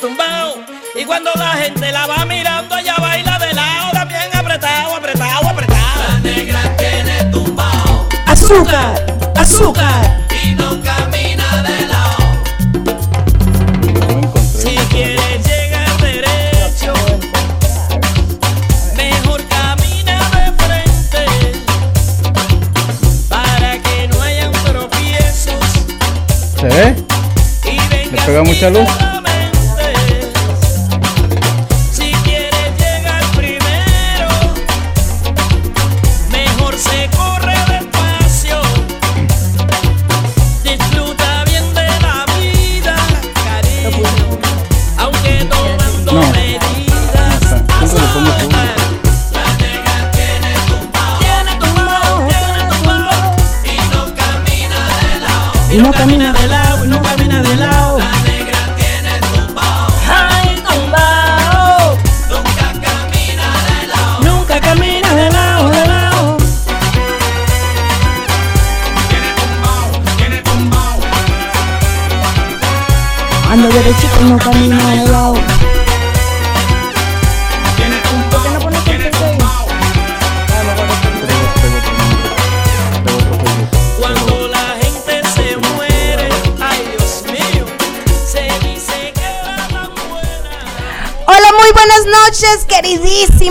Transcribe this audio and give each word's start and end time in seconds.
tumbao. 0.00 0.54
Y 0.94 1.04
cuando 1.04 1.30
la 1.36 1.50
gente 1.52 1.92
la 1.92 2.06
va 2.06 2.24
mirando, 2.24 2.76
ella 2.76 2.94
baila 2.98 3.38
de 3.38 3.52
lado, 3.54 3.90
también 3.92 4.22
apretado, 4.34 4.96
apretado, 4.96 5.48
apretado. 5.48 6.02
La 6.08 6.18
negra 6.20 6.76
tiene 6.76 7.24
tumbao 7.30 8.08
Azúcar, 8.26 9.06
azúcar. 9.36 10.26
y 10.44 10.54
no 10.54 10.80
camina 10.82 11.62
de 11.62 11.86
lado. 11.86 12.16
Si 14.58 14.74
quieres 14.90 15.46
llegar 15.46 15.96
derecho, 16.00 16.94
mejor 18.96 19.42
camina 19.48 20.30
de 20.30 20.52
frente. 20.64 21.26
Para 23.28 23.78
que 23.82 24.08
no 24.08 24.22
hayan 24.22 24.52
tropiezos. 24.52 25.64
¿Se 26.58 26.66
ve? 26.66 26.96
Y 27.64 27.78
vengas 27.94 28.24
pega 28.24 28.42
mucha 28.42 28.70
luz? 28.70 28.88
Y 55.72 55.78
no 55.78 55.92
camina 55.92 56.32
de 56.32 56.46
lado, 56.48 56.84
y 56.84 56.88
no 56.88 57.00
camina 57.00 57.40
de 57.42 57.56
lado. 57.56 57.98
La 57.98 58.10
negra 58.28 58.58
tiene 58.76 59.20
tumbao 59.20 59.86
Ay, 60.08 60.56
tumbao. 60.66 61.96
nunca 62.28 62.66
camina 62.80 63.46
de 63.68 63.86
lado. 63.86 64.20
Nunca 64.24 64.60
camina 64.60 65.14
de 65.14 65.30
lado, 65.30 65.68
de 65.70 65.86
lado. 65.86 66.36
Tiene 69.08 69.30
tumbao, 69.38 70.16
tiene 70.16 70.38
tumbao. 70.42 70.98
Ando 73.52 73.68
derechito, 73.68 74.20
no 74.22 74.38
camino 74.38 74.76
de 74.76 74.96
lado. 74.96 75.19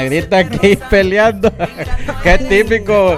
Negrita 0.02 0.40
aquí 0.40 0.78
peleando. 0.90 1.52
Qué 2.24 2.38
típico. 2.38 3.18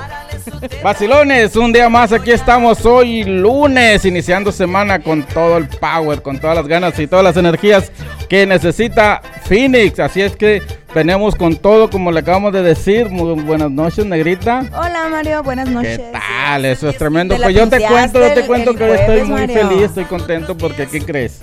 Vacilones, 0.83 1.55
un 1.55 1.71
día 1.71 1.89
más 1.89 2.11
aquí 2.11 2.31
estamos 2.31 2.85
hoy 2.85 3.23
lunes, 3.23 4.03
iniciando 4.05 4.51
semana 4.51 4.99
con 4.99 5.23
todo 5.23 5.57
el 5.57 5.67
power, 5.67 6.21
con 6.21 6.39
todas 6.39 6.55
las 6.55 6.67
ganas 6.67 6.97
y 6.99 7.07
todas 7.07 7.23
las 7.23 7.37
energías 7.37 7.91
que 8.29 8.45
necesita 8.45 9.21
Phoenix. 9.45 9.99
Así 9.99 10.21
es 10.21 10.35
que 10.35 10.61
venimos 10.93 11.35
con 11.35 11.55
todo, 11.55 11.89
como 11.89 12.11
le 12.11 12.19
acabamos 12.19 12.51
de 12.51 12.63
decir. 12.63 13.09
Muy 13.09 13.41
buenas 13.41 13.71
noches, 13.71 14.05
negrita. 14.05 14.65
Hola 14.73 15.07
Mario, 15.09 15.43
buenas 15.43 15.69
noches. 15.69 15.99
¿Qué 15.99 16.11
tal? 16.11 16.65
Eso 16.65 16.89
es 16.89 16.97
tremendo. 16.97 17.35
Pues 17.37 17.55
yo 17.55 17.69
te 17.69 17.79
cuento, 17.79 18.19
yo 18.19 18.33
te 18.33 18.45
cuento 18.45 18.71
el 18.71 18.77
que 18.77 18.93
estoy 18.93 19.21
muy 19.23 19.41
Mario. 19.41 19.69
feliz, 19.69 19.83
estoy 19.83 20.05
contento 20.05 20.57
porque 20.57 20.87
¿qué 20.87 21.01
crees? 21.01 21.39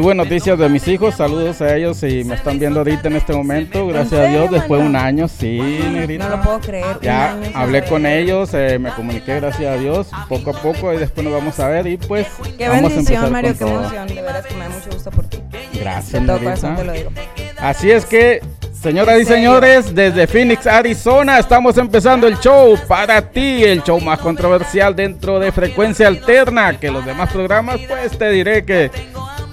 Tuve 0.00 0.14
noticias 0.14 0.58
de 0.58 0.66
mis 0.70 0.88
hijos, 0.88 1.16
saludos 1.16 1.60
a 1.60 1.76
ellos 1.76 2.02
y 2.04 2.24
me 2.24 2.34
están 2.34 2.58
viendo 2.58 2.80
ahorita 2.80 3.08
en 3.08 3.16
este 3.16 3.34
momento, 3.34 3.86
gracias 3.86 4.18
a 4.18 4.24
Dios, 4.30 4.50
después 4.50 4.80
de 4.80 4.86
un 4.86 4.96
año, 4.96 5.28
sí, 5.28 5.60
negrita. 5.92 6.26
No 6.26 6.36
lo 6.38 6.42
puedo 6.42 6.60
creer. 6.60 6.96
Ya 7.02 7.36
hablé 7.52 7.84
con 7.84 8.06
ellos, 8.06 8.54
eh, 8.54 8.78
me 8.78 8.92
comuniqué, 8.92 9.40
gracias 9.40 9.76
a 9.76 9.78
Dios, 9.78 10.08
poco 10.26 10.56
a 10.56 10.62
poco 10.62 10.94
y 10.94 10.96
después 10.96 11.22
nos 11.22 11.34
vamos 11.34 11.60
a 11.60 11.68
ver 11.68 11.86
y 11.86 11.98
pues 11.98 12.26
Qué 12.56 12.66
vamos 12.66 12.92
a 12.92 12.94
bendición, 12.94 13.26
empezar 13.26 13.30
Mario, 13.30 13.54
qué 13.58 13.64
emoción. 13.64 14.08
De 14.08 14.22
veras 14.22 14.46
que 14.46 14.54
me 14.54 14.60
da 14.60 14.70
mucho 14.70 14.90
gusto 14.90 15.10
por 15.10 15.26
ti. 15.26 15.38
Gracias, 15.78 16.26
todo 16.26 16.38
corazón 16.38 16.76
te 16.76 16.84
negrita. 16.84 16.84
lo 16.84 16.92
digo. 16.92 17.10
Así 17.58 17.90
es 17.90 18.06
que, 18.06 18.40
señoras 18.72 19.20
y 19.20 19.26
señores, 19.26 19.94
desde 19.94 20.26
Phoenix, 20.26 20.66
Arizona, 20.66 21.38
estamos 21.38 21.76
empezando 21.76 22.26
el 22.26 22.38
show 22.38 22.74
para 22.88 23.20
ti, 23.20 23.64
el 23.64 23.82
show 23.82 24.00
más 24.00 24.18
controversial 24.20 24.96
dentro 24.96 25.38
de 25.38 25.52
Frecuencia 25.52 26.08
Alterna, 26.08 26.80
que 26.80 26.90
los 26.90 27.04
demás 27.04 27.30
programas, 27.30 27.78
pues 27.86 28.16
te 28.16 28.30
diré 28.30 28.64
que 28.64 28.90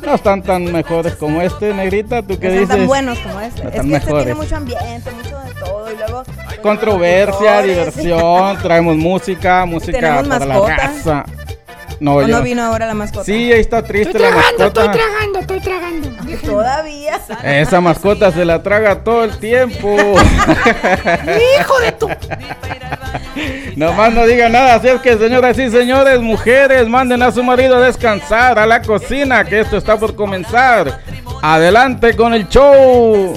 no 0.08 0.16
están 0.16 0.42
tan 0.42 0.72
mejores 0.72 1.16
como 1.16 1.42
este, 1.42 1.74
negrita, 1.74 2.22
¿tú 2.22 2.40
qué 2.40 2.48
No 2.48 2.54
dices? 2.54 2.68
son 2.70 2.78
tan 2.80 2.88
buenos 2.88 3.20
como 3.20 3.40
este. 3.42 3.64
No 3.64 3.70
es 3.70 3.76
tan 3.76 3.90
que 3.90 3.96
este 3.96 4.06
tiene 4.08 4.16
mejores. 4.24 4.36
mucho 4.38 4.56
ambiente, 4.56 5.12
mucho 5.12 5.40
de 5.40 5.54
todo. 5.60 5.92
Y 5.92 5.98
luego. 5.98 6.24
Controversia, 6.64 7.62
diversión, 7.62 8.58
traemos 8.64 8.96
música, 8.98 9.66
música 9.66 10.00
para 10.00 10.22
la 10.24 10.28
mascota. 10.46 10.76
raza. 10.76 11.26
No, 12.00 12.16
¿O 12.18 12.22
yo- 12.22 12.28
no 12.38 12.44
vino 12.44 12.64
ahora 12.64 12.86
la 12.86 12.94
mascota? 12.94 13.24
Sí, 13.26 13.52
ahí 13.52 13.60
está 13.60 13.82
triste 13.82 14.10
Estoy 14.18 14.22
la 14.22 14.30
tragando, 14.30 14.60
mascota. 14.60 14.82
estoy 14.86 15.00
tragando, 15.02 15.40
estoy 15.40 15.60
tragando. 15.62 16.10
Déjenme. 16.26 16.38
Todavía. 16.48 17.20
Esa 17.44 17.82
mascota 17.82 18.32
se 18.32 18.46
la 18.46 18.62
traga 18.62 19.04
todo 19.04 19.24
el 19.24 19.38
tiempo. 19.40 19.96
Hijo 21.60 21.80
de 21.82 21.92
tu. 21.94 22.08
Nomás 23.76 24.14
no 24.14 24.26
diga 24.26 24.50
nada, 24.50 24.76
así 24.76 24.88
es 24.88 25.02
que 25.02 25.18
señoras 25.18 25.58
y 25.60 25.70
señores, 25.70 26.20
mujeres, 26.20 26.88
manden 26.88 27.22
a 27.24 27.32
su 27.32 27.44
marido 27.44 27.76
a 27.76 27.82
descansar 27.82 28.58
a 28.58 28.66
la 28.66 28.82
cocina, 28.82 29.44
que 29.44 29.60
esto 29.60 29.78
está 29.78 29.98
por 29.98 30.16
comenzar. 30.16 31.02
Adelante 31.42 32.16
con 32.16 32.34
el 32.34 32.48
show. 32.50 33.34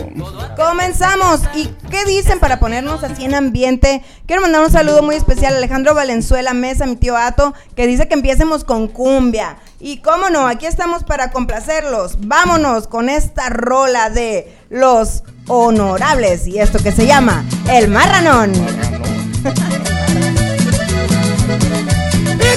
Comenzamos. 0.57 1.43
¿Y 1.55 1.67
qué 1.91 2.05
dicen 2.07 2.41
para 2.41 2.59
ponernos 2.59 3.05
así 3.05 3.25
en 3.25 3.35
ambiente? 3.35 4.03
Quiero 4.27 4.43
mandar 4.43 4.63
un 4.63 4.71
saludo 4.71 5.03
muy 5.03 5.17
especial 5.17 5.55
a 5.55 5.59
Alejandro 5.59 5.95
Valenzuela 5.95 6.55
Mesa, 6.55 6.87
mi 6.87 6.97
tío 6.97 7.17
Ato, 7.17 7.55
que 7.77 7.87
dice 7.87 8.09
que 8.09 8.15
empiecemos 8.15 8.65
con 8.65 8.89
cumbia. 8.89 9.59
Y 9.81 9.99
cómo 9.99 10.31
no, 10.31 10.47
aquí 10.47 10.67
estamos 10.67 11.05
para 11.05 11.31
complacerlos. 11.31 12.27
Vámonos 12.27 12.87
con 12.87 13.09
esta 13.09 13.49
rola 13.49 14.11
de 14.11 14.55
los 14.71 15.23
honorables 15.47 16.47
y 16.47 16.59
esto 16.59 16.79
que 16.79 16.93
se 16.93 17.07
llama 17.07 17.45
El 17.71 17.89
Marranón. 17.89 18.53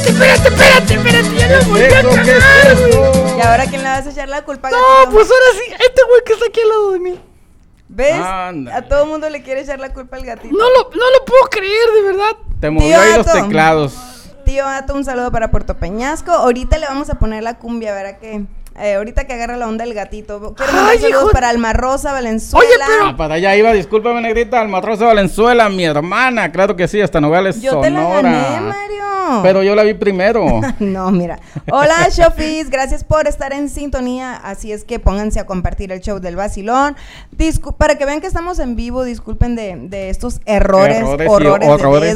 Espérate, 0.05 0.09
espérate, 0.09 0.47
espérate, 0.49 0.93
espérate. 0.93 1.35
Ya 1.37 1.47
lo 1.47 1.65
volví 1.65 1.81
a 1.81 1.87
¿Eso 1.99 2.09
qué 2.09 2.31
es 2.31 2.43
cagar, 2.43 2.77
güey. 2.77 3.37
¿Y 3.37 3.41
ahora 3.41 3.65
quién 3.67 3.83
le 3.83 3.89
vas 3.89 4.05
a 4.05 4.09
echar 4.09 4.29
la 4.29 4.43
culpa? 4.43 4.69
No, 4.69 4.77
gatito? 4.77 5.11
pues 5.11 5.29
ahora 5.29 5.45
sí. 5.53 5.71
Este 5.71 6.01
güey 6.09 6.21
que 6.25 6.33
está 6.33 6.45
aquí 6.47 6.61
al 6.61 6.69
lado 6.69 6.91
de 6.91 6.99
mí. 6.99 7.19
¿Ves? 7.87 8.13
Ándale. 8.15 8.75
A 8.75 8.87
todo 8.87 9.05
mundo 9.05 9.29
le 9.29 9.43
quiere 9.43 9.61
echar 9.61 9.79
la 9.79 9.93
culpa 9.93 10.17
al 10.17 10.25
gatito. 10.25 10.55
No 10.55 10.69
lo, 10.69 10.89
no 10.89 11.11
lo 11.11 11.25
puedo 11.25 11.43
creer, 11.49 11.89
de 11.95 12.01
verdad. 12.01 12.37
Te 12.59 12.69
movió 12.69 12.99
ahí 12.99 13.17
los 13.17 13.25
teclados. 13.25 13.93
Tío 14.45 14.67
Ato, 14.67 14.93
un 14.93 15.05
saludo 15.05 15.31
para 15.31 15.51
Puerto 15.51 15.77
Peñasco. 15.77 16.31
Ahorita 16.31 16.77
le 16.77 16.87
vamos 16.87 17.09
a 17.09 17.15
poner 17.15 17.43
la 17.43 17.57
cumbia, 17.57 17.93
verá 17.93 18.17
que. 18.17 18.45
Eh, 18.79 18.95
ahorita 18.95 19.25
que 19.25 19.33
agarra 19.33 19.57
la 19.57 19.67
onda 19.67 19.83
el 19.83 19.93
gatito. 19.93 20.53
Quiero 20.55 20.71
mandar 20.73 20.91
Ay, 20.91 20.99
saludos 20.99 21.31
para 21.31 21.49
Alma 21.49 21.73
Rosa, 21.73 22.11
Valenzuela. 22.11 22.65
Oye, 22.67 22.75
pero- 22.85 23.05
Ah, 23.09 23.17
para 23.17 23.35
allá 23.35 23.55
iba, 23.55 23.71
discúlpame, 23.73 24.21
negrita, 24.21 24.61
al 24.61 24.69
matroso 24.69 25.05
Valenzuela, 25.05 25.69
mi 25.69 25.85
hermana. 25.85 26.51
Claro 26.51 26.75
que 26.75 26.87
sí, 26.87 27.01
hasta 27.01 27.19
Nogales, 27.21 27.61
Yo 27.61 27.79
te 27.81 27.89
la 27.89 28.01
Sonora. 28.01 28.21
gané, 28.21 28.61
Mario. 28.61 29.03
Pero 29.41 29.63
yo 29.63 29.73
la 29.75 29.83
vi 29.83 29.93
primero. 29.93 30.43
No, 30.79 31.09
mira. 31.11 31.39
Hola, 31.71 32.07
Shofis. 32.11 32.69
Gracias 32.69 33.03
por 33.03 33.27
estar 33.27 33.53
en 33.53 33.69
sintonía. 33.69 34.35
Así 34.35 34.71
es 34.71 34.83
que 34.83 34.99
pónganse 34.99 35.39
a 35.39 35.45
compartir 35.45 35.91
el 35.91 36.01
show 36.01 36.19
del 36.19 36.35
vacilón. 36.35 36.95
Discu- 37.37 37.75
para 37.75 37.97
que 37.97 38.05
vean 38.05 38.19
que 38.21 38.27
estamos 38.27 38.59
en 38.59 38.75
vivo, 38.75 39.03
disculpen 39.03 39.55
de, 39.55 39.75
de 39.77 40.09
estos 40.09 40.41
errores, 40.45 40.97
Errores 40.97 41.27
y 41.27 41.29
horrores 41.29 41.67
de 41.67 41.73
horrores. 41.73 42.15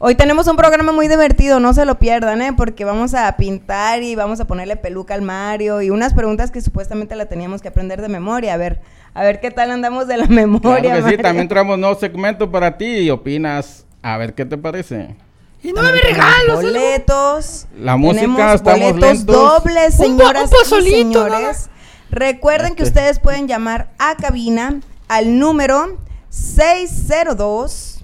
Hoy 0.00 0.14
tenemos 0.14 0.46
un 0.46 0.56
programa 0.56 0.92
muy 0.92 1.08
divertido, 1.08 1.58
no 1.58 1.74
se 1.74 1.84
lo 1.84 1.98
pierdan, 1.98 2.40
¿eh? 2.40 2.52
Porque 2.56 2.84
vamos 2.84 3.14
a 3.14 3.36
pintar 3.36 4.00
y 4.04 4.14
vamos 4.14 4.38
a 4.38 4.46
ponerle 4.46 4.76
peluca 4.76 5.14
al 5.14 5.22
Mario 5.22 5.82
y 5.82 5.90
unas 5.90 6.14
preguntas 6.14 6.52
que 6.52 6.60
supuestamente 6.60 7.16
la 7.16 7.26
teníamos 7.26 7.62
que 7.62 7.68
aprender 7.68 8.00
de 8.00 8.08
memoria. 8.08 8.54
A 8.54 8.56
ver, 8.58 8.80
a 9.12 9.22
ver 9.24 9.40
qué 9.40 9.50
tal 9.50 9.72
andamos 9.72 10.06
de 10.06 10.16
la 10.16 10.26
memoria. 10.26 10.80
Claro 10.80 10.88
que 10.90 10.96
sí, 10.98 11.02
Mario. 11.02 11.22
también 11.22 11.48
traemos 11.48 11.78
nuevo 11.80 11.98
segmento 11.98 12.48
para 12.48 12.78
ti 12.78 12.86
y 12.86 13.10
opinas. 13.10 13.86
A 14.00 14.16
ver 14.18 14.34
qué 14.34 14.44
te 14.44 14.56
parece. 14.56 15.16
Y 15.64 15.72
no 15.72 15.82
me 15.82 15.90
regalos. 15.90 16.62
boletos. 16.62 17.66
La 17.76 17.96
música, 17.96 18.54
estamos 18.54 18.92
boletos 18.92 19.00
lentos. 19.18 19.26
dobles, 19.26 19.94
Un 19.94 19.98
po- 19.98 20.04
señoras 20.04 20.42
un 20.44 20.48
y 20.48 20.58
pozolito, 20.60 21.24
señores. 21.24 21.70
Recuerden 22.12 22.76
que 22.76 22.84
Este. 22.84 23.00
ustedes 23.00 23.18
pueden 23.18 23.48
llamar 23.48 23.90
a 23.98 24.14
cabina 24.14 24.78
al 25.08 25.40
número 25.40 25.98
602 26.30 27.97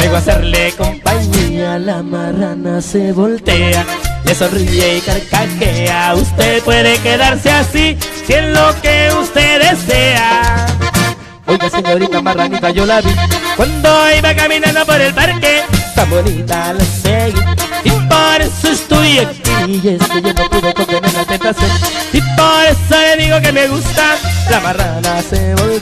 Vengo 0.00 0.16
a 0.16 0.18
hacerle 0.18 0.72
compañía. 0.76 1.78
La 1.78 2.02
marrana 2.02 2.80
se 2.80 3.12
voltea, 3.12 3.86
le 4.24 4.34
sonríe 4.34 4.96
y 4.96 5.00
carcajea. 5.00 6.16
Usted 6.16 6.60
puede 6.64 6.98
quedarse 7.02 7.52
así 7.52 7.96
si 8.26 8.32
es 8.32 8.44
lo 8.52 8.74
que 8.82 9.10
usted 9.16 9.60
desea. 9.60 10.66
Oiga, 11.46 11.70
señorita 11.70 12.20
marranita, 12.20 12.70
yo 12.70 12.84
la 12.84 13.00
vi 13.00 13.14
cuando 13.56 14.12
iba 14.12 14.34
caminando 14.34 14.84
por 14.84 15.00
el 15.00 15.14
parque. 15.14 15.62
Tan 15.94 16.10
bonita 16.10 16.72
la 16.72 16.84
seguí 16.84 17.57
y 17.88 17.90
por 18.08 18.40
eso 18.40 18.68
estoy 18.68 19.18
aquí. 19.18 19.50
Y 19.66 19.88
es 19.88 20.08
que 20.08 20.22
yo 20.22 20.34
no 20.34 20.50
pude 20.50 20.74
contener 20.74 21.12
la 21.12 21.24
tentación. 21.24 21.70
Y 22.12 22.20
por 22.20 22.64
eso 22.64 23.00
le 23.00 23.16
digo 23.24 23.40
que 23.40 23.52
me 23.52 23.66
gusta. 23.68 24.16
La 24.50 24.60
marrana 24.60 25.22
se 25.22 25.54
volvió 25.54 25.80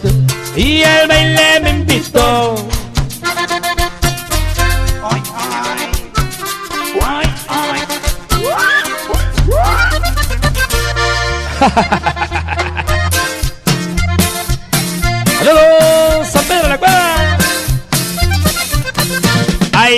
y 0.57 0.83
el 0.83 1.09
baile 1.09 1.61
me 1.61 1.71
invitó. 1.71 2.57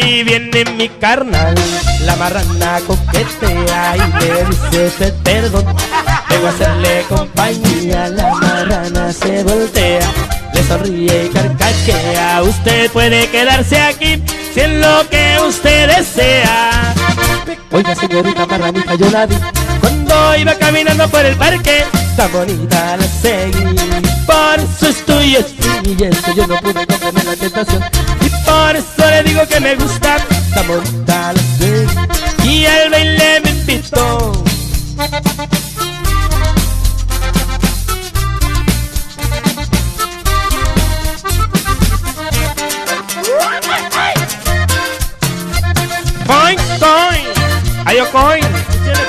Viene 0.01 0.65
mi 0.77 0.89
carnal, 0.89 1.55
la 2.05 2.15
marrana 2.17 2.81
coquetea 2.87 3.97
y 3.97 4.25
le 4.25 4.45
dice 4.45 4.87
usted 4.87 5.15
perdón. 5.25 5.65
Vengo 6.29 6.47
a 6.47 6.51
hacerle 6.51 7.05
compañía, 7.09 8.09
la 8.09 8.35
marrana 8.35 9.13
se 9.13 9.43
voltea, 9.43 10.09
le 10.55 10.63
sonríe 10.63 11.25
y 11.27 11.29
carcajea. 11.29 12.43
Usted 12.43 12.91
puede 12.91 13.29
quedarse 13.29 13.81
aquí 13.81 14.23
si 14.55 14.61
es 14.61 14.71
lo 14.71 15.09
que 15.09 15.39
usted 15.47 15.97
desea. 15.97 16.95
Oiga 17.73 17.95
señorita 17.95 18.47
marranita, 18.47 18.95
yo 18.95 19.11
la 19.11 19.27
vi 19.27 19.37
cuando 19.81 20.37
iba 20.37 20.55
caminando 20.55 21.09
por 21.09 21.25
el 21.25 21.37
parque. 21.37 21.85
Tan 22.17 22.33
bonita 22.33 22.97
la 22.97 23.07
seguí, 23.07 23.65
por 24.29 24.61
eso 24.61 24.89
estoy 24.89 25.37
aquí. 25.37 25.97
Y 25.99 26.05
es 26.05 26.21
que 26.21 26.35
yo 26.35 26.47
no 26.47 26.57
pude 26.61 26.87
contener 26.87 27.25
la 27.25 27.37
tentación. 27.37 27.83
Y 28.21 28.29
por 28.45 28.77
eso 28.77 29.11
le 29.11 29.23
digo 29.23 29.41
que 29.49 29.61
me 29.61 29.75
gusta. 29.75 30.19
La 30.55 31.35
seguí, 31.59 31.87
y 32.45 32.65
el 32.67 32.91
baile 32.91 33.41
me 33.41 33.51
invitó. 33.51 34.33
Coin, 46.27 46.59
coin, 46.79 47.25
ay, 47.87 48.01
oh, 48.01 48.11
coin. 48.13 49.08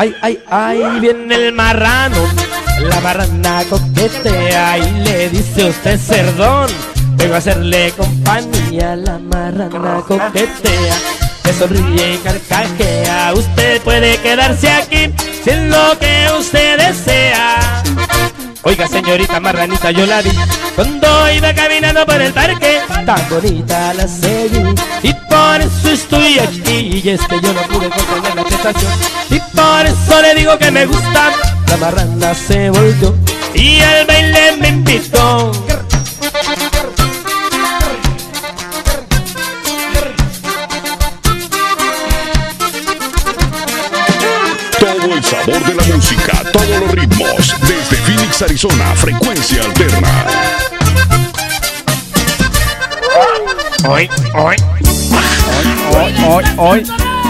Ay, 0.00 0.14
ay, 0.22 0.38
ay, 0.48 1.00
viene 1.00 1.34
el 1.34 1.52
marrano. 1.52 2.18
La 2.82 3.00
marrana 3.00 3.64
coquetea 3.68 4.78
y 4.78 4.90
le 5.00 5.28
dice 5.28 5.64
usted 5.64 5.98
cerdón. 5.98 6.70
Vengo 7.16 7.34
a 7.34 7.38
hacerle 7.38 7.92
compañía. 7.96 8.94
La 8.94 9.18
marrana 9.18 10.00
coquetea, 10.06 10.96
le 11.42 11.52
sonríe 11.52 12.14
y 12.14 12.18
carcajea. 12.18 13.32
Usted 13.34 13.80
puede 13.82 14.16
quedarse 14.18 14.70
aquí 14.70 15.12
si 15.42 15.50
es 15.50 15.62
lo 15.64 15.98
que 15.98 16.28
usted 16.38 16.78
desea. 16.78 17.82
Oiga, 18.62 18.88
señorita 18.88 19.38
marranita, 19.40 19.90
yo 19.92 20.04
la 20.04 20.20
vi 20.20 20.30
cuando 20.74 21.32
iba 21.32 21.54
caminando 21.54 22.04
por 22.04 22.20
el 22.20 22.32
parque. 22.32 22.80
Tan 23.06 23.28
bonita 23.30 23.94
la 23.94 24.08
seguí 24.08 24.62
y 25.02 25.12
por 25.14 25.60
eso 25.60 25.90
estoy 25.90 26.38
aquí. 26.38 27.00
Y 27.04 27.08
es 27.08 27.20
que 27.22 27.40
yo 27.40 27.52
no 27.52 27.62
pude 27.62 27.88
contener 27.88 28.34
la 28.34 28.44
tentación 28.44 28.92
y 29.30 29.40
por 29.56 29.86
eso 29.86 30.22
le 30.22 30.34
digo 30.34 30.58
que 30.58 30.70
me 30.70 30.86
gusta. 30.86 31.32
La 31.68 31.76
marrana 31.76 32.34
se 32.34 32.70
volvió 32.70 33.14
y 33.54 33.78
el 33.78 34.06
baile 34.06 34.56
me 34.58 34.68
invitó. 34.68 35.52
Todo 44.78 45.14
el 45.14 45.24
sabor 45.24 45.64
de 45.64 45.74
la 45.74 45.94
música, 45.94 46.42
todos 46.52 46.68
los 46.68 46.90
ritmos. 46.90 47.07
Phoenix, 48.38 48.42
Arizona, 48.42 48.94
frecuencia 48.94 49.62
alterna. 49.62 50.26
Hoy, 53.88 54.08
hoy. 54.34 54.56
Hoy, 55.96 56.14
hoy, 56.26 56.44
hoy. 56.56 56.82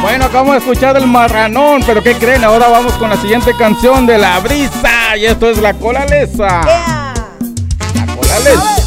Bueno, 0.03 0.27
acabamos 0.27 0.53
de 0.53 0.59
escuchar 0.59 0.97
el 0.97 1.07
marranón, 1.07 1.83
pero 1.87 2.03
¿qué 2.03 2.15
creen? 2.15 2.45
Ahora 2.45 2.69
vamos 2.69 2.93
con 2.95 3.11
la 3.11 3.17
siguiente 3.17 3.53
canción 3.59 4.07
de 4.07 4.19
La 4.19 4.39
Brisa. 4.41 5.17
Y 5.17 5.27
esto 5.27 5.51
es 5.51 5.59
La 5.59 5.75
Cola 5.75 6.05
Lesa. 6.07 6.61
¡Ea! 6.67 7.15
La 7.95 8.15
Cola 8.15 8.78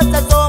вас 0.00 0.14
о 0.14 0.22
том, 0.30 0.47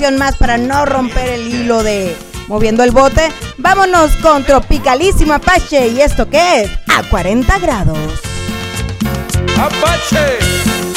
más 0.00 0.36
para 0.36 0.56
no 0.56 0.86
romper 0.86 1.28
el 1.28 1.54
hilo 1.54 1.82
de 1.82 2.16
moviendo 2.48 2.82
el 2.82 2.92
bote. 2.92 3.30
Vámonos 3.58 4.16
con 4.16 4.42
Tropicalísimo 4.42 5.34
Apache. 5.34 5.88
¿Y 5.88 6.00
esto 6.00 6.28
qué 6.30 6.62
es? 6.62 6.70
A 6.88 7.02
40 7.10 7.58
grados. 7.58 7.98
Apache. 9.58 10.91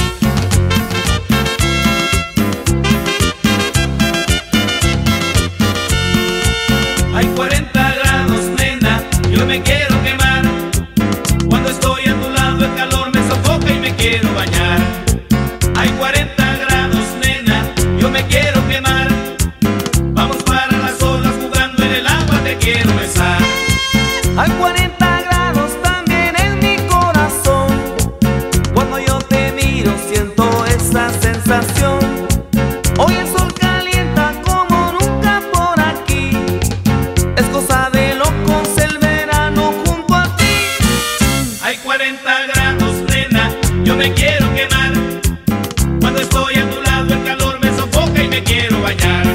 que 48.35 48.43
quiero 48.43 48.81
bañar. 48.81 49.34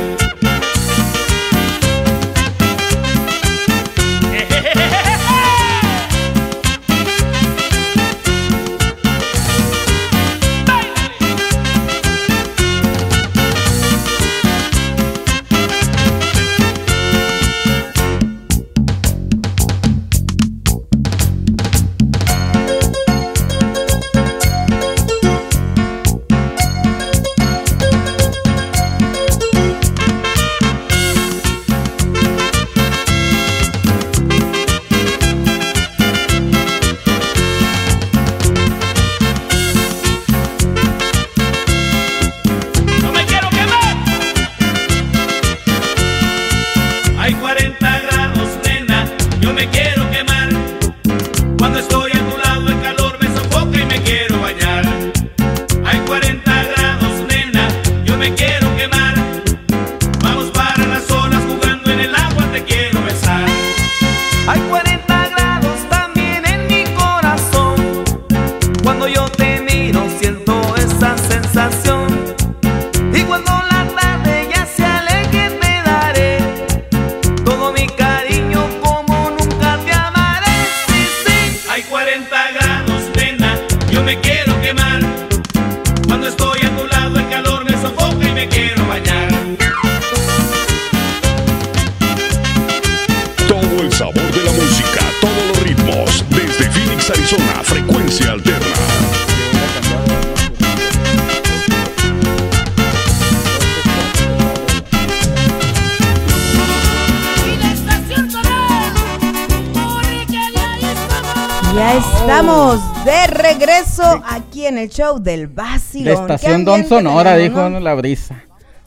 El 114.90 114.96
show 114.96 115.18
del 115.18 115.46
Vacilón. 115.46 116.04
De 116.04 116.26
¿Qué 116.26 116.34
Estación 116.34 116.64
Don 116.64 116.84
Sonora, 116.88 117.36
dijo 117.36 117.68
no? 117.68 117.80
la 117.80 117.94
brisa. 117.94 118.42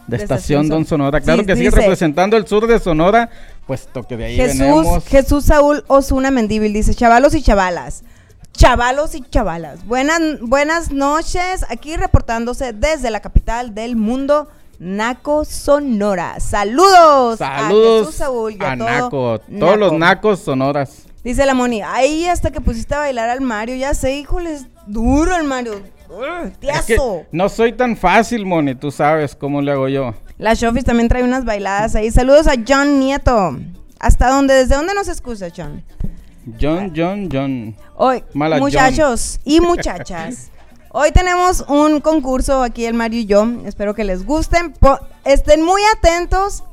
De, 0.07 0.17
De 0.17 0.24
Estación 0.24 0.67
Don 0.67 0.79
Son- 0.79 0.88
Sonora. 1.00 1.22
Claro 1.22 1.41
Sí, 1.41 1.45
que 1.48 1.55
sí, 1.55 1.62
dice- 1.63 1.75
representando 1.77 2.36
el 2.36 2.45
sur 2.45 2.67
de 2.67 2.77
Sonora, 2.79 3.29
puesto 3.65 4.03
que 4.03 4.17
de 4.17 4.25
ahí 4.25 4.36
Jesús, 4.36 4.60
venimos. 4.60 5.05
Jesús 5.05 5.45
Saúl 5.45 5.83
Osuna 5.88 6.29
Mendíbil 6.29 6.74
dice, 6.74 6.93
chavalos 6.93 7.33
y 7.36 7.41
chavalas. 7.41 8.03
Chavalos 8.51 9.15
y 9.15 9.22
chavalas. 9.22 9.86
Buenas, 9.86 10.19
buenas 10.41 10.91
noches, 10.91 11.65
aquí 11.69 11.95
reportándose 11.95 12.74
desde 12.74 13.10
la 13.10 13.19
capital 13.22 13.74
del 13.74 13.95
mundo, 13.95 14.48
Naco, 14.79 15.45
Sonora. 15.45 16.39
Saludos. 16.39 17.41
a 17.41 17.62
Saludos 17.62 18.00
Jesús 18.07 18.15
Saúl 18.15 18.53
y 18.60 18.63
a 18.63 18.72
a 18.74 18.77
todo 18.77 18.88
Naco. 18.89 19.39
Todos 19.60 19.77
los 19.79 19.91
Naco. 19.93 20.00
nacos 20.00 20.39
sonoras. 20.41 21.03
Dice 21.24 21.46
la 21.46 21.53
Moni, 21.53 21.82
ahí 21.82 22.25
hasta 22.25 22.51
que 22.51 22.60
pusiste 22.62 22.96
a 22.96 23.00
bailar 23.00 23.30
al 23.30 23.42
Mario, 23.42 23.75
ya 23.75 23.94
sé, 23.94 24.18
híjoles, 24.18 24.68
duro 24.88 25.36
el 25.38 25.46
Mario. 25.46 25.82
Es 26.62 26.82
que 26.86 26.98
no 27.32 27.50
soy 27.50 27.74
tan 27.74 27.96
fácil, 27.98 28.46
Moni. 28.46 28.75
Tú 28.75 28.92
sabes 28.92 29.36
cómo 29.36 29.62
le 29.62 29.72
hago 29.72 29.88
yo. 29.88 30.13
La 30.38 30.53
Shofis 30.53 30.84
también 30.84 31.08
trae 31.10 31.24
unas 31.24 31.46
bailadas 31.46 31.96
ahí. 31.96 32.12
Saludos 32.12 32.48
a 32.48 32.53
John 32.68 33.00
Nieto. 33.00 33.58
¿Hasta 34.00 34.30
dónde? 34.30 34.53
¿Desde 34.53 34.75
dónde 34.75 34.94
nos 34.94 35.08
escucha, 35.08 35.48
John? 35.56 35.84
John, 36.60 36.92
John, 36.96 37.30
John. 37.32 37.75
Hoy, 37.96 38.24
Mala 38.34 38.58
muchachos 38.60 39.39
y 39.46 39.62
muchachas, 39.62 40.51
hoy 40.92 41.12
tenemos 41.12 41.63
un 41.70 42.01
concurso 42.01 42.62
aquí 42.62 42.86
el 42.86 42.94
Mario 42.96 43.22
y 43.22 43.25
yo. 43.25 43.48
Espero 43.65 43.96
que 43.96 44.03
les 44.03 44.25
gusten. 44.25 44.74
Po- 44.74 45.00
estén 45.24 45.63
muy 45.63 45.82
atentos 45.98 46.63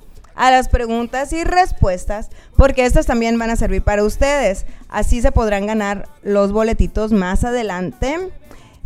a 0.40 0.50
las 0.50 0.70
preguntas 0.70 1.34
y 1.34 1.44
respuestas, 1.44 2.30
porque 2.56 2.86
estas 2.86 3.04
también 3.04 3.38
van 3.38 3.50
a 3.50 3.56
servir 3.56 3.82
para 3.82 4.04
ustedes. 4.04 4.64
Así 4.88 5.20
se 5.20 5.32
podrán 5.32 5.66
ganar 5.66 6.08
los 6.22 6.50
boletitos 6.50 7.12
más 7.12 7.44
adelante. 7.44 8.16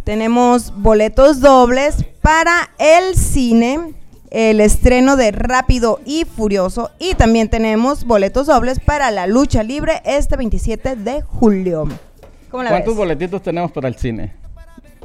Tenemos 0.03 0.73
boletos 0.77 1.39
dobles 1.39 2.05
para 2.21 2.71
el 2.79 3.15
cine, 3.15 3.95
el 4.31 4.61
estreno 4.61 5.15
de 5.17 5.31
Rápido 5.31 6.01
y 6.05 6.25
Furioso. 6.25 6.91
Y 6.99 7.15
también 7.15 7.49
tenemos 7.49 8.05
boletos 8.05 8.49
dobles 8.49 8.81
para 8.81 9.13
la 9.13 9.29
lucha 9.29 9.63
libre 9.63 10.03
este 10.05 10.37
27 10.37 10.97
de 10.97 11.23
julio. 11.23 11.87
¿Cómo 12.51 12.65
la 12.65 12.71
¿Cuántos 12.71 12.95
ves? 12.95 12.99
boletitos 12.99 13.41
tenemos 13.41 13.71
para 13.71 13.87
el 13.87 13.95
cine? 13.95 14.33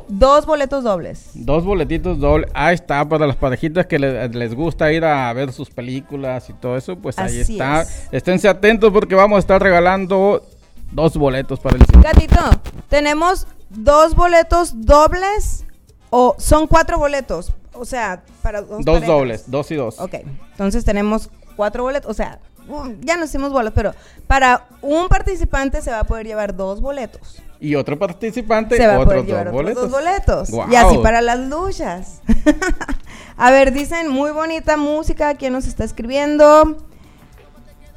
Dos 0.10 0.46
boletos 0.48 0.84
dobles. 0.84 1.30
Dos 1.36 1.64
boletitos 1.64 2.20
doble. 2.20 2.48
Ahí 2.54 2.74
está, 2.76 3.08
para 3.08 3.28
las 3.28 3.36
parejitas 3.36 3.86
que 3.86 4.00
le- 4.00 4.28
les 4.30 4.56
gusta 4.56 4.92
ir 4.92 5.06
a 5.06 5.32
ver 5.34 5.54
sus 5.54 5.70
películas 5.70 6.50
y 6.50 6.54
todo 6.54 6.76
eso, 6.78 6.96
pues 6.98 7.18
ahí 7.20 7.42
Así 7.42 7.54
está. 7.54 7.82
es. 7.84 8.08
Esténse 8.12 8.50
atentos 8.50 8.92
porque 8.92 9.14
vamos 9.16 9.38
a 9.38 9.40
estar 9.40 9.62
regalando 9.62 10.44
dos 10.92 11.16
boletos 11.16 11.60
para 11.60 11.78
el 11.78 11.86
cine. 11.86 12.02
Gatito, 12.04 12.42
tenemos 12.90 13.46
dos 13.70 14.16
boletos 14.16 14.74
dobles 14.86 15.64
o 16.10 16.36
son 16.40 16.66
cuatro 16.66 16.98
boletos. 16.98 17.52
O 17.74 17.86
sea, 17.86 18.24
para 18.42 18.62
dos, 18.62 18.84
Dos 18.84 18.96
parejas. 18.96 19.08
dobles, 19.08 19.44
dos 19.52 19.70
y 19.72 19.76
dos. 19.76 20.00
Ok, 20.00 20.16
entonces 20.52 20.84
tenemos 20.84 21.30
cuatro 21.56 21.84
boletos. 21.84 22.10
O 22.10 22.14
sea, 22.16 22.40
um, 22.68 22.96
ya 23.02 23.16
nos 23.16 23.30
hicimos 23.30 23.52
boletos, 23.52 23.74
pero 23.76 23.94
para 24.26 24.66
un 24.82 25.08
participante 25.08 25.82
se 25.84 25.92
va 25.92 26.00
a 26.00 26.04
poder 26.04 26.26
llevar 26.26 26.56
dos 26.56 26.82
boletos. 26.82 27.42
Y 27.62 27.76
otro 27.76 28.00
participante, 28.00 28.78
se 28.78 28.88
va 28.88 28.96
a 28.96 29.04
poder 29.04 29.20
otros 29.20 29.26
llevar 29.28 29.52
dos 29.52 29.62
otros 29.62 29.92
boletos. 29.92 30.50
dos 30.50 30.52
boletos. 30.52 30.72
Y 30.72 30.76
así 30.76 30.98
para 31.00 31.22
las 31.22 31.40
luchas. 31.40 32.22
a 33.38 33.52
ver, 33.52 33.74
dicen 33.74 34.08
muy 34.08 34.32
bonita 34.32 34.78
música. 34.78 35.36
¿Quién 35.36 35.54
nos 35.54 35.68
está 35.68 35.84
escribiendo? 35.84 36.78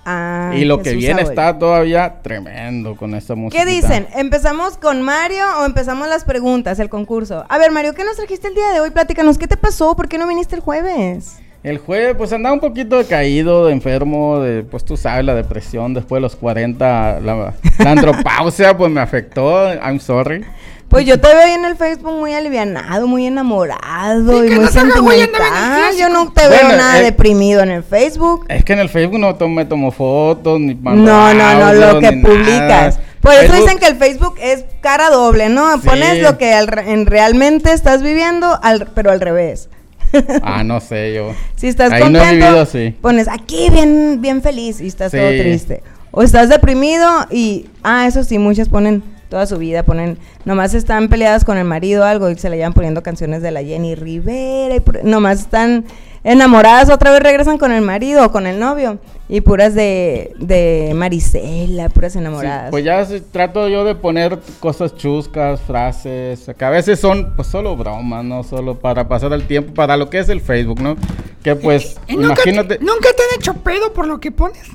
Ah, 0.04 0.52
Y 0.56 0.64
lo 0.64 0.82
que 0.82 0.94
viene 0.94 1.20
Saúl. 1.22 1.30
está 1.30 1.58
todavía 1.58 2.22
tremendo 2.22 2.96
con 2.96 3.14
esta 3.14 3.36
música. 3.36 3.64
¿Qué 3.64 3.70
dicen? 3.70 4.08
¿Empezamos 4.16 4.76
con 4.76 5.00
Mario 5.00 5.44
o 5.60 5.64
empezamos 5.64 6.08
las 6.08 6.24
preguntas, 6.24 6.80
el 6.80 6.88
concurso? 6.88 7.44
A 7.48 7.58
ver, 7.58 7.70
Mario, 7.70 7.94
¿qué 7.94 8.02
nos 8.04 8.16
trajiste 8.16 8.48
el 8.48 8.54
día 8.54 8.70
de 8.72 8.80
hoy? 8.80 8.90
Platícanos, 8.90 9.38
¿qué 9.38 9.46
te 9.46 9.56
pasó? 9.56 9.94
¿Por 9.94 10.08
qué 10.08 10.18
no 10.18 10.26
viniste 10.26 10.56
el 10.56 10.60
jueves? 10.60 11.36
El 11.62 11.78
jueves, 11.78 12.16
pues 12.16 12.32
andaba 12.32 12.54
un 12.54 12.60
poquito 12.60 12.98
decaído, 12.98 13.66
de 13.66 13.72
enfermo, 13.72 14.40
de, 14.40 14.64
pues 14.64 14.84
tú 14.84 14.96
sabes, 14.96 15.24
la 15.24 15.34
depresión 15.34 15.94
después 15.94 16.18
de 16.18 16.22
los 16.22 16.34
40, 16.34 17.20
la, 17.20 17.54
la 17.78 17.90
andropausia, 17.90 18.76
pues 18.76 18.90
me 18.90 19.00
afectó, 19.00 19.72
I'm 19.74 20.00
sorry. 20.00 20.44
Pues 20.88 21.06
yo 21.06 21.18
te 21.20 21.28
veo 21.28 21.38
ahí 21.40 21.52
en 21.52 21.64
el 21.64 21.76
Facebook 21.76 22.12
muy 22.18 22.34
alivianado, 22.34 23.06
muy 23.06 23.26
enamorado 23.26 24.42
Sí, 24.42 24.48
y 24.48 24.50
muy 24.50 24.64
no 24.64 24.70
sentimental. 24.70 25.94
Yo 25.98 26.08
no 26.10 26.32
te 26.32 26.48
veo 26.48 26.58
Bueno, 26.62 26.76
nada 26.76 27.00
eh, 27.00 27.04
deprimido 27.04 27.62
en 27.62 27.70
el 27.70 27.82
Facebook. 27.82 28.44
Es 28.48 28.64
que 28.64 28.72
en 28.74 28.80
el 28.80 28.88
Facebook 28.90 29.18
no 29.18 29.36
to- 29.36 29.48
me 29.48 29.64
tomo 29.64 29.90
fotos, 29.90 30.60
ni 30.60 30.74
mando 30.74 31.02
No, 31.10 31.32
no, 31.32 31.54
no, 31.58 31.72
lo 31.72 32.00
que 32.00 32.12
nada. 32.12 32.28
publicas. 32.28 33.00
Por 33.22 33.32
eso 33.34 33.54
dicen 33.54 33.78
que 33.78 33.86
el 33.86 33.96
Facebook 33.96 34.34
es 34.42 34.64
cara 34.80 35.08
doble, 35.10 35.48
¿no? 35.48 35.74
Sí. 35.80 35.86
Pones 35.88 36.20
lo 36.20 36.36
que 36.36 36.52
al 36.52 36.66
re- 36.66 36.92
en 36.92 37.06
realmente 37.06 37.72
estás 37.72 38.02
viviendo, 38.02 38.58
al- 38.62 38.88
pero 38.94 39.12
al 39.12 39.20
revés. 39.20 39.68
Ah, 40.42 40.62
no 40.64 40.80
sé, 40.80 41.14
yo. 41.14 41.32
Si 41.56 41.68
estás 41.68 41.92
Ahí 41.92 42.00
no 42.02 42.06
he 42.18 42.22
contento, 42.22 42.46
vivido 42.46 42.60
así. 42.60 42.94
pones 43.00 43.28
aquí 43.28 43.68
bien, 43.70 44.18
bien 44.20 44.42
feliz 44.42 44.80
y 44.80 44.86
estás 44.86 45.10
Sí. 45.12 45.18
todo 45.18 45.28
triste. 45.28 45.82
O 46.10 46.22
estás 46.22 46.48
deprimido 46.48 47.08
y, 47.30 47.66
ah, 47.82 48.06
eso 48.06 48.22
sí, 48.24 48.38
muchas 48.38 48.68
ponen 48.68 49.02
toda 49.32 49.46
su 49.46 49.56
vida, 49.56 49.82
ponen, 49.82 50.18
nomás 50.44 50.74
están 50.74 51.08
peleadas 51.08 51.42
con 51.46 51.56
el 51.56 51.64
marido 51.64 52.02
o 52.02 52.04
algo 52.04 52.28
y 52.28 52.36
se 52.36 52.50
le 52.50 52.58
llevan 52.58 52.74
poniendo 52.74 53.02
canciones 53.02 53.40
de 53.40 53.50
la 53.50 53.62
Jenny 53.64 53.94
Rivera 53.94 54.74
y 54.76 54.80
por- 54.80 55.02
nomás 55.04 55.40
están 55.40 55.86
enamoradas, 56.22 56.90
otra 56.90 57.10
vez 57.12 57.22
regresan 57.22 57.56
con 57.56 57.72
el 57.72 57.80
marido 57.80 58.26
o 58.26 58.30
con 58.30 58.46
el 58.46 58.60
novio 58.60 58.98
y 59.30 59.40
puras 59.40 59.74
de, 59.74 60.34
de 60.38 60.92
Marisela, 60.94 61.88
puras 61.88 62.12
Sí, 62.12 62.18
enamoradas. 62.18 62.70
pues 62.70 62.84
ya 62.84 63.06
trato 63.32 63.68
yo 63.70 63.86
de 63.86 63.94
poner 63.94 64.38
cosas 64.60 64.94
chuscas, 64.96 65.62
frases, 65.62 66.50
que 66.54 66.64
a 66.66 66.68
veces 66.68 67.00
son 67.00 67.32
pues 67.34 67.48
solo 67.48 67.74
bromas, 67.74 68.22
no 68.26 68.42
solo 68.44 68.78
para 68.78 69.08
pasar 69.08 69.32
el 69.32 69.46
tiempo, 69.46 69.72
para 69.72 69.96
lo 69.96 70.10
que 70.10 70.18
es 70.18 70.28
el 70.28 70.42
Facebook, 70.42 70.82
¿no? 70.82 70.96
Que 71.42 71.56
pues, 71.56 71.96
¿Y 72.06 72.16
nunca, 72.16 72.34
imagínate... 72.34 72.76
te, 72.76 72.84
¿Nunca 72.84 73.08
te 73.16 73.22
han 73.22 73.40
hecho 73.40 73.54
pedo 73.54 73.94
por 73.94 74.06
lo 74.06 74.20
que 74.20 74.30
pones? 74.30 74.68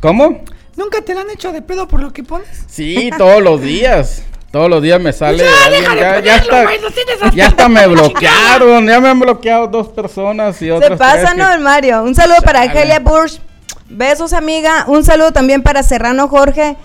¿Cómo? 0.00 0.40
¿Nunca 0.78 1.02
te 1.02 1.12
la 1.14 1.20
han 1.22 1.30
hecho 1.30 1.52
de 1.52 1.60
pedo 1.60 1.86
por 1.88 2.00
lo 2.00 2.12
que 2.12 2.22
pones? 2.22 2.48
Sí, 2.68 3.10
todos 3.18 3.42
los 3.42 3.60
días. 3.60 4.22
Todos 4.50 4.70
los 4.70 4.80
días 4.82 4.98
me 4.98 5.12
sale 5.12 5.44
Ya, 5.44 5.64
alguien, 5.66 5.82
ya, 5.84 6.20
ya 6.20 6.36
no 6.36 6.56
hasta- 6.56 7.30
ya 7.34 7.46
hasta 7.48 7.68
me 7.68 7.86
bloquearon, 7.86 8.86
ya 8.86 8.98
me 8.98 9.08
han 9.08 9.20
bloqueado 9.20 9.66
dos 9.66 9.88
personas 9.88 10.56
y 10.62 10.66
Se 10.66 10.72
otras 10.72 10.98
pasa, 10.98 11.20
tres 11.32 11.36
¿no? 11.36 11.46
que- 11.48 11.54
El 11.54 11.60
Mario. 11.60 12.02
Un 12.02 12.14
saludo 12.14 12.36
para. 12.42 12.62
Angelia 12.62 12.98
Bursch. 13.00 13.40
Besos, 13.90 14.32
amiga. 14.32 14.84
Un 14.86 15.04
saludo 15.04 15.32
también 15.32 15.62
para 15.62 15.82
Serrano 15.82 16.28
Jorge, 16.28 16.76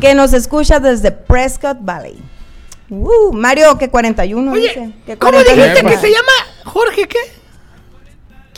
que 0.00 0.14
nos 0.14 0.32
escucha 0.34 0.80
desde 0.80 1.10
Prescott 1.12 1.78
Valley. 1.80 2.18
Uh, 2.90 3.32
Mario, 3.32 3.78
que 3.78 3.88
41, 3.88 4.52
dice. 4.54 4.80
Oye, 4.80 4.92
Que 5.06 5.16
¿cómo 5.16 5.32
41. 5.32 5.62
dijiste 5.64 5.86
que 5.86 5.96
se 5.98 6.10
llama 6.10 6.32
Jorge 6.64 7.06
qué? 7.08 7.18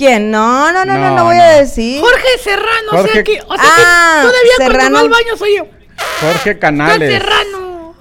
¿Quién? 0.01 0.31
No, 0.31 0.73
no, 0.73 0.87
no, 0.87 0.97
no, 0.97 1.15
no, 1.15 1.25
voy 1.25 1.37
no. 1.37 1.43
a 1.43 1.49
decir. 1.57 2.01
Jorge 2.01 2.39
Serrano, 2.43 2.89
o 2.93 2.97
Jorge- 2.97 3.13
sea 3.13 3.23
que, 3.25 3.33
o 3.47 3.55
sea 3.55 3.59
Ah, 3.59 4.23
que 4.23 4.29
todavía 4.29 4.51
Serrano. 4.57 4.79
cuando 4.81 4.97
va 4.97 5.01
al 5.19 5.25
baño 5.25 5.37
soy 5.37 5.57
yo. 5.59 5.65
Jorge 5.65 6.27
Jorge 6.39 6.59
Canales. 6.59 7.13
Serrano. 7.13 7.95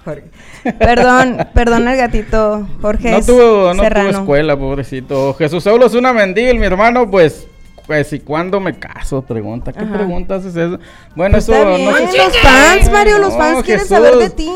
Perdón, 0.80 1.48
perdón 1.54 1.88
el 1.90 1.98
gatito. 1.98 2.66
Jorge 2.82 3.12
No 3.12 3.22
tuvo, 3.22 3.74
no 3.74 3.84
Serrano. 3.84 4.10
tuvo 4.12 4.20
escuela, 4.22 4.58
pobrecito. 4.58 5.34
Jesús 5.34 5.62
Saulo 5.64 5.86
es 5.88 5.94
una 5.94 6.14
mendil, 6.14 6.58
mi 6.58 6.66
hermano, 6.66 7.12
pues, 7.12 7.48
pues, 7.86 8.14
¿y 8.14 8.20
cuándo 8.22 8.60
me 8.62 8.78
caso? 8.80 9.22
Pregunta, 9.22 9.74
¿qué 9.74 9.84
Ajá. 9.84 9.94
preguntas 9.94 10.46
es 10.46 10.56
eso? 10.56 10.80
Bueno, 11.16 11.34
Pues 11.34 11.44
eso 11.50 11.54
está 11.54 11.70
bien, 11.76 11.86
no 11.86 11.98
se 11.98 12.18
los 12.18 12.38
fans, 12.38 12.92
Mario, 12.92 13.18
los 13.20 13.34
No, 13.34 13.38
fans 13.38 13.64
quieren 13.64 13.82
Jesús, 13.86 13.90
saber 13.98 14.16
de 14.16 14.30
ti. 14.30 14.50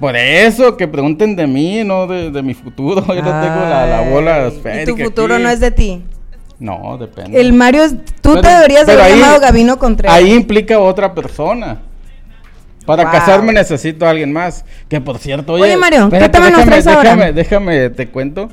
Por 0.00 0.16
eso, 0.16 0.76
que 0.76 0.88
pregunten 0.88 1.36
de 1.36 1.46
mí, 1.46 1.84
no 1.84 2.08
de, 2.08 2.30
de 2.32 2.42
mi 2.42 2.54
futuro. 2.54 3.02
Yo 3.06 3.22
no 3.22 3.40
tengo 3.40 3.60
la, 3.60 3.86
la 3.86 4.00
bola 4.10 4.44
Ay, 4.44 4.48
esférica 4.48 4.82
Y 4.90 4.94
tu 4.96 5.04
futuro 5.04 5.34
aquí. 5.34 5.42
no 5.44 5.50
es 5.50 5.60
de 5.60 5.70
ti. 5.70 6.04
No, 6.60 6.96
depende. 6.98 7.40
El 7.40 7.52
Mario, 7.52 7.82
tú 8.20 8.30
Pero- 8.34 8.40
te 8.42 8.48
deberías 8.48 8.86
de 8.86 8.92
haber 8.94 9.04
ahí- 9.04 9.20
llamado 9.20 9.40
Gabino 9.40 9.78
Contreras. 9.78 10.16
Ahí 10.16 10.32
implica 10.32 10.78
otra 10.80 11.14
persona. 11.14 11.78
Para 12.84 13.02
Wow. 13.04 13.12
casarme 13.12 13.52
necesito 13.52 14.06
a 14.06 14.10
alguien 14.10 14.32
más. 14.32 14.64
Que 14.88 15.00
por 15.00 15.18
cierto, 15.18 15.52
oye. 15.52 15.64
Oye, 15.64 15.76
Mario, 15.76 16.08
¿qué 16.10 16.16
espérate, 16.16 16.38
tema 16.38 16.50
nos 16.50 16.66
déjame, 16.66 16.96
ahora? 16.96 17.10
déjame, 17.16 17.32
déjame, 17.32 17.90
te 17.90 18.08
cuento. 18.08 18.48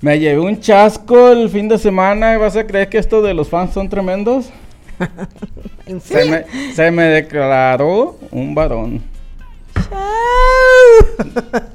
Me 0.00 0.18
llevé 0.18 0.40
un 0.40 0.58
chasco 0.60 1.30
el 1.30 1.48
fin 1.48 1.68
de 1.68 1.78
semana 1.78 2.34
y 2.34 2.38
vas 2.38 2.56
a 2.56 2.66
creer 2.66 2.88
que 2.88 2.98
esto 2.98 3.22
de 3.22 3.32
los 3.34 3.48
fans 3.48 3.72
son 3.72 3.88
tremendos. 3.88 4.50
se, 6.02 6.24
me, 6.24 6.44
se 6.74 6.90
me 6.90 7.04
declaró 7.04 8.18
un 8.30 8.54
varón. 8.54 9.02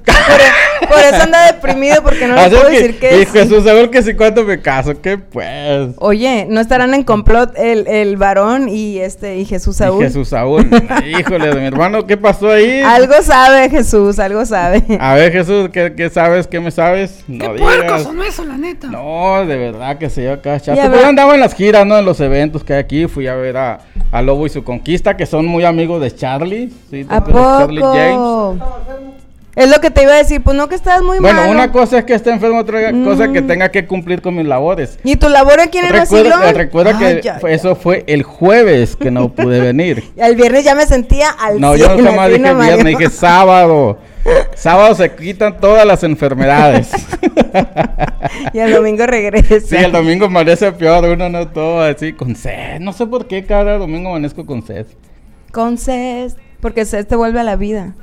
Por, 0.06 0.88
por 0.89 0.99
eso 0.99 1.23
anda 1.23 1.51
deprimido 1.51 2.01
porque 2.04 2.28
no 2.28 2.36
le 2.36 2.49
puedo 2.49 2.67
que- 2.67 2.71
decir 2.73 2.99
que 2.99 3.21
y. 3.21 3.25
Jesús, 3.25 3.63
Saúl, 3.63 3.89
que 3.89 4.01
si 4.04 4.13
cuando 4.13 4.43
me 4.43 4.62
caso, 4.62 4.99
¿qué 5.01 5.17
pues? 5.17 5.89
Oye, 5.97 6.47
¿no 6.49 6.60
estarán 6.62 6.93
en 6.93 7.04
complot 7.04 7.54
el, 7.58 7.88
el 7.88 8.17
varón 8.17 8.69
y 8.69 8.99
este 8.99 9.38
y 9.38 9.45
Jesús 9.45 9.75
Y 9.75 9.80
Saúl? 9.80 10.04
Jesús 10.04 10.30
Saúl. 10.30 10.67
Híjole, 11.19 11.47
de 11.54 11.60
mi 11.62 11.65
hermano, 11.67 12.06
¿qué 12.08 12.17
pasó 12.17 12.51
ahí? 12.51 12.82
Algo 12.82 13.13
sabe 13.21 13.69
Jesús, 13.69 14.19
algo 14.19 14.45
sabe. 14.45 14.84
A 14.99 15.13
ver, 15.15 15.32
Jesús, 15.32 15.69
¿qué, 15.71 15.93
qué 15.95 16.10
sabes? 16.10 16.47
¿Qué 16.47 16.60
me 16.60 16.71
sabes? 16.71 17.23
Qué 17.28 17.34
No 17.34 17.56
puercos 17.56 17.84
digas. 17.84 18.04
son 18.04 18.21
eso, 18.23 18.45
la 18.45 18.58
neta. 18.58 18.88
No, 18.88 19.45
de 19.45 19.58
verdad 19.58 19.97
que 19.97 20.10
se 20.10 20.21
lleva 20.21 20.36
acá 20.36 20.60
chato. 20.60 20.80
Pues 20.89 21.04
va. 21.04 21.08
andaba 21.08 21.34
en 21.36 21.39
las 21.41 21.54
giras, 21.54 21.86
¿no? 21.86 21.97
En 21.97 22.06
los 22.06 22.19
eventos 22.19 22.63
que 22.63 22.73
hay 22.73 22.80
aquí. 22.80 23.08
Fui 23.08 23.28
a 23.28 23.36
ver 23.36 23.58
a, 23.58 23.80
a 24.12 24.21
Lobo 24.21 24.45
y 24.45 24.49
su 24.49 24.63
conquista, 24.63 25.17
que 25.17 25.25
son 25.25 25.45
muy 25.45 25.65
amigos 25.65 26.01
de 26.01 26.13
Charlie. 26.15 26.69
¿sí? 26.89 27.04
¿Te 27.06 27.13
¿A 27.13 27.19
de 27.19 27.34
Charlie 27.34 27.82
Es 29.56 29.70
lo 29.70 29.80
que 29.80 29.89
te 29.89 30.04
iba 30.04 30.12
a 30.12 30.18
decir, 30.18 30.44
pues 30.44 30.58
no 30.58 30.68
que 30.68 30.76
estás 30.76 31.02
muy 31.02 31.18
Bueno, 31.20 31.39
malo. 31.39 31.52
una 31.54 31.72
cosa 31.72 32.00
es 32.00 32.04
que 32.04 32.13
esté 32.13 32.30
enfermo, 32.30 32.60
otra 32.60 32.91
cosa 33.06 33.32
que 33.32 33.41
Mm. 33.41 33.48
tenga 33.48 33.70
que 33.70 33.88
cumplir 33.88 34.22
con 34.22 34.36
mis 34.36 34.46
labores. 34.46 35.00
¿Y 35.06 35.15
tu 35.15 35.30
labor 35.30 35.62
aquí 35.62 35.78
en 35.78 35.86
el 35.86 35.91
Recuerda, 35.94 36.39
vacilón? 36.41 37.00
que 37.00 37.22
ya, 37.24 37.39
fue- 37.39 37.52
ya. 37.52 37.56
eso 37.56 37.76
fue 37.78 38.04
el 38.08 38.24
jueves 38.24 38.98
que 38.98 39.12
no 39.12 39.30
pude 39.30 39.62
venir. 39.62 40.04
El 40.18 40.36
viernes 40.36 40.65
ya 40.65 40.76
me 40.76 40.86
sentía 40.86 41.30
al 41.30 41.62
No, 41.62 41.74
yo 41.78 41.86
100, 41.86 41.98
nunca 42.00 42.12
más 42.12 42.28
dije 42.32 42.54
viernes, 42.54 42.98
dije 42.98 43.10
sábado. 43.10 43.98
Sábado 44.56 44.94
se 44.94 45.15
quitan 45.15 45.58
todas 45.58 45.86
las 45.86 46.04
enfermedades. 46.04 46.91
y 48.54 48.60
el 48.60 48.74
domingo 48.74 49.06
regresa. 49.06 49.60
Sí, 49.62 49.76
el 49.78 49.91
domingo 49.94 50.26
amanece 50.26 50.70
peor, 50.74 51.06
uno 51.06 51.30
no 51.30 51.48
todo 51.48 51.82
así 51.82 52.12
con 52.12 52.36
sed. 52.36 52.80
No 52.82 52.91
sé 52.91 53.06
por 53.06 53.26
qué 53.26 53.46
cada 53.46 53.78
domingo 53.78 54.10
amanezco 54.10 54.46
con 54.46 54.65
sed. 54.65 54.86
Con 55.54 55.78
sed, 55.78 56.34
porque 56.65 56.84
sed 56.84 57.06
te 57.06 57.15
vuelve 57.15 57.39
a 57.39 57.43
la 57.43 57.58
vida. 57.58 57.93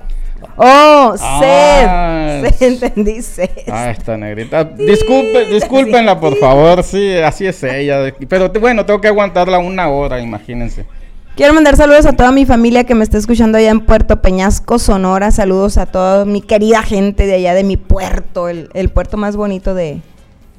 Oh, 0.56 1.16
Ah, 1.20 2.42
sed. 2.44 2.54
Sed, 2.58 2.68
entendí 2.68 3.20
sed. 3.20 3.50
Ah, 3.68 3.90
esta 3.90 4.16
negrita. 4.16 4.62
Disculpe, 4.62 5.46
discúlpenla, 5.46 6.20
por 6.20 6.36
favor. 6.36 6.84
Sí, 6.84 7.12
así 7.16 7.44
es 7.44 7.60
ella. 7.64 8.14
Pero 8.28 8.50
bueno, 8.60 8.86
tengo 8.86 9.00
que 9.00 9.08
aguantarla 9.08 9.58
una 9.58 9.88
hora, 9.88 10.20
imagínense. 10.20 10.86
Quiero 11.34 11.54
mandar 11.54 11.76
saludos 11.76 12.06
a 12.06 12.12
toda 12.12 12.30
mi 12.30 12.46
familia 12.46 12.84
que 12.84 12.94
me 12.94 13.02
está 13.02 13.18
escuchando 13.18 13.58
allá 13.58 13.70
en 13.70 13.80
Puerto 13.80 14.22
Peñasco, 14.22 14.78
Sonora. 14.78 15.32
Saludos 15.32 15.76
a 15.76 15.86
toda 15.86 16.24
mi 16.24 16.40
querida 16.40 16.84
gente 16.84 17.26
de 17.26 17.34
allá 17.34 17.54
de 17.54 17.64
mi 17.64 17.76
puerto, 17.76 18.48
el, 18.48 18.70
el 18.74 18.90
puerto 18.90 19.16
más 19.16 19.34
bonito 19.34 19.74
de, 19.74 20.02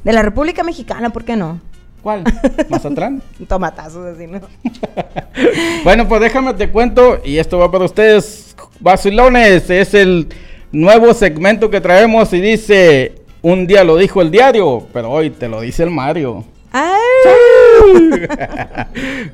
de 0.03 0.11
la 0.11 0.23
República 0.23 0.65
Mexicana, 0.65 1.11
¿por 1.11 1.23
qué 1.23 1.37
no? 1.37 1.61
¿Cuál? 2.03 2.23
¿Mazatlán? 2.69 3.21
Tomatazos 3.47 4.15
así, 4.15 4.27
¿no? 4.27 4.41
Bueno, 5.83 6.07
pues 6.07 6.21
déjame 6.21 6.53
te 6.53 6.69
cuento, 6.69 7.19
y 7.23 7.37
esto 7.37 7.57
va 7.57 7.71
para 7.71 7.85
ustedes, 7.85 8.55
vacilones, 8.79 9.69
es 9.69 9.93
el 9.93 10.27
nuevo 10.71 11.13
segmento 11.13 11.69
que 11.69 11.81
traemos 11.81 12.31
y 12.33 12.41
dice, 12.41 13.13
un 13.41 13.65
día 13.65 13.83
lo 13.83 13.97
dijo 13.97 14.21
el 14.21 14.31
diario, 14.31 14.87
pero 14.93 15.09
hoy 15.09 15.29
te 15.31 15.47
lo 15.47 15.61
dice 15.61 15.83
el 15.83 15.89
Mario. 15.89 16.45
¡Ay! 16.71 16.93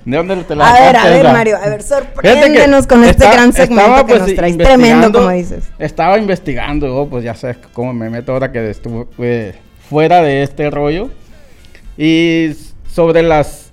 ¿De 0.05 0.17
dónde 0.17 0.38
te 0.43 0.55
la 0.55 0.69
A 0.69 0.73
ver, 0.79 0.97
a 0.97 1.05
ver? 1.05 1.23
Mario, 1.25 1.58
a 1.58 1.69
ver, 1.69 1.84
sorpréndenos 1.84 2.88
con 2.88 3.03
este 3.03 3.25
gran 3.25 3.53
segmento 3.53 3.84
estaba, 3.84 4.05
que 4.05 4.13
pues, 4.13 4.21
nos 4.21 4.36
traes. 4.36 4.58
Tremendo, 4.58 5.12
como 5.12 5.29
dices. 5.29 5.65
Estaba 5.79 6.17
investigando, 6.17 6.95
oh, 6.95 7.08
pues 7.08 7.23
ya 7.23 7.36
sabes 7.36 7.58
cómo 7.73 7.93
me 7.93 8.10
meto 8.10 8.34
ahora 8.34 8.51
que 8.51 8.69
estuve 8.69 9.05
eh, 9.19 9.55
fuera 9.89 10.21
de 10.21 10.43
este 10.43 10.69
rollo. 10.69 11.10
Y 12.01 12.51
sobre 12.89 13.21
las, 13.23 13.71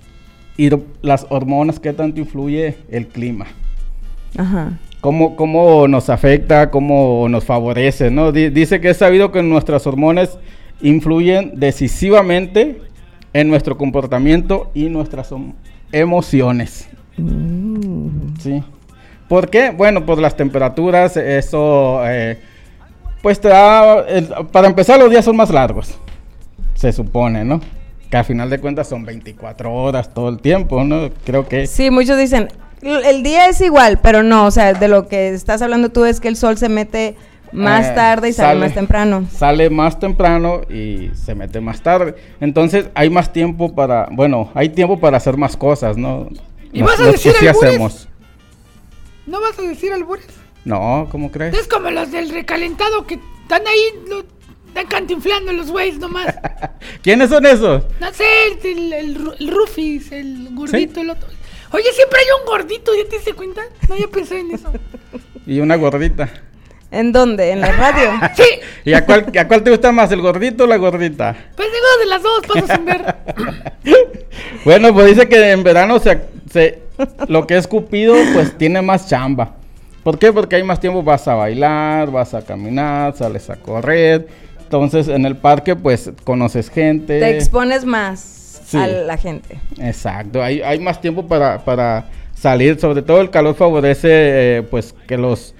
las 1.01 1.25
hormonas, 1.29 1.79
qué 1.79 1.93
tanto 1.93 2.19
influye 2.19 2.75
el 2.91 3.07
clima. 3.07 3.45
Ajá. 4.37 4.73
Cómo, 4.99 5.37
cómo 5.37 5.87
nos 5.87 6.09
afecta, 6.09 6.69
cómo 6.69 7.27
nos 7.29 7.45
favorece, 7.45 8.11
¿no? 8.11 8.33
Di- 8.33 8.49
dice 8.49 8.81
que 8.81 8.89
es 8.89 8.97
sabido 8.97 9.31
que 9.31 9.41
nuestras 9.43 9.87
hormonas 9.87 10.37
influyen 10.81 11.53
decisivamente 11.55 12.81
en 13.31 13.47
nuestro 13.47 13.77
comportamiento 13.77 14.71
y 14.73 14.89
nuestras 14.89 15.29
emociones. 15.93 16.89
Mm. 17.15 18.09
Sí. 18.39 18.61
¿Por 19.29 19.49
qué? 19.49 19.69
Bueno, 19.69 20.05
por 20.05 20.19
las 20.19 20.35
temperaturas, 20.35 21.15
eso, 21.15 22.01
eh, 22.05 22.39
pues 23.21 23.39
te 23.39 23.47
da, 23.49 24.05
para 24.51 24.67
empezar 24.67 24.99
los 24.99 25.09
días 25.09 25.23
son 25.23 25.37
más 25.37 25.49
largos, 25.49 25.97
se 26.75 26.91
supone, 26.91 27.45
¿no? 27.45 27.61
Que 28.09 28.17
al 28.17 28.25
final 28.25 28.49
de 28.49 28.59
cuentas 28.59 28.87
son 28.87 29.03
24 29.05 29.73
horas 29.73 30.13
todo 30.13 30.29
el 30.29 30.39
tiempo, 30.39 30.83
¿no? 30.83 31.09
Creo 31.25 31.47
que... 31.47 31.67
Sí, 31.67 31.89
muchos 31.91 32.17
dicen, 32.17 32.47
"L- 32.81 33.09
el 33.09 33.21
día 33.23 33.47
es 33.49 33.59
igual, 33.61 33.99
pero 34.01 34.23
no, 34.23 34.45
o 34.45 34.51
sea, 34.51 34.73
de 34.73 34.87
lo 34.87 35.07
que 35.07 35.29
estás 35.29 35.61
hablando 35.61 35.89
tú 35.89 36.05
es 36.05 36.19
que 36.21 36.27
el 36.29 36.35
sol 36.37 36.57
se 36.57 36.69
mete 36.69 37.15
más 37.51 37.87
Eh, 37.87 37.91
tarde 37.95 38.29
y 38.29 38.33
sale, 38.33 38.59
más 38.59 38.73
temprano. 38.73 39.25
Sale 39.31 39.69
más 39.69 39.99
temprano 39.99 40.61
y 40.69 41.11
se 41.15 41.33
mete 41.35 41.59
más 41.61 41.81
tarde. 41.81 42.15
Entonces 42.41 42.87
hay 42.93 43.09
más 43.09 43.31
tiempo 43.33 43.73
para, 43.75 44.07
bueno, 44.11 44.51
hay 44.53 44.69
tiempo 44.69 44.99
para 44.99 45.17
hacer 45.17 45.37
más 45.37 45.55
cosas, 45.57 45.97
¿no? 45.97 46.27
¿Y 46.73 46.79
Nos- 46.79 46.89
vas 46.91 46.99
a 46.99 47.11
decir 47.11 47.33
sí 47.39 47.47
hacemos. 47.47 48.07
¿No 49.25 49.41
vas 49.41 49.57
a 49.59 49.61
decir 49.63 49.91
albures? 49.91 50.27
No, 50.65 51.07
¿cómo 51.11 51.31
crees? 51.31 51.55
Es 51.57 51.67
como 51.67 51.89
los 51.89 52.11
del 52.11 52.29
recalentado 52.29 53.05
que 53.07 53.19
están 53.43 53.61
ahí, 53.67 54.09
están 54.67 54.87
cantinflando 54.87 55.51
los 55.53 55.71
güeyes 55.71 55.97
nomás. 55.99 56.27
¿Quiénes 57.01 57.29
son 57.29 57.45
esos? 57.45 57.83
No 57.99 58.13
sé, 58.13 58.23
el, 58.63 58.93
el, 58.93 59.17
Ru- 59.17 59.35
el 59.39 59.47
Rufis, 59.49 60.11
el 60.11 60.49
gordito, 60.53 61.01
el 61.01 61.09
otro. 61.11 61.27
Oye, 61.71 61.91
siempre 61.93 62.19
hay 62.19 62.25
un 62.41 62.45
gordito, 62.47 62.91
¿ya 62.95 63.09
te 63.09 63.15
diste 63.17 63.33
cuenta? 63.33 63.61
No, 63.89 63.97
ya 63.97 64.07
pensé 64.07 64.39
en 64.39 64.51
eso. 64.51 64.71
Y 65.45 65.59
una 65.61 65.75
gordita. 65.77 66.29
¿En 66.91 67.11
dónde? 67.13 67.51
¿En 67.51 67.61
la 67.61 67.71
radio? 67.71 68.11
Sí, 68.35 68.43
¿Y 68.85 68.93
a 68.93 69.05
cuál, 69.05 69.25
a 69.37 69.47
cuál 69.47 69.63
te 69.63 69.71
gusta 69.71 69.91
más, 69.91 70.11
el 70.11 70.21
gordito 70.21 70.65
o 70.65 70.67
la 70.67 70.77
gordita? 70.77 71.35
pues 71.55 71.67
digo 71.69 71.85
de 71.99 72.05
las 72.05 72.23
dos, 72.23 72.41
paso 72.47 72.73
sin 72.75 72.85
ver. 72.85 73.15
Bueno, 74.65 74.93
pues 74.93 75.07
dice 75.07 75.27
que 75.27 75.51
en 75.51 75.63
verano 75.63 75.99
se, 75.99 76.21
se- 76.51 76.79
lo 77.27 77.47
que 77.47 77.57
es 77.57 77.67
Cupido, 77.67 78.15
pues 78.33 78.57
tiene 78.57 78.81
más 78.81 79.07
chamba. 79.07 79.55
¿Por 80.03 80.19
qué? 80.19 80.31
Porque 80.31 80.55
hay 80.57 80.63
más 80.63 80.79
tiempo, 80.79 81.03
vas 81.03 81.27
a 81.27 81.35
bailar, 81.35 82.11
vas 82.11 82.33
a 82.33 82.41
caminar, 82.41 83.15
sales 83.15 83.49
a 83.49 83.55
correr. 83.57 84.27
Entonces, 84.67 85.07
en 85.07 85.25
el 85.25 85.37
parque, 85.37 85.77
pues, 85.77 86.11
conoces 86.25 86.69
gente. 86.69 87.19
Te 87.19 87.29
expones 87.29 87.85
más 87.85 88.61
Sí. 88.65 88.75
a 88.77 88.85
la 88.85 89.15
gente. 89.15 89.61
Exacto, 89.79 90.43
hay, 90.43 90.61
hay 90.61 90.77
más 90.79 90.99
tiempo 90.99 91.25
para, 91.25 91.59
para 91.63 92.09
salir. 92.35 92.77
Sobre 92.77 93.01
todo 93.01 93.21
el 93.21 93.29
calor 93.29 93.55
favorece, 93.55 94.09
eh, 94.11 94.63
pues, 94.69 94.93
que 95.07 95.17
los... 95.17 95.55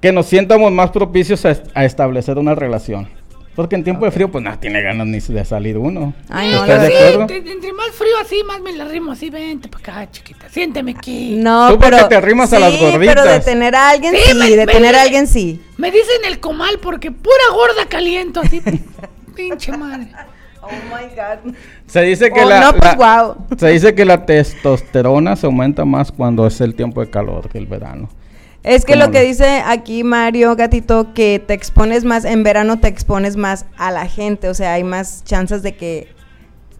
Que 0.00 0.12
nos 0.12 0.26
sientamos 0.26 0.70
más 0.70 0.90
propicios 0.92 1.44
a 1.44 1.84
establecer 1.84 2.38
una 2.38 2.54
relación. 2.54 3.08
Porque 3.60 3.76
en 3.76 3.84
tiempo 3.84 4.04
de 4.06 4.10
frío, 4.10 4.30
pues, 4.30 4.42
no 4.42 4.58
tiene 4.58 4.80
ganas 4.80 5.06
ni 5.06 5.18
de 5.20 5.44
salir 5.44 5.76
uno. 5.76 6.14
Ay, 6.30 6.50
no, 6.50 6.62
¿Estás 6.64 6.80
de 6.82 6.88
sí, 6.88 6.94
acuerdo? 6.96 7.34
entre 7.34 7.72
más 7.74 7.90
frío 7.92 8.12
así, 8.22 8.42
más 8.46 8.60
me 8.62 8.72
la 8.72 8.86
rimo 8.86 9.12
así. 9.12 9.28
Vente 9.28 9.68
para 9.68 10.00
acá, 10.02 10.10
chiquita, 10.10 10.48
siénteme 10.48 10.92
aquí. 10.96 11.36
No, 11.36 11.68
Tú 11.68 11.78
porque 11.78 11.94
pero... 11.96 12.08
te 12.08 12.14
arrimas 12.16 12.52
a 12.54 12.58
las 12.58 12.72
Sí, 12.72 12.78
pero 12.80 12.98
de 13.00 13.06
gorditas. 13.14 13.44
tener 13.44 13.74
a 13.74 13.90
alguien 13.90 14.14
Sí, 14.14 14.20
sí, 14.32 14.34
me- 14.38 14.50
de 14.56 14.64
me- 14.66 14.72
tener 14.72 14.94
a 14.96 15.02
alguien 15.02 15.26
sí. 15.26 15.60
Me 15.76 15.90
dicen 15.90 16.24
el 16.26 16.40
comal 16.40 16.78
porque 16.80 17.10
pura 17.10 17.34
gorda 17.52 17.86
caliento 17.86 18.40
así. 18.40 18.62
Pinche 19.36 19.72
madre. 19.76 20.08
Oh 20.62 20.68
my 20.68 21.04
God. 21.14 21.54
Se 21.86 22.02
dice 22.02 22.30
que 22.30 22.40
Oh, 22.42 22.48
la, 22.48 22.60
no, 22.60 22.70
pues, 22.72 22.84
la- 22.84 22.94
guau. 22.94 23.36
se 23.58 23.68
dice 23.68 23.94
que 23.94 24.04
la 24.04 24.24
testosterona 24.26 25.36
se 25.36 25.46
aumenta 25.46 25.84
más 25.84 26.12
cuando 26.12 26.46
es 26.46 26.60
el 26.60 26.74
tiempo 26.74 27.00
de 27.00 27.10
calor 27.10 27.48
que 27.48 27.58
el 27.58 27.66
verano. 27.66 28.08
Es 28.62 28.84
que 28.84 28.92
¿Cómo 28.92 29.06
lo 29.06 29.10
que 29.10 29.22
dice 29.22 29.62
aquí 29.64 30.04
Mario 30.04 30.54
Gatito, 30.54 31.14
que 31.14 31.42
te 31.44 31.54
expones 31.54 32.04
más, 32.04 32.24
en 32.26 32.42
verano 32.42 32.78
te 32.78 32.88
expones 32.88 33.36
más 33.36 33.64
a 33.78 33.90
la 33.90 34.06
gente, 34.06 34.48
o 34.48 34.54
sea, 34.54 34.74
hay 34.74 34.84
más 34.84 35.24
chances 35.24 35.62
de 35.62 35.76
que 35.76 36.08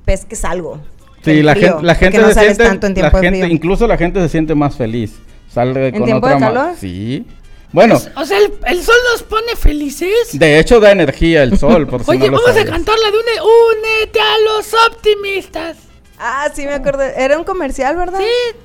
pesques 0.04 0.44
algo. 0.44 0.80
Sí, 1.24 1.42
la 1.42 1.52
frío, 1.54 1.68
gente, 1.72 1.82
la 1.86 1.94
gente 1.94 2.18
no 2.18 2.28
se 2.28 2.40
siente, 2.40 2.64
tanto 2.64 2.86
en 2.86 2.92
la 2.92 3.00
tiempo 3.00 3.16
de 3.18 3.22
gente- 3.24 3.40
frío. 3.40 3.54
incluso 3.54 3.86
la 3.86 3.96
gente 3.96 4.20
se 4.20 4.28
siente 4.28 4.54
más 4.54 4.76
feliz. 4.76 5.12
Sale 5.52 5.88
¿En 5.88 5.94
con 5.94 6.04
tiempo 6.04 6.26
otra 6.26 6.38
de 6.38 6.40
calor? 6.44 6.74
Sí. 6.78 7.26
Bueno, 7.72 8.00
O 8.16 8.24
sea, 8.24 8.38
el, 8.38 8.52
el 8.66 8.82
sol 8.82 8.94
nos 9.12 9.22
pone 9.22 9.54
felices. 9.56 10.10
de 10.38 10.58
hecho 10.58 10.80
da 10.80 10.90
energía 10.92 11.42
el 11.44 11.56
sol, 11.58 11.86
por 11.86 12.04
si 12.04 12.10
Oye, 12.10 12.30
no 12.30 12.38
vamos 12.38 12.50
a 12.60 12.64
cantar 12.64 12.96
la 12.98 13.10
de 13.10 13.16
une, 13.16 13.50
únete 13.78 14.18
a 14.20 14.56
los 14.56 14.74
optimistas. 14.88 15.76
Ah, 16.18 16.48
sí 16.52 16.66
me 16.66 16.74
acuerdo, 16.74 17.02
era 17.02 17.38
un 17.38 17.44
comercial, 17.44 17.96
¿verdad? 17.96 18.18
Sí, 18.18 18.56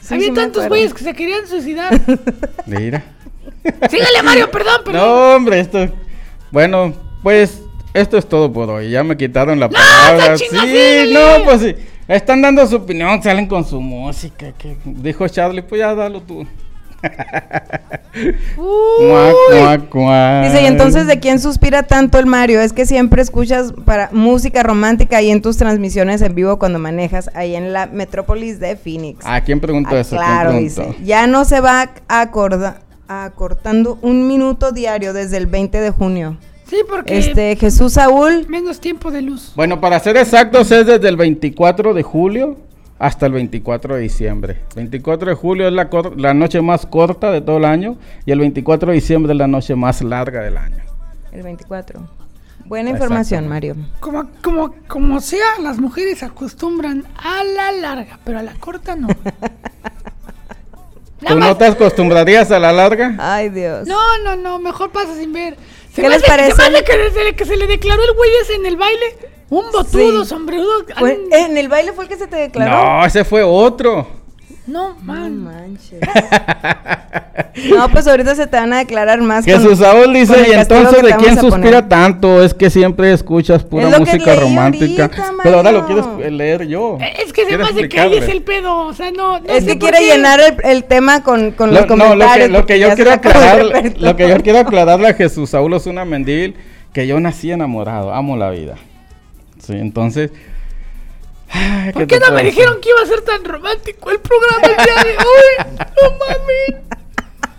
Sí, 0.00 0.14
había 0.14 0.28
sí 0.28 0.34
tantos 0.34 0.68
güeyes 0.68 0.94
que 0.94 1.04
se 1.04 1.14
querían 1.14 1.46
suicidar. 1.46 2.00
Mira. 2.66 3.04
Sígale, 3.88 4.22
Mario, 4.22 4.50
perdón, 4.50 4.82
perdón. 4.84 5.00
No, 5.00 5.36
hombre, 5.36 5.60
esto. 5.60 5.88
Bueno, 6.50 6.94
pues 7.22 7.62
esto 7.92 8.18
es 8.18 8.28
todo 8.28 8.52
por 8.52 8.70
hoy. 8.70 8.90
Ya 8.90 9.04
me 9.04 9.16
quitaron 9.16 9.60
la 9.60 9.68
palabra. 9.68 10.36
Sí, 10.38 10.46
síguele. 10.50 11.14
no, 11.14 11.44
pues 11.44 11.60
sí. 11.60 11.74
Están 12.08 12.42
dando 12.42 12.66
su 12.66 12.76
opinión, 12.76 13.22
salen 13.22 13.46
con 13.46 13.64
su 13.64 13.80
música. 13.80 14.52
Que, 14.52 14.76
dijo 14.84 15.28
Charlie, 15.28 15.62
pues 15.62 15.78
ya 15.80 15.94
dalo 15.94 16.20
tú. 16.20 16.46
Dice, 20.44 20.62
y 20.62 20.66
entonces, 20.66 21.06
¿de 21.06 21.20
quién 21.20 21.38
suspira 21.40 21.82
tanto 21.84 22.18
el 22.18 22.26
Mario? 22.26 22.60
Es 22.60 22.72
que 22.72 22.86
siempre 22.86 23.22
escuchas 23.22 23.72
para 23.84 24.10
música 24.12 24.62
romántica 24.62 25.18
ahí 25.18 25.30
en 25.30 25.42
tus 25.42 25.56
transmisiones 25.56 26.20
en 26.22 26.34
vivo 26.34 26.58
cuando 26.58 26.78
manejas 26.78 27.30
ahí 27.34 27.54
en 27.54 27.72
la 27.72 27.86
metrópolis 27.86 28.58
de 28.60 28.76
Phoenix. 28.76 29.24
¿A 29.24 29.40
quién 29.42 29.60
preguntó 29.60 29.94
Ah, 29.94 30.00
eso? 30.00 30.10
¿Quién 30.16 30.22
claro, 30.22 30.50
preguntó? 30.50 30.82
dice. 30.82 31.04
Ya 31.04 31.26
no 31.26 31.44
se 31.44 31.60
va 31.60 31.90
a 32.08 32.20
acordar. 32.20 32.80
acortando 33.08 33.98
un 34.02 34.28
minuto 34.28 34.70
diario 34.70 35.12
desde 35.12 35.36
el 35.36 35.46
20 35.46 35.80
de 35.80 35.90
junio. 35.90 36.36
Sí, 36.68 36.76
porque 36.88 37.18
Este, 37.18 37.56
Jesús 37.56 37.94
Saúl, 37.94 38.46
menos 38.48 38.78
tiempo 38.78 39.10
de 39.10 39.22
luz. 39.22 39.52
Bueno, 39.56 39.80
para 39.80 39.98
ser 39.98 40.16
exactos 40.16 40.70
es 40.70 40.86
desde 40.86 41.08
el 41.08 41.16
24 41.16 41.92
de 41.92 42.02
julio 42.04 42.56
hasta 43.00 43.26
el 43.26 43.32
24 43.32 43.96
de 43.96 44.02
diciembre. 44.02 44.58
24 44.76 45.30
de 45.30 45.34
julio 45.34 45.66
es 45.66 45.72
la, 45.72 45.88
la 46.16 46.34
noche 46.34 46.60
más 46.60 46.86
corta 46.86 47.32
de 47.32 47.40
todo 47.40 47.56
el 47.56 47.64
año 47.64 47.96
y 48.26 48.30
el 48.30 48.38
24 48.40 48.90
de 48.90 48.94
diciembre 48.94 49.32
es 49.32 49.38
la 49.38 49.46
noche 49.48 49.74
más 49.74 50.02
larga 50.02 50.42
del 50.42 50.56
año. 50.58 50.84
el 51.32 51.42
24. 51.42 52.00
Buena 52.66 52.90
información, 52.90 53.48
Mario. 53.48 53.74
Como, 53.98 54.28
como, 54.44 54.74
como 54.86 55.20
sea, 55.20 55.58
las 55.60 55.78
mujeres 55.78 56.18
se 56.20 56.26
acostumbran 56.26 57.04
a 57.16 57.42
la 57.42 57.72
larga, 57.72 58.20
pero 58.22 58.38
a 58.38 58.42
la 58.42 58.54
corta 58.54 58.94
no. 58.94 59.08
¿Tú 61.26 61.38
no 61.38 61.56
te 61.56 61.66
acostumbrarías 61.66 62.50
a 62.50 62.58
la 62.58 62.72
larga? 62.72 63.14
Ay, 63.18 63.48
Dios. 63.50 63.86
No, 63.88 63.98
no, 64.24 64.36
no, 64.36 64.58
mejor 64.58 64.90
pasa 64.90 65.14
sin 65.16 65.32
ver. 65.32 65.56
Se 65.92 66.00
¿Qué 66.02 66.08
les 66.08 66.18
hace- 66.18 66.26
parece? 66.26 66.52
Se 66.52 66.70
me 66.70 66.76
hace 66.78 66.84
que 66.84 66.96
desde 66.96 67.34
que 67.34 67.44
se 67.44 67.56
le 67.56 67.66
declaró 67.66 68.02
el 68.02 68.14
güey 68.16 68.30
ese 68.42 68.54
en 68.54 68.66
el 68.66 68.76
baile, 68.76 69.04
un 69.50 69.64
botudo, 69.72 70.22
Sí. 70.24 70.28
sombrerudo. 70.30 70.84
An- 70.96 71.12
¿En 71.32 71.56
el 71.58 71.68
baile 71.68 71.92
fue 71.92 72.04
el 72.04 72.10
que 72.10 72.16
se 72.16 72.26
te 72.26 72.36
declaró? 72.36 72.70
No, 73.00 73.04
ese 73.04 73.24
fue 73.24 73.42
otro. 73.42 74.06
No, 74.66 74.90
No 74.90 74.96
man. 75.02 75.42
manches. 75.42 75.98
No, 77.68 77.88
pues 77.90 78.06
ahorita 78.06 78.34
se 78.36 78.46
te 78.46 78.56
van 78.56 78.72
a 78.72 78.78
declarar 78.78 79.20
más. 79.20 79.44
Jesús 79.44 79.78
Saúl 79.80 80.12
dice, 80.14 80.34
y 80.48 80.52
entonces 80.52 81.02
de 81.02 81.14
quién 81.16 81.36
suspira 81.38 81.82
poner". 81.82 81.88
tanto, 81.88 82.42
es 82.42 82.54
que 82.54 82.70
siempre 82.70 83.12
escuchas 83.12 83.64
pura 83.64 83.88
Es 83.88 83.98
música 83.98 84.36
romántica. 84.36 85.04
ahorita, 85.04 85.32
Pero 85.42 85.56
ahora 85.56 85.72
lo 85.72 85.84
quieres 85.86 86.04
leer 86.32 86.68
yo. 86.68 86.96
Es 87.00 87.32
que 87.32 87.42
se 87.44 87.50
me 87.50 87.56
¿Quieres 87.64 87.70
hace 87.72 87.88
que 87.88 88.00
ahí 88.00 88.16
es 88.16 88.28
el 88.28 88.42
pedo. 88.42 88.86
O 88.86 88.92
sea, 88.94 89.10
no. 89.10 89.40
no 89.40 89.46
Es 89.46 89.64
que 89.64 89.78
quiere 89.78 89.98
qué. 89.98 90.06
llenar 90.06 90.40
el, 90.40 90.56
el 90.64 90.84
tema 90.84 91.22
con, 91.24 91.50
con 91.50 91.74
Lo- 91.74 91.80
los 91.80 91.88
no, 91.90 91.96
lo 91.96 92.02
que, 92.04 92.08
comentarios. 92.10 92.50
lo 92.50 92.66
que 92.66 92.78
yo 92.78 92.94
quiero 92.94 93.12
aclarar, 93.12 93.64
lo 93.98 94.16
que 94.16 94.28
yo 94.28 94.36
quiero 94.42 94.58
aclararle 94.60 95.08
a 95.08 95.14
Jesús 95.14 95.50
Saúl 95.50 95.74
es 95.74 95.86
una 95.86 96.04
mendil 96.04 96.54
que 96.92 97.06
yo 97.06 97.18
nací 97.20 97.50
enamorado, 97.50 98.14
amo 98.14 98.36
la 98.36 98.50
vida. 98.50 98.76
Sí, 99.70 99.76
entonces. 99.78 100.30
ay, 101.50 101.92
¿Por 101.92 102.06
qué 102.06 102.18
no 102.18 102.30
me 102.32 102.42
decir? 102.42 102.50
dijeron 102.58 102.80
que 102.80 102.88
iba 102.90 103.00
a 103.02 103.06
ser 103.06 103.20
tan 103.22 103.44
romántico 103.44 104.10
el 104.10 104.18
programa 104.20 104.66
el 104.66 104.76
día 104.84 105.04
de 105.04 105.16
hoy? 105.18 105.78
No 105.78 106.10
mames. 106.18 106.84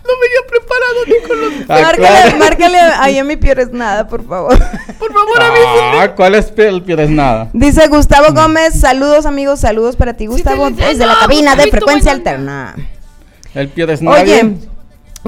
No 0.04 0.10
venía 0.20 0.40
preparado 0.48 1.06
ni 1.06 1.28
con 1.28 1.40
los. 1.40 1.68
Márcale, 1.68 2.34
márcale 2.36 2.78
ahí 2.78 3.18
a 3.18 3.24
mi 3.24 3.36
pieres 3.36 3.70
nada, 3.70 4.08
por 4.08 4.26
favor. 4.26 4.58
Por 4.98 5.12
favor, 5.12 5.42
avísenme. 5.42 6.00
Ah, 6.00 6.12
¿cuál 6.14 6.34
es 6.34 6.52
el 6.56 6.82
pierdes 6.82 7.08
nada? 7.08 7.48
Dice 7.52 7.86
Gustavo 7.86 8.32
Gómez, 8.34 8.78
saludos 8.78 9.26
amigos, 9.26 9.60
saludos 9.60 9.94
para 9.96 10.14
ti 10.14 10.26
Gustavo, 10.26 10.70
desde 10.70 11.06
la 11.06 11.18
cabina 11.20 11.54
de 11.54 11.70
frecuencia 11.70 12.12
alterna. 12.12 12.74
El 13.54 13.68
pierdes 13.68 14.02
nada. 14.02 14.20
Oye, 14.22 14.56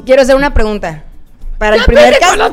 quiero 0.04 0.22
hacer 0.22 0.34
una 0.36 0.52
pregunta. 0.52 1.04
Para 1.58 1.76
el 1.76 1.84
primer, 1.84 2.18
para 2.18 2.46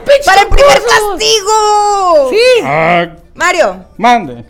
el 0.43 0.47
primer 0.47 0.81
castigo. 0.83 2.29
Sí. 2.29 2.61
Ah, 2.63 3.07
Mario, 3.35 3.85
mande. 3.97 4.45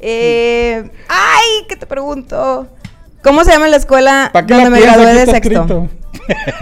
eh, 0.00 0.90
ay, 1.08 1.66
¿qué 1.68 1.76
te 1.76 1.86
pregunto? 1.86 2.66
¿Cómo 3.22 3.44
se 3.44 3.52
llama 3.52 3.68
la 3.68 3.76
escuela 3.76 4.30
¿Para 4.32 4.46
qué 4.46 4.54
donde 4.54 4.70
la 4.70 4.76
me 4.76 4.82
gradué 4.82 5.14
de 5.14 5.26
sexto? 5.26 5.88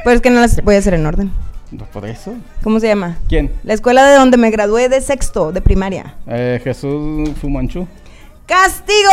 Pues 0.04 0.16
es 0.16 0.22
que 0.22 0.30
no 0.30 0.40
las 0.40 0.62
voy 0.62 0.76
a 0.76 0.78
hacer 0.78 0.94
en 0.94 1.06
orden. 1.06 1.32
No, 1.70 1.84
¿Por 1.86 2.04
eso? 2.06 2.34
¿Cómo 2.62 2.80
se 2.80 2.88
llama? 2.88 3.16
¿Quién? 3.28 3.52
La 3.64 3.74
escuela 3.74 4.06
de 4.06 4.16
donde 4.16 4.36
me 4.36 4.50
gradué 4.50 4.88
de 4.88 5.00
sexto, 5.00 5.52
de 5.52 5.60
primaria. 5.62 6.14
Eh, 6.26 6.60
Jesús 6.62 7.30
Fumanchu. 7.40 7.86
¡Castigo! 8.46 9.10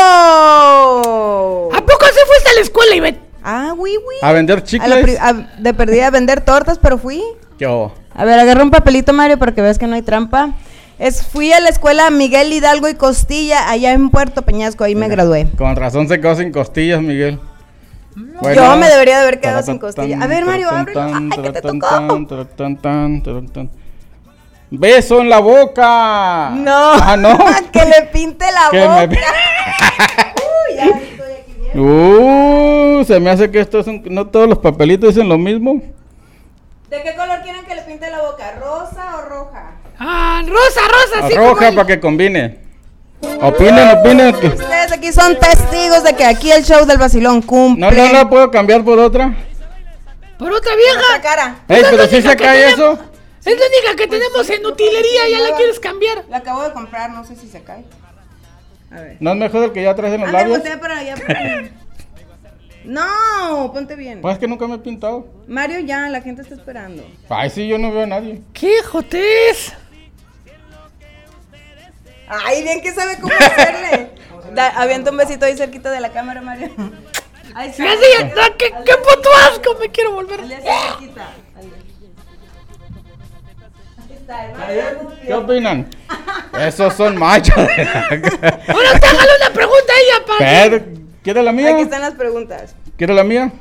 ¿A 1.74 1.80
poco 1.82 2.06
se 2.06 2.26
fuiste 2.26 2.50
a 2.50 2.54
la 2.56 2.62
escuela, 2.62 2.96
Ivette? 2.96 3.20
Ah, 3.44 3.74
oui, 3.78 3.92
oui. 3.98 4.16
A 4.22 4.32
vender 4.34 4.58
A 4.58 4.60
la 4.60 4.66
chicles. 4.66 5.04
pri- 5.04 5.18
a- 5.18 5.48
de 5.60 5.74
perdida 5.74 6.08
a 6.08 6.12
vender 6.12 6.42
tortas, 6.42 6.80
pero 6.80 6.98
fui. 6.98 7.24
Yo. 7.60 7.94
A 8.14 8.26
ver, 8.26 8.40
agarra 8.40 8.64
un 8.64 8.72
papelito, 8.72 9.14
Mario, 9.14 9.38
para 9.38 9.54
que 9.54 9.62
veas 9.62 9.78
que 9.78 9.88
no 9.88 9.96
hay 9.96 10.02
trampa. 10.02 10.52
Es, 11.00 11.22
fui 11.26 11.54
a 11.54 11.60
la 11.60 11.70
escuela 11.70 12.10
Miguel 12.10 12.52
Hidalgo 12.52 12.88
y 12.90 12.96
Costilla, 12.96 13.70
allá 13.70 13.92
en 13.94 14.10
Puerto 14.10 14.42
Peñasco, 14.42 14.84
ahí 14.84 14.96
me 14.96 15.08
gradué. 15.08 15.48
Con 15.58 15.76
razón 15.76 16.08
se 16.08 16.20
quedó 16.20 16.36
sin 16.36 16.52
costillas, 16.52 17.02
Miguel. 17.02 17.40
Yo 18.56 18.76
me 18.78 18.88
debería 18.90 19.18
de 19.18 19.24
haber 19.24 19.40
quedado 19.40 19.62
sin 19.62 19.78
costilla. 19.78 20.20
A 20.22 20.26
ver, 20.28 20.44
Mario, 20.44 20.70
ábrelo. 20.72 21.02
Ay, 21.04 21.30
¿qué 21.44 21.52
te 21.52 21.62
tocó? 21.62 21.88
Beso 24.72 25.22
en 25.22 25.30
la 25.30 25.40
boca. 25.40 26.50
No, 26.56 26.94
Ah, 26.94 27.16
no. 27.16 27.38
que 27.72 27.86
le 27.86 28.02
pinte 28.12 28.46
la 28.52 28.70
Que 28.72 28.82
boca. 28.86 29.08
me- 29.08 29.16
Uy, 29.16 30.76
ya 30.76 30.84
estoy 30.86 31.32
aquí 31.42 31.54
bien. 31.74 31.80
Uh, 31.80 33.04
se 33.06 33.20
me 33.20 33.30
hace 33.30 33.50
que 33.50 33.60
esto 33.62 33.80
es 33.80 33.88
un... 33.88 34.04
No 34.10 34.28
todos 34.28 34.50
los 34.50 34.58
papelitos 34.58 35.14
dicen 35.16 35.30
lo 35.30 35.38
mismo. 35.38 35.82
¿De 36.90 37.02
qué 37.04 37.16
color 37.16 37.42
quieren 37.44 37.64
que 37.66 37.76
le 37.76 37.84
pinte 37.84 38.10
la 38.10 38.22
boca? 38.24 38.52
¿Rosa 38.60 39.18
o 39.20 39.30
roja? 39.30 39.72
Ah, 40.40 40.44
rosa, 40.48 40.82
rosa, 40.88 41.28
sí. 41.30 41.36
Roja 41.36 41.72
para 41.72 41.88
que 41.88 42.00
combine. 42.00 42.60
Opinen, 43.42 43.90
opinen. 43.98 44.36
que- 44.40 44.48
Ustedes 44.48 44.92
aquí 44.92 45.12
son 45.12 45.38
testigos 45.40 46.04
de 46.04 46.14
que 46.16 46.24
aquí 46.26 46.52
el 46.52 46.64
show 46.64 46.86
del 46.86 46.98
vacilón 47.00 47.42
cumple. 47.42 47.82
No, 47.82 47.92
no 47.92 48.14
la 48.14 48.30
puedo 48.30 48.52
cambiar 48.52 48.84
por 48.84 49.00
otra. 49.00 49.36
Por 50.38 50.52
otra 50.52 50.58
Otra 50.72 50.76
vieja. 50.76 51.22
cara. 51.24 51.56
Ey, 51.68 51.82
pero 51.90 52.06
si 52.08 52.22
se 52.22 52.36
cae 52.36 52.60
tenemos. 52.74 52.74
eso. 53.00 53.04
Es 53.46 53.58
la 53.60 53.66
única 53.66 53.96
que 53.96 54.08
tenemos 54.08 54.50
en 54.50 54.66
utilería, 54.66 55.30
ya 55.32 55.40
la 55.40 55.56
quieres 55.56 55.80
cambiar. 55.80 56.26
La 56.30 56.38
acabo 56.38 56.62
de 56.64 56.74
comprar, 56.74 57.10
no 57.12 57.24
sé 57.26 57.36
si 57.36 57.48
se 57.48 57.64
cae. 57.64 57.84
A 58.92 59.02
ver. 59.02 59.18
¿No 59.20 59.32
es 59.32 59.38
mejor 59.38 59.64
el 59.64 59.72
que 59.72 59.82
ya 59.84 59.96
traes 59.96 60.14
en 60.14 60.20
los 60.22 60.30
Ande, 60.30 60.40
labios? 60.40 60.60
voltea 60.60 60.80
para 60.80 60.98
allá. 61.00 61.16
para 61.26 61.40
allá. 61.40 61.70
No, 62.86 63.72
ponte 63.74 63.96
bien. 63.96 64.22
Pues 64.22 64.34
es 64.34 64.40
que 64.40 64.48
nunca 64.48 64.68
me 64.68 64.76
he 64.76 64.80
pintado. 64.80 65.28
Mario, 65.48 65.80
ya, 65.80 66.08
la 66.10 66.22
gente 66.22 66.42
está 66.44 66.56
esperando. 66.56 67.04
Ay, 67.30 67.50
sí, 67.50 67.68
yo 67.68 67.78
no 67.78 67.92
veo 67.92 68.04
a 68.04 68.08
nadie. 68.08 68.42
¿Qué 68.54 68.82
jotes? 68.84 69.74
Ay, 72.28 72.64
bien 72.64 72.82
que 72.82 72.92
sabe 72.94 73.18
cómo 73.20 73.34
hacerle. 73.34 74.12
Da, 74.54 74.70
avienta 74.70 75.12
un 75.12 75.18
besito 75.18 75.46
ahí 75.46 75.58
cerquita 75.58 75.92
de 75.92 76.00
la 76.00 76.10
cámara, 76.12 76.42
Mario. 76.42 76.70
Ay, 77.54 77.74
sí. 77.74 77.84
¿Qué, 78.58 78.72
qué 78.86 78.94
puto 78.96 79.30
asco 79.50 79.76
me 79.80 79.90
quiero 79.90 80.14
volver. 80.14 80.40
Cerquita. 80.40 81.30
¿Qué 85.26 85.34
opinan? 85.34 85.88
Esos 86.60 86.94
son 86.94 87.18
machos. 87.18 87.56
Ahora 87.58 88.90
hágale 88.92 89.32
una 89.42 89.54
pregunta 89.54 89.94
a 89.94 90.00
ella, 90.00 90.26
para. 90.26 90.70
Pero, 90.70 90.86
¿Quiere 91.24 91.44
la 91.44 91.52
mía? 91.52 91.74
Aquí 91.74 91.82
están 91.82 92.02
las 92.02 92.14
preguntas. 92.14 92.76
¿Quiere 92.98 93.14
la 93.14 93.24
mía? 93.24 93.52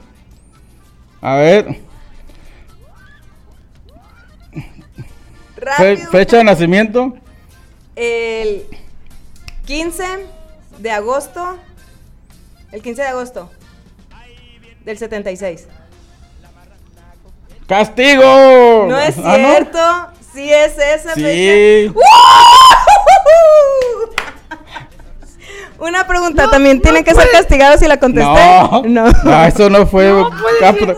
A 1.21 1.37
ver. 1.37 1.81
Fe- 5.77 5.97
fecha 5.97 6.37
de 6.39 6.45
nacimiento. 6.45 7.17
El 7.97 8.67
15 9.67 10.05
de 10.79 10.91
agosto. 10.91 11.57
El 12.73 12.83
15 12.83 13.03
de 13.03 13.09
agosto. 13.09 13.51
Del 14.85 14.99
76. 14.99 15.67
¡Castigo! 17.67 18.87
No 18.89 18.97
es 18.99 19.17
Ah, 19.19 19.37
¿no? 19.39 19.49
cierto. 19.49 19.79
Sí 20.35 20.53
es 20.53 20.79
esa 20.79 21.15
Sí. 21.15 21.23
fecha. 21.23 21.95
Una 25.79 26.07
pregunta, 26.07 26.49
¿también 26.51 26.81
tiene 26.81 27.05
que 27.05 27.15
ser 27.15 27.29
castigado 27.31 27.77
si 27.79 27.87
la 27.87 27.99
contesté? 27.99 28.25
No, 28.31 28.83
No. 28.87 29.11
no, 29.25 29.45
eso 29.45 29.69
no 29.69 29.87
fue. 29.87 30.09
No 30.09 30.31
puede 30.31 30.79
ser. 30.79 30.97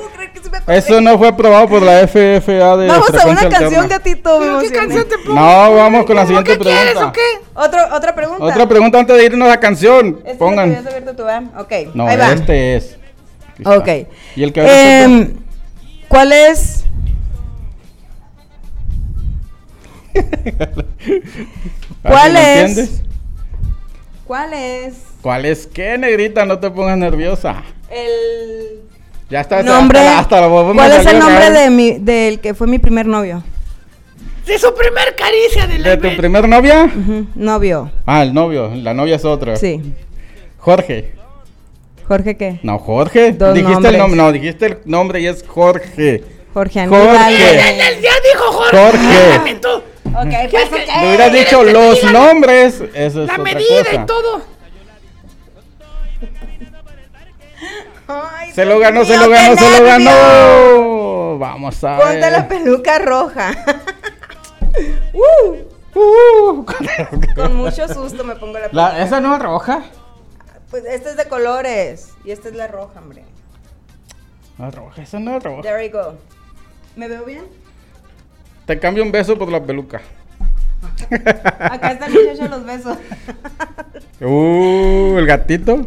Eso 0.66 1.00
no 1.00 1.18
fue 1.18 1.28
aprobado 1.28 1.68
por 1.68 1.82
la 1.82 2.06
FFA 2.06 2.76
de 2.76 2.86
Vamos 2.88 3.08
a 3.14 3.26
una 3.26 3.40
canción, 3.48 3.64
alterna. 3.64 3.86
gatito. 3.88 4.38
me 4.40 4.46
¿Pero 4.46 4.60
qué 4.60 4.70
canción 4.72 5.08
te 5.08 5.18
pongo? 5.18 5.34
No, 5.34 5.74
vamos 5.74 6.04
con 6.06 6.16
la 6.16 6.26
siguiente 6.26 6.52
¿Qué 6.52 6.58
quieres 6.58 6.82
pregunta. 6.94 7.08
o 7.08 7.12
qué? 7.12 7.20
Otro, 7.54 7.96
otra 7.96 8.14
pregunta. 8.14 8.44
Otra 8.44 8.68
pregunta 8.68 8.98
antes 9.00 9.16
de 9.16 9.24
irnos 9.24 9.46
a 9.46 9.50
la 9.50 9.60
canción. 9.60 10.06
Este 10.06 10.20
es 10.20 10.26
el 10.26 10.32
que 10.32 10.38
Pongan. 10.38 10.70
No, 11.94 12.06
ahí 12.06 12.16
va. 12.16 12.32
este 12.32 12.76
es. 12.76 12.98
Aquí 13.52 13.62
está. 13.62 13.76
Ok. 13.78 13.88
Y 14.36 14.42
el 14.42 14.52
que 14.52 14.60
ahora 14.60 15.02
Em, 15.04 15.34
¿Cuál 16.08 16.32
es? 16.32 16.84
¿Cuál 22.02 22.32
¿me 22.32 22.40
es? 22.40 22.68
entiendes? 22.70 23.02
¿Cuál 24.26 24.52
es 24.52 24.94
¿Cuál 25.22 25.44
es 25.46 25.66
qué, 25.66 25.98
negrita? 25.98 26.44
No 26.44 26.58
te 26.58 26.70
pongas 26.70 26.96
nerviosa. 26.98 27.62
el 27.90 28.82
Ya 29.30 29.40
está. 29.40 29.62
nombre? 29.62 29.98
Hasta, 30.00 30.18
hasta 30.20 30.48
me 30.48 30.74
¿Cuál 30.74 30.92
es 30.92 31.06
el 31.06 31.18
nombre 31.18 31.50
de 31.50 31.70
mi, 31.70 31.98
del 31.98 32.40
que 32.40 32.54
fue 32.54 32.66
mi 32.66 32.78
primer 32.78 33.06
novio? 33.06 33.42
De 34.46 34.58
su 34.58 34.74
primer 34.74 35.14
caricia 35.14 35.66
de 35.66 35.78
la 35.78 35.90
¿De 35.90 35.96
tu 35.98 36.16
primer 36.16 36.48
novia? 36.48 36.90
Novio, 37.34 37.90
Ah, 38.06 38.22
el 38.22 38.32
novio. 38.32 38.70
La 38.74 38.94
novia 38.94 39.16
es 39.16 39.24
otra. 39.24 39.56
sí. 39.56 39.80
Jorge. 40.58 41.12
¿Jorge 42.06 42.36
qué? 42.38 42.58
No, 42.62 42.78
Jorge. 42.78 43.32
Dos 43.32 43.52
dijiste 43.54 43.72
nombres. 43.74 43.92
el 43.92 43.98
nombre. 43.98 44.16
No, 44.16 44.32
dijiste 44.32 44.66
el 44.66 44.78
nombre 44.86 45.20
y 45.20 45.26
es 45.26 45.44
Jorge. 45.46 46.24
Jorge 46.54 46.86
Jorge. 46.86 47.08
Aníbal. 47.18 47.56
Ya, 47.56 47.90
ya, 48.00 48.10
dijo 48.32 48.52
Jorge. 48.52 48.76
Jorge. 48.78 49.54
Tú. 49.60 49.68
Ok, 50.16 50.30
¿Qué 50.30 50.48
pues 50.50 50.62
es 50.64 50.68
que- 50.70 50.76
ok. 50.90 51.00
Le 51.02 51.06
hubieras 51.08 51.32
dicho 51.32 51.62
los 51.64 52.02
nombres. 52.12 52.74
Eso 52.94 53.22
es 53.22 53.28
La 53.28 53.34
otra 53.34 53.38
medida 53.44 53.84
cosa. 53.84 53.94
y 53.94 54.06
todo. 54.06 54.42
Ay, 58.08 58.52
Se 58.52 58.64
lo 58.64 58.78
ganó, 58.78 59.04
se 59.04 59.16
lo 59.16 59.28
ganó, 59.28 59.56
se 59.56 59.78
lo 59.78 59.84
ganó. 59.84 61.38
Vamos. 61.38 61.82
A 61.84 61.98
Ponte 61.98 62.16
ver. 62.16 62.32
la 62.32 62.48
peluca 62.48 62.98
roja. 62.98 63.52
Uh, 65.12 65.56
Uh, 65.94 66.64
con 67.34 67.56
mucho 67.56 67.88
susto 67.88 68.22
me 68.22 68.36
pongo 68.36 68.58
la 68.58 68.68
peluca. 68.68 68.92
la- 68.92 69.02
esa 69.02 69.20
no 69.20 69.34
es 69.34 69.42
roja. 69.42 69.82
Pues 70.70 70.84
esta 70.84 71.10
es 71.10 71.16
de 71.16 71.24
colores 71.24 72.10
y 72.24 72.30
esta 72.30 72.48
es 72.48 72.54
la 72.54 72.68
roja, 72.68 73.00
hombre. 73.00 73.24
No 74.58 74.68
es 74.68 74.74
roja, 74.74 75.02
esa 75.02 75.18
no 75.18 75.36
es 75.36 75.42
roja. 75.42 75.62
There 75.62 75.76
we 75.76 75.88
go. 75.88 76.14
¿Me 76.94 77.08
veo 77.08 77.24
bien? 77.24 77.46
Te 78.66 78.78
cambio 78.78 79.02
un 79.02 79.10
beso 79.10 79.36
por 79.36 79.50
la 79.50 79.60
peluca. 79.64 80.00
Acá 81.58 81.92
está 81.92 82.06
el 82.06 82.12
muchacho 82.12 82.42
de 82.42 82.48
los 82.48 82.64
besos. 82.64 82.96
Uh, 84.20 85.16
el 85.18 85.26
gatito. 85.26 85.86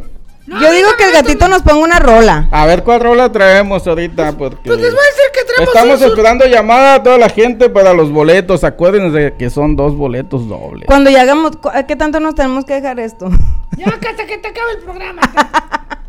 Yo 0.60 0.72
digo 0.72 0.90
que 0.98 1.06
el 1.06 1.12
gatito 1.14 1.48
nos 1.48 1.62
ponga 1.62 1.78
una 1.80 2.00
rola. 2.00 2.48
A 2.52 2.66
ver 2.66 2.84
cuál 2.84 3.00
rola 3.00 3.32
traemos 3.32 3.88
ahorita, 3.88 4.34
porque 4.38 4.68
Pues 4.68 4.80
les 4.80 4.92
voy 4.92 5.00
a 5.00 5.06
decir 5.06 5.24
que 5.34 5.44
traemos 5.46 5.68
estamos 5.76 6.02
un- 6.02 6.08
esperando 6.10 6.46
llamada 6.46 6.96
a 6.96 7.04
toda 7.04 7.18
la 7.18 7.30
gente 7.30 7.70
para 7.70 7.94
los 7.94 8.12
boletos. 8.12 8.64
Acuérdense 8.64 9.34
que 9.38 9.50
son 9.50 9.76
dos 9.76 9.96
boletos 9.96 10.48
dobles. 10.50 10.86
Cuando 10.88 11.10
ya 11.10 11.22
hagamos, 11.22 11.54
¿a 11.74 11.84
qué 11.86 11.96
tanto 11.96 12.20
nos 12.20 12.36
tenemos 12.36 12.66
que 12.66 12.74
dejar 12.74 13.00
esto? 13.00 13.30
Ya 13.78 13.86
hasta 13.88 14.26
que 14.28 14.38
te 14.38 14.50
acabe 14.50 14.74
el 14.74 14.80
programa. 14.80 15.22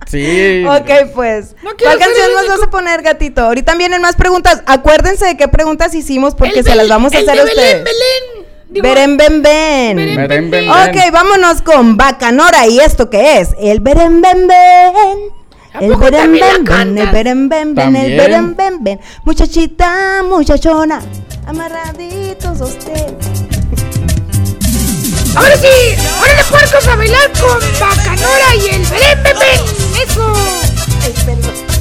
Sí. 0.07 0.65
ok, 0.67 1.13
pues. 1.15 1.55
No 1.63 1.71
¿Cuál 1.81 1.99
canción 1.99 2.29
el 2.29 2.35
nos 2.35 2.49
vas 2.49 2.63
a 2.67 2.71
poner, 2.71 3.01
gatito? 3.03 3.41
Ahorita 3.43 3.75
vienen 3.77 4.03
más 4.03 4.17
preguntas. 4.17 4.63
Acuérdense 4.67 5.25
de 5.25 5.37
qué 5.37 5.49
preguntas 5.49 5.95
hicimos 5.95 6.35
porque 6.35 6.59
El 6.59 6.65
se 6.65 6.75
las 6.75 6.89
vamos 6.89 7.15
a 7.15 7.19
el 7.19 7.29
hacer 7.29 7.41
a 7.41 7.45
de 7.45 7.49
ustedes. 7.51 7.73
Belén, 7.73 7.85
Belén. 7.85 8.32
Beren, 8.81 9.17
ben, 9.17 9.43
ben. 9.43 9.97
Beren, 9.97 10.17
Beren, 10.17 10.51
ben, 10.51 10.71
Ok, 10.71 10.95
ben. 10.95 11.13
vámonos 11.13 11.63
con 11.63 11.97
Bacanora. 11.97 12.67
¿Y 12.67 12.79
esto 12.79 13.11
qué 13.11 13.41
es? 13.41 13.51
El 13.59 13.81
beren, 13.81 14.23
ben, 14.23 14.47
ben. 14.47 15.19
¿A 15.75 15.79
El 15.81 15.97
beren, 15.97 16.33
ben, 16.33 16.65
ben, 16.65 16.99
el 16.99 17.11
beren, 17.11 17.49
ben, 17.49 17.75
ben, 17.75 17.97
el 17.97 18.17
beren, 18.17 18.57
ben, 18.57 18.85
ben. 18.85 19.01
Muchachita, 19.25 20.23
muchachona, 20.29 21.01
amarraditos 21.47 22.61
ustedes. 22.61 23.13
Ahora 25.35 25.57
sí, 25.57 25.69
órale 26.21 26.45
puercos 26.51 26.87
a 26.89 26.97
bailar 26.97 27.33
con 27.33 27.59
Bacanora 27.81 28.55
y 28.55 28.69
el 28.75 28.87
Belén 28.87 29.23
Bebé. 29.23 29.55
Eso. 30.07 30.33
Ay, 31.03 31.72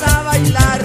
vamos 0.00 0.14
a 0.14 0.22
bailar. 0.22 0.82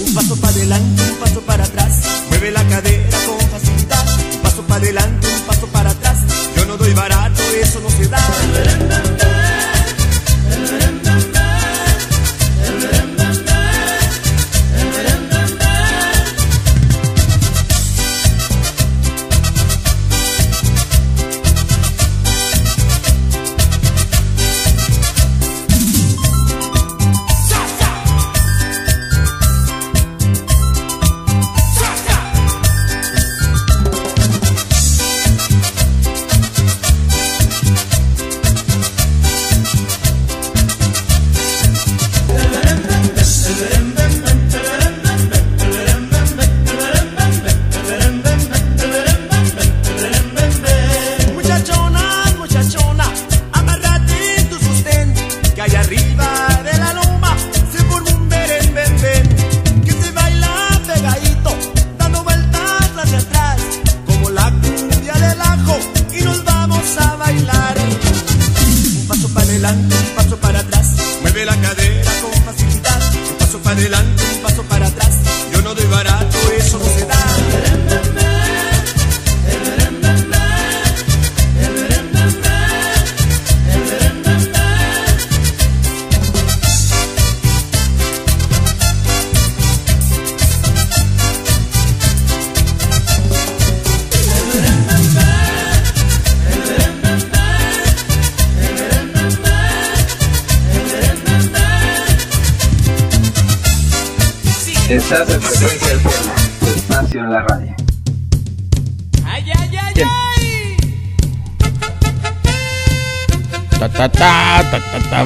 Un 0.00 0.14
paso 0.14 0.36
para 0.36 0.52
adelante, 0.52 1.02
un 1.02 1.16
paso 1.18 1.40
para 1.42 1.64
atrás, 1.64 1.92
mueve 2.28 2.50
la 2.50 2.66
cadera 2.68 3.18
con 3.26 3.40
facilidad, 3.50 4.06
un 4.34 4.40
paso 4.42 4.62
para 4.62 4.82
adelante, 4.82 5.28
un 5.34 5.42
paso 5.42 5.66
para 5.68 5.90
atrás, 5.90 6.18
yo 6.56 6.66
no 6.66 6.76
doy 6.76 6.94
barato, 6.94 7.42
eso 7.62 7.80
no 7.80 7.90
se 7.90 8.08
da. 8.08 9.17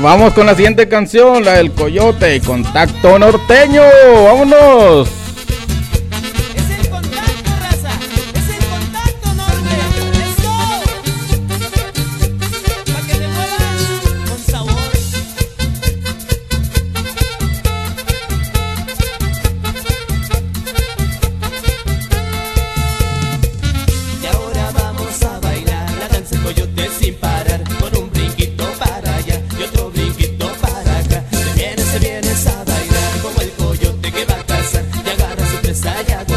Vamos 0.03 0.33
con 0.33 0.47
la 0.47 0.57
siguiente 0.57 0.89
canción, 0.89 1.45
la 1.45 1.53
del 1.53 1.71
Coyote, 1.71 2.41
Contacto 2.41 3.21
Norteño. 3.21 3.83
Vámonos. 4.25 5.22
playa 35.93 36.32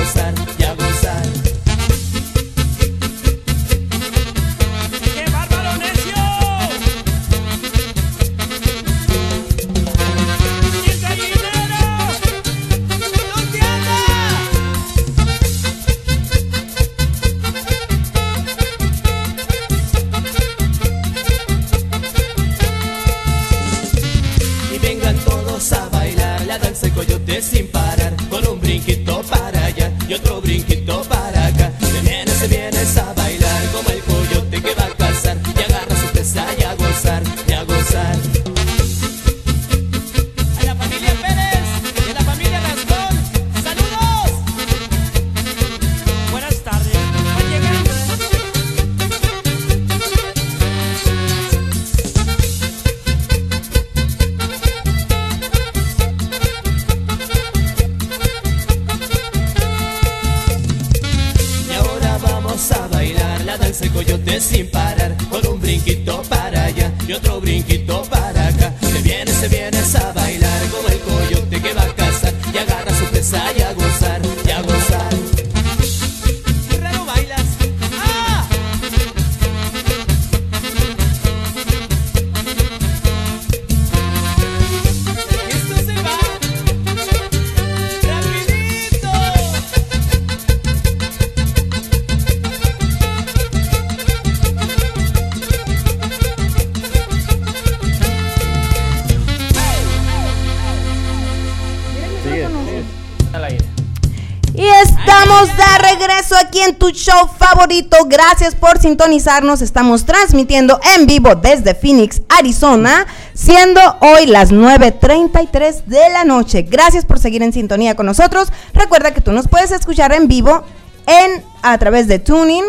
show 106.92 107.30
favorito. 107.38 107.98
Gracias 108.08 108.56
por 108.56 108.80
sintonizarnos. 108.80 109.62
Estamos 109.62 110.06
transmitiendo 110.06 110.80
en 110.96 111.06
vivo 111.06 111.36
desde 111.36 111.76
Phoenix, 111.76 112.22
Arizona, 112.30 113.06
siendo 113.34 113.82
hoy 114.02 114.28
las 114.28 114.52
9.33 114.52 115.86
de 115.86 116.10
la 116.10 116.24
noche. 116.24 116.64
Gracias 116.64 117.06
por 117.06 117.20
seguir 117.20 117.44
en 117.44 117.54
sintonía 117.54 117.96
con 117.96 118.06
nosotros. 118.06 118.50
Recuerda 118.74 119.14
que 119.14 119.22
tú 119.22 119.32
nos 119.32 119.48
puedes 119.48 119.72
escuchar 119.72 120.14
en 120.14 120.28
vivo 120.28 120.64
en 121.08 121.44
a 121.62 121.78
través 121.78 122.08
de 122.08 122.20
Tuning, 122.20 122.64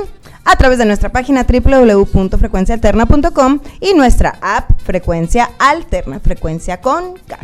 a 0.44 0.56
través 0.56 0.78
de 0.78 0.84
nuestra 0.84 1.10
página 1.10 1.44
www.frecuencialterna.com 1.44 3.60
y 3.80 3.94
nuestra 3.94 4.38
app 4.40 4.80
Frecuencia 4.82 5.50
Alterna, 5.58 6.20
Frecuencia 6.20 6.80
con 6.80 7.14
K. 7.26 7.38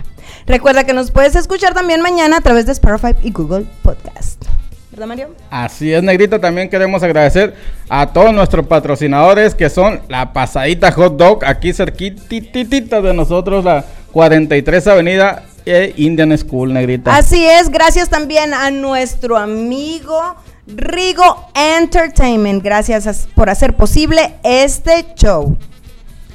Recuerda 0.47 0.85
que 0.85 0.93
nos 0.93 1.11
puedes 1.11 1.35
escuchar 1.37 1.75
también 1.75 2.01
mañana 2.01 2.39
a 2.39 2.41
través 2.41 2.67
de 2.67 2.73
Spotify 2.73 3.15
y 3.23 3.33
Google 3.33 3.67
Podcast. 3.83 4.52
¿Verdad, 4.93 5.07
Mario? 5.07 5.29
Así 5.51 5.93
es, 5.93 6.03
Negrita. 6.03 6.39
También 6.39 6.69
queremos 6.69 7.03
agradecer 7.03 7.55
a 7.89 8.07
todos 8.13 8.33
nuestros 8.35 8.67
patrocinadores 8.67 9.55
que 9.55 9.71
son 9.71 10.01
la 10.09 10.33
Pasadita 10.35 10.93
Hot 10.93 11.17
Dog, 11.17 11.45
aquí 11.45 11.73
cerquitita 11.73 13.01
de 13.01 13.15
nosotros, 13.15 13.65
la 13.65 13.85
43 14.13 14.87
Avenida 14.89 15.45
e 15.65 15.95
Indian 15.97 16.37
School, 16.37 16.75
Negrita. 16.75 17.17
Así 17.17 17.43
es, 17.45 17.71
gracias 17.71 18.11
también 18.11 18.53
a 18.53 18.71
nuestro 18.71 19.39
amigo 19.39 20.21
Rigo 20.67 21.49
Entertainment. 21.55 22.63
Gracias 22.63 23.07
as- 23.07 23.29
por 23.35 23.49
hacer 23.49 23.75
posible 23.75 24.35
este 24.43 25.07
show. 25.17 25.57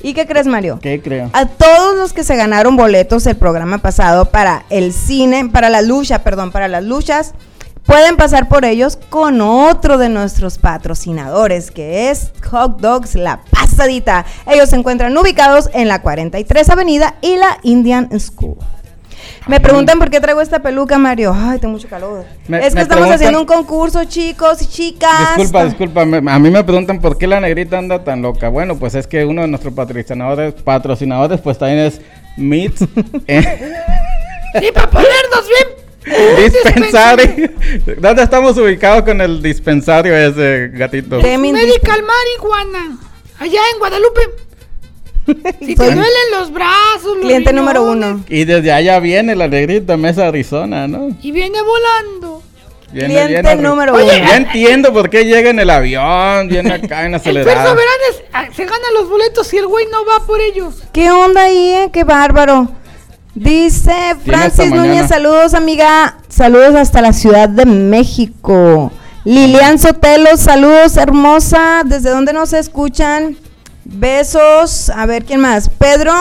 ¿Y 0.01 0.13
qué 0.13 0.25
crees, 0.25 0.47
Mario? 0.47 0.79
¿Qué 0.81 0.99
creo? 1.01 1.29
A 1.33 1.45
todos 1.47 1.95
los 1.95 2.13
que 2.13 2.23
se 2.23 2.35
ganaron 2.35 2.75
boletos 2.75 3.25
el 3.27 3.35
programa 3.35 3.77
pasado 3.79 4.25
para 4.25 4.63
el 4.69 4.93
cine, 4.93 5.49
para 5.51 5.69
la 5.69 5.81
lucha, 5.81 6.23
perdón, 6.23 6.51
para 6.51 6.67
las 6.67 6.83
luchas, 6.83 7.33
pueden 7.87 8.17
pasar 8.17 8.47
por 8.47 8.65
ellos 8.65 8.99
con 9.09 9.41
otro 9.41 9.97
de 9.97 10.09
nuestros 10.09 10.59
patrocinadores, 10.59 11.71
que 11.71 12.11
es 12.11 12.31
Hot 12.51 12.79
Dogs 12.79 13.15
La 13.15 13.39
Pasadita. 13.49 14.25
Ellos 14.45 14.69
se 14.69 14.75
encuentran 14.75 15.17
ubicados 15.17 15.69
en 15.73 15.87
la 15.87 16.01
43 16.03 16.69
Avenida 16.69 17.15
y 17.21 17.37
la 17.37 17.57
Indian 17.63 18.09
School. 18.19 18.57
Me 19.47 19.61
preguntan 19.61 19.97
por 19.97 20.09
qué 20.09 20.19
traigo 20.19 20.41
esta 20.41 20.59
peluca, 20.61 20.97
Mario. 20.97 21.33
Ay, 21.33 21.57
tengo 21.59 21.73
mucho 21.73 21.87
calor. 21.87 22.25
Me- 22.49 22.57
es 22.57 22.75
que 22.75 22.81
estamos 22.81 22.87
preguntan- 23.07 23.13
haciendo 23.15 23.39
un 23.39 23.45
concurso, 23.45 24.03
chicos 24.03 24.61
y 24.61 24.67
chicas. 24.67 25.37
Disculpa, 25.37 25.63
disculpa. 25.65 26.05
me- 26.05 26.31
A 26.31 26.37
mí 26.39 26.49
me 26.51 26.63
preguntan 26.65 26.99
por 26.99 27.17
qué 27.17 27.27
la 27.27 27.39
negrita 27.39 27.77
anda 27.77 28.03
tan 28.03 28.21
loca. 28.21 28.49
Bueno, 28.49 28.75
pues 28.77 28.93
es 28.95 29.07
que 29.07 29.23
uno 29.23 29.41
de 29.43 29.47
nuestros 29.47 29.73
patrocinadores, 29.73 30.53
patrocinadores 30.53 31.39
pues 31.39 31.57
también 31.57 31.79
es 31.79 32.01
Meats 32.35 32.81
eh, 33.27 33.71
Sí, 34.59 34.67
para 34.73 34.89
ponernos 34.89 35.47
bien. 35.47 35.76
Dispensario. 36.37 37.51
¿Dónde 37.97 38.23
estamos 38.23 38.57
ubicados 38.57 39.03
con 39.03 39.19
el 39.21 39.41
dispensario 39.41 40.15
ese 40.15 40.69
gatito? 40.73 41.19
Medical 41.19 42.03
Marihuana. 42.03 42.97
Allá 43.39 43.61
en 43.73 43.79
Guadalupe. 43.79 44.21
Si 45.59 45.75
te 45.75 45.83
duelen 45.83 46.31
los 46.31 46.53
brazos, 46.53 47.17
los 47.17 47.17
cliente 47.17 47.51
número 47.51 47.83
uno. 47.83 48.23
Y 48.29 48.45
desde 48.45 48.71
allá 48.71 48.97
viene 49.01 49.35
la 49.35 49.49
negrita, 49.49 49.97
Mesa 49.97 50.27
Arizona, 50.27 50.87
¿no? 50.87 51.09
Y 51.21 51.33
viene 51.33 51.59
volando. 51.61 52.43
Viene, 52.93 53.09
Cliente 53.09 53.41
viene 53.41 53.61
número 53.61 53.93
Oye, 53.93 54.05
uno. 54.05 54.25
Ya 54.25 54.37
entiendo 54.37 54.93
por 54.93 55.09
qué 55.09 55.25
llega 55.25 55.49
en 55.49 55.59
el 55.59 55.69
avión, 55.69 56.47
viene 56.47 56.73
acá 56.73 57.01
en 57.01 57.07
El 57.07 57.15
acelerado. 57.15 57.75
Veranes 57.75 58.23
ah, 58.31 58.47
se 58.55 58.63
gana 58.63 58.85
los 58.93 59.09
boletos 59.09 59.53
y 59.53 59.57
el 59.57 59.67
güey 59.67 59.85
no 59.91 60.05
va 60.05 60.25
por 60.25 60.39
ellos. 60.39 60.75
¿Qué 60.93 61.11
onda 61.11 61.43
ahí, 61.43 61.73
eh? 61.73 61.89
Qué 61.91 62.05
bárbaro. 62.05 62.69
Dice 63.37 63.93
Francis. 64.25 64.71
Núñez, 64.71 65.09
saludos 65.09 65.53
amiga, 65.53 66.17
saludos 66.27 66.73
hasta 66.73 67.01
la 67.01 67.13
Ciudad 67.13 67.47
de 67.47 67.67
México. 67.67 68.91
Lilian 69.25 69.77
Sotelo, 69.77 70.35
saludos 70.37 70.97
hermosa, 70.97 71.83
¿desde 71.85 72.09
dónde 72.09 72.33
nos 72.33 72.51
escuchan? 72.53 73.37
Besos, 73.85 74.89
a 74.89 75.05
ver 75.05 75.23
quién 75.23 75.41
más. 75.41 75.69
Pedro 75.69 76.13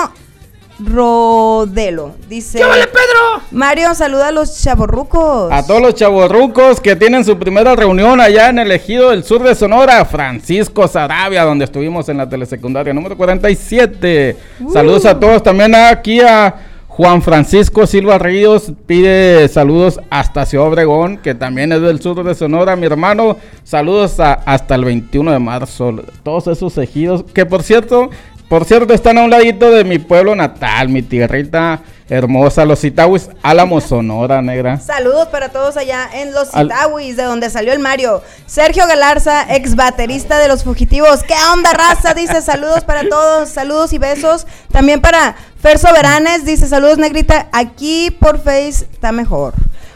Rodelo, 0.79 2.15
dice. 2.29 2.59
¿Qué 2.59 2.65
vale, 2.67 2.87
Pedro? 2.87 3.43
Mario, 3.51 3.95
saluda 3.95 4.29
a 4.29 4.33
los 4.33 4.63
chavorrucos. 4.63 5.51
A 5.51 5.67
todos 5.67 5.81
los 5.81 5.95
chavorrucos 5.95 6.83
que 6.83 6.97
tienen 6.97 7.25
su 7.25 7.39
primera 7.39 7.75
reunión 7.75 8.21
allá 8.21 8.51
en 8.51 8.59
el 8.59 8.71
Ejido 8.73 9.09
del 9.09 9.25
Sur 9.25 9.43
de 9.43 9.55
Sonora, 9.55 10.05
Francisco 10.05 10.87
Sarabia, 10.87 11.45
donde 11.45 11.65
estuvimos 11.65 12.11
en 12.11 12.19
la 12.19 12.29
telesecundaria 12.29 12.93
número 12.93 13.17
47. 13.17 14.37
Saludos 14.71 15.07
a 15.07 15.19
todos, 15.19 15.43
también 15.43 15.75
aquí 15.75 16.21
a 16.21 16.55
Juan 16.97 17.21
Francisco 17.21 17.87
Silva 17.87 18.17
Ríos, 18.17 18.73
pide 18.87 19.47
saludos 19.49 20.01
hasta 20.09 20.47
Ciudad 20.47 20.69
Obregón, 20.69 21.19
que 21.19 21.35
también 21.35 21.71
es 21.73 21.83
del 21.83 22.01
sur 22.01 22.25
de 22.25 22.35
Sonora, 22.35 22.75
mi 22.75 22.87
hermano. 22.87 23.37
Saludos 23.65 24.19
hasta 24.19 24.75
el 24.75 24.87
21 24.87 25.31
de 25.31 25.39
marzo, 25.39 25.95
todos 26.23 26.47
esos 26.47 26.79
ejidos, 26.79 27.23
que 27.35 27.45
por 27.45 27.63
cierto, 27.63 28.09
por 28.49 28.65
cierto, 28.65 28.95
están 28.95 29.19
a 29.19 29.23
un 29.25 29.31
ladito 29.31 29.71
de 29.71 29.85
mi 29.85 29.99
pueblo 29.99 30.35
natal, 30.35 30.89
mi 30.89 31.03
tierrita 31.03 31.81
hermosa, 32.09 32.65
los 32.65 32.85
Itawis, 32.85 33.29
Álamo, 33.43 33.81
Sonora, 33.81 34.41
negra. 34.41 34.79
Saludos 34.79 35.27
para 35.29 35.49
todos 35.49 35.77
allá 35.77 36.09
en 36.15 36.33
Los 36.33 36.55
Al- 36.55 36.67
Itawis, 36.67 37.17
de 37.17 37.25
donde 37.25 37.51
salió 37.51 37.73
el 37.73 37.81
Mario. 37.81 38.23
Sergio 38.47 38.87
Galarza, 38.87 39.53
ex 39.53 39.75
baterista 39.75 40.39
de 40.39 40.47
Los 40.47 40.63
Fugitivos. 40.63 41.25
¿Qué 41.25 41.35
onda, 41.53 41.73
raza? 41.73 42.15
Dice 42.15 42.41
saludos 42.43 42.85
para 42.85 43.09
todos, 43.09 43.49
saludos 43.49 43.93
y 43.93 43.99
besos. 43.99 44.47
También 44.71 45.01
para 45.01 45.35
Fer 45.61 45.79
Soberanes, 45.81 46.45
dice 46.45 46.69
saludos, 46.69 46.99
negrita. 46.99 47.49
Aquí 47.53 48.13
por 48.21 48.39
Face 48.39 48.87
está 48.93 49.11
mejor. 49.11 49.55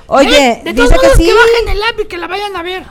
Oye, 0.09 0.51
Eh, 0.51 0.61
de 0.65 0.75
todos 0.75 0.91
dice 0.91 1.01
que 1.01 1.17
sí. 1.17 1.25
que 1.29 1.33
bajen 1.33 1.69
el 1.77 1.83
app 1.85 2.01
y 2.01 2.09
que 2.09 2.17
la 2.19 2.27
vayan 2.27 2.57
a 2.57 2.63
ver. 2.65 2.83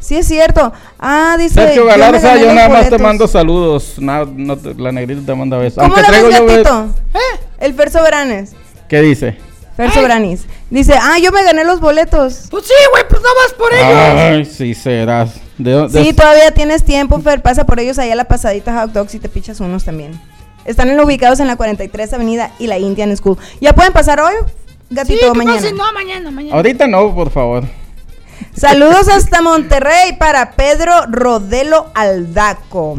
Sí, 0.00 0.16
es 0.16 0.26
cierto. 0.26 0.72
Ah, 0.98 1.36
dice. 1.38 1.54
Sergio 1.54 1.82
yo 1.82 1.86
Galarza, 1.88 2.36
yo 2.36 2.46
los 2.46 2.54
nada 2.54 2.68
más 2.68 2.88
te 2.88 2.98
mando 2.98 3.26
saludos. 3.28 3.94
No 3.98 4.56
te- 4.56 4.74
la 4.74 4.92
negrita 4.92 5.22
te 5.26 5.34
manda 5.34 5.56
besos. 5.58 5.82
¿Cómo 5.82 5.94
Aunque 5.96 6.00
le 6.02 6.06
traigo 6.08 6.28
ves, 6.28 6.38
yo 6.38 6.46
gatito? 6.46 6.94
¿Eh? 7.14 7.40
El 7.60 7.74
Fer 7.74 7.90
Soberanes. 7.90 8.52
¿Qué 8.88 9.00
dice? 9.02 9.36
Fer 9.76 9.92
Soberanis. 9.92 10.46
Dice, 10.70 10.94
ah, 11.00 11.18
yo 11.18 11.30
me 11.32 11.42
gané 11.44 11.64
los 11.64 11.80
boletos. 11.80 12.46
Pues 12.50 12.66
sí, 12.66 12.72
güey, 12.92 13.04
pues 13.08 13.20
no 13.22 13.28
vas 13.42 13.52
por 13.54 13.72
ellos. 13.72 13.86
Ay, 13.86 14.44
sí 14.44 14.74
serás. 14.74 15.34
De, 15.56 15.88
de- 15.88 16.04
Sí, 16.04 16.12
todavía 16.12 16.50
tienes 16.52 16.84
tiempo, 16.84 17.20
Fer. 17.20 17.42
Pasa 17.42 17.64
por 17.66 17.80
ellos 17.80 17.98
allá 17.98 18.12
a 18.12 18.16
la 18.16 18.24
pasadita 18.24 18.80
Hot 18.80 18.92
Dogs 18.92 19.14
y 19.14 19.18
te 19.18 19.28
pichas 19.28 19.60
unos 19.60 19.84
también. 19.84 20.20
Están 20.64 20.88
en- 20.90 21.00
ubicados 21.00 21.40
en 21.40 21.46
la 21.48 21.56
43 21.56 22.12
Avenida 22.12 22.52
y 22.58 22.66
la 22.68 22.78
Indian 22.78 23.16
School. 23.16 23.36
¿Ya 23.60 23.72
pueden 23.72 23.92
pasar 23.92 24.20
hoy? 24.20 24.34
Sí, 24.88 24.94
Gatito, 24.94 25.32
que 25.32 25.38
mañana. 25.38 25.56
pasen, 25.56 25.76
no, 25.76 25.92
mañana, 25.92 26.30
mañana. 26.30 26.56
Ahorita 26.56 26.86
no, 26.86 27.14
por 27.14 27.30
favor. 27.30 27.64
Saludos 28.54 29.08
hasta 29.08 29.40
Monterrey 29.42 30.16
para 30.18 30.52
Pedro 30.52 30.92
Rodelo 31.08 31.90
Aldaco. 31.94 32.98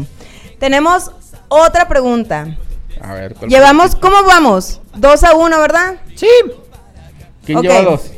Tenemos 0.58 1.10
otra 1.48 1.88
pregunta. 1.88 2.56
A 3.02 3.14
ver, 3.14 3.34
¿cuál- 3.34 3.50
Llevamos, 3.50 3.94
¿cómo 3.96 4.22
vamos? 4.24 4.80
Dos 4.94 5.24
a 5.24 5.34
uno, 5.34 5.58
¿verdad? 5.60 5.94
Sí, 6.16 6.28
¿quién 7.44 7.60
lleva 7.62 7.82
dos? 7.82 8.10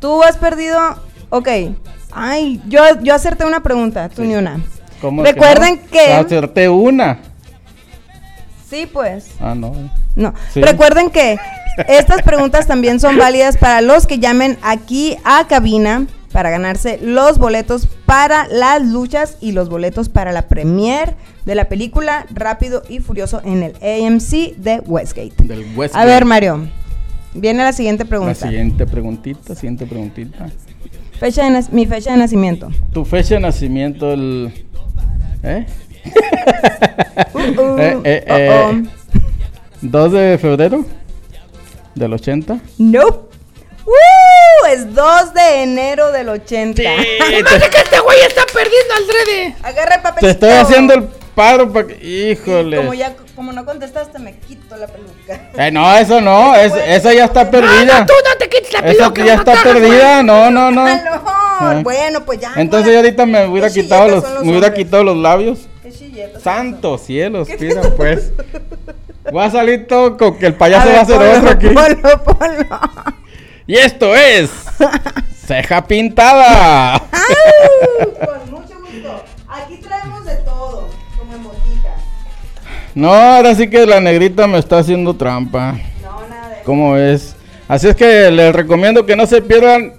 Tú 0.00 0.22
has 0.22 0.36
perdido, 0.36 0.78
ok. 1.30 1.48
Ay, 2.12 2.60
yo, 2.66 2.82
yo 3.02 3.14
acerté 3.14 3.44
una 3.44 3.62
pregunta, 3.62 4.08
tú 4.08 4.22
ni 4.22 4.34
una. 4.36 4.60
¿Cómo 5.00 5.22
Recuerden 5.24 5.80
no? 5.84 5.90
que- 5.90 6.12
Acerté 6.12 6.68
una. 6.68 7.18
Sí, 8.68 8.86
pues. 8.90 9.26
Ah, 9.40 9.54
no. 9.54 9.72
No. 10.16 10.32
Sí. 10.52 10.62
Recuerden 10.62 11.10
que 11.10 11.36
estas 11.88 12.22
preguntas 12.22 12.66
también 12.66 13.00
son 13.00 13.18
válidas 13.18 13.56
para 13.56 13.80
los 13.80 14.06
que 14.06 14.18
llamen 14.18 14.58
aquí 14.62 15.16
a 15.24 15.46
cabina 15.46 16.06
para 16.34 16.50
ganarse 16.50 16.98
los 17.00 17.38
boletos 17.38 17.86
para 18.06 18.48
las 18.48 18.84
luchas 18.84 19.38
y 19.40 19.52
los 19.52 19.68
boletos 19.68 20.08
para 20.08 20.32
la 20.32 20.48
premier 20.48 21.14
de 21.46 21.54
la 21.54 21.68
película 21.68 22.26
Rápido 22.34 22.82
y 22.88 22.98
Furioso 22.98 23.40
en 23.44 23.62
el 23.62 23.76
AMC 23.76 24.56
de 24.56 24.82
Westgate. 24.84 25.32
Del. 25.44 25.64
A 25.92 26.04
ver, 26.04 26.24
Mario. 26.24 26.66
Viene 27.34 27.62
la 27.62 27.72
siguiente 27.72 28.02
La 28.02 28.08
pregunta. 28.08 28.34
siguiente 28.34 28.84
preguntita, 28.84 29.54
siguiente 29.54 29.86
preguntita. 29.86 30.50
Fecha 31.20 31.48
de 31.48 31.64
mi 31.70 31.86
fecha 31.86 32.10
de 32.10 32.16
nacimiento. 32.16 32.68
Tu 32.92 33.04
fecha 33.04 33.36
de 33.36 33.40
nacimiento, 33.40 34.12
el. 34.12 34.52
¿Eh? 35.44 35.66
Uh, 37.32 37.38
uh, 37.38 37.78
Eh, 37.78 38.00
eh, 38.04 38.24
uh, 38.26 38.76
eh. 38.76 38.82
uh. 39.82 39.88
2 39.88 40.12
de 40.12 40.38
febrero 40.38 40.84
del 41.94 42.12
80. 42.12 42.58
Nope. 42.78 43.33
¡Uh! 43.86 44.66
Es 44.70 44.94
2 44.94 45.34
de 45.34 45.62
enero 45.62 46.10
del 46.12 46.28
80. 46.30 46.82
Se 46.82 46.88
me 46.88 46.96
hace 47.48 47.70
que 47.70 47.78
este 47.78 48.00
güey 48.00 48.18
está 48.26 48.42
perdiendo 48.52 48.94
al 48.96 49.06
drede. 49.06 49.56
Agarra 49.62 49.96
el 49.96 50.02
papelito. 50.02 50.26
Te 50.26 50.30
estoy 50.30 50.50
haciendo 50.50 50.94
el 50.94 51.02
paro 51.34 51.70
para 51.72 51.88
que. 51.88 51.94
Híjole. 52.04 52.76
Como 52.78 52.94
ya 52.94 53.14
como 53.36 53.52
no 53.52 53.64
contestaste, 53.66 54.18
me 54.20 54.36
quito 54.38 54.76
la 54.76 54.86
peluca. 54.86 55.50
Eh, 55.58 55.70
no, 55.70 55.94
eso 55.96 56.20
no. 56.20 56.54
es- 56.56 56.72
esa 56.86 57.12
ya 57.12 57.24
está 57.26 57.44
No, 57.44 57.50
perdida. 57.50 58.00
no, 58.00 58.06
tú 58.06 58.12
no 58.28 58.36
te 58.38 58.48
quites 58.48 58.72
la 58.72 58.78
Esa 58.80 59.12
peluca. 59.12 59.24
ya 59.24 59.34
no 59.36 59.40
está 59.42 59.62
perdida. 59.62 60.22
No, 60.22 60.50
no, 60.50 60.70
no. 60.70 60.84
No. 60.86 61.72
Eh. 61.72 61.82
Bueno, 61.82 62.24
pues 62.24 62.40
ya. 62.40 62.52
Entonces 62.56 62.86
yo 62.88 62.92
no. 62.94 62.98
ahorita 63.06 63.26
me 63.26 63.46
hubiera 63.46 63.70
quitado 63.70 64.08
los, 64.08 64.24
los 64.24 64.32
me 64.44 64.50
hubiera 64.50 64.66
hombres. 64.68 64.84
quitado 64.84 65.04
los 65.04 65.16
labios. 65.16 65.58
Qué 65.82 65.92
chilletas 65.92 66.42
son 66.42 66.42
Santos 66.42 67.00
cielos, 67.02 67.46
¿Qué 67.48 67.56
mira 67.58 67.82
te- 67.82 67.88
pues. 67.90 68.32
Voy 69.30 69.44
a 69.44 69.50
salir 69.50 69.86
todo 69.86 70.16
con 70.16 70.38
que 70.38 70.46
el 70.46 70.54
payaso 70.54 70.88
hombres. 70.88 71.10
va 71.10 71.14
a 71.14 71.18
ver, 71.18 71.36
otro 71.38 71.50
aquí. 71.50 71.68
ponlo, 71.68 72.24
ponlo. 72.24 72.78
Y 73.66 73.76
esto 73.76 74.14
es 74.14 74.50
ceja 75.46 75.86
pintada. 75.86 76.98
Con 76.98 78.50
mucho 78.50 78.78
gusto. 78.80 79.24
Aquí 79.48 79.76
traemos 79.78 80.26
de 80.26 80.36
todo, 80.36 80.90
como 81.18 81.34
en 81.34 81.42
botica. 81.44 81.94
No, 82.94 83.12
ahora 83.12 83.54
sí 83.54 83.68
que 83.68 83.86
la 83.86 84.00
negrita 84.00 84.46
me 84.46 84.58
está 84.58 84.78
haciendo 84.78 85.14
trampa. 85.16 85.78
No, 86.02 86.28
nada 86.28 86.50
de 86.50 86.62
¿Cómo 86.62 86.96
es? 86.98 87.36
Así 87.66 87.88
es 87.88 87.96
que 87.96 88.30
les 88.30 88.54
recomiendo 88.54 89.06
que 89.06 89.16
no 89.16 89.26
se 89.26 89.40
pierdan 89.40 89.94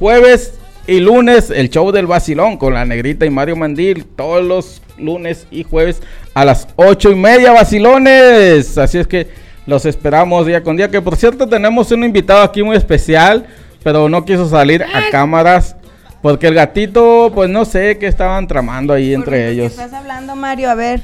jueves 0.00 0.54
y 0.88 0.98
lunes 0.98 1.50
el 1.50 1.70
show 1.70 1.92
del 1.92 2.08
vacilón 2.08 2.56
con 2.56 2.74
la 2.74 2.84
negrita 2.84 3.24
y 3.24 3.30
Mario 3.30 3.54
Mandil. 3.54 4.04
Todos 4.04 4.44
los 4.44 4.82
lunes 4.98 5.46
y 5.52 5.62
jueves 5.62 6.02
a 6.34 6.44
las 6.44 6.66
ocho 6.74 7.12
y 7.12 7.14
media 7.14 7.52
vacilones. 7.52 8.76
Así 8.78 8.98
es 8.98 9.06
que 9.06 9.45
los 9.66 9.84
esperamos 9.86 10.46
día 10.46 10.62
con 10.62 10.76
día. 10.76 10.90
Que 10.90 11.00
por 11.02 11.16
cierto 11.16 11.48
tenemos 11.48 11.90
un 11.90 12.04
invitado 12.04 12.42
aquí 12.42 12.62
muy 12.62 12.76
especial, 12.76 13.46
pero 13.82 14.08
no 14.08 14.24
quiso 14.24 14.48
salir 14.48 14.82
a 14.82 15.10
cámaras. 15.10 15.76
Porque 16.22 16.48
el 16.48 16.54
gatito, 16.54 17.30
pues 17.34 17.48
no 17.50 17.64
sé 17.64 17.98
qué 17.98 18.06
estaban 18.06 18.46
tramando 18.48 18.92
ahí 18.92 19.14
entre 19.14 19.36
¿Por 19.36 19.46
qué 19.46 19.50
ellos. 19.50 19.72
estás 19.72 19.92
hablando, 19.92 20.34
Mario? 20.34 20.70
A 20.70 20.74
ver. 20.74 21.00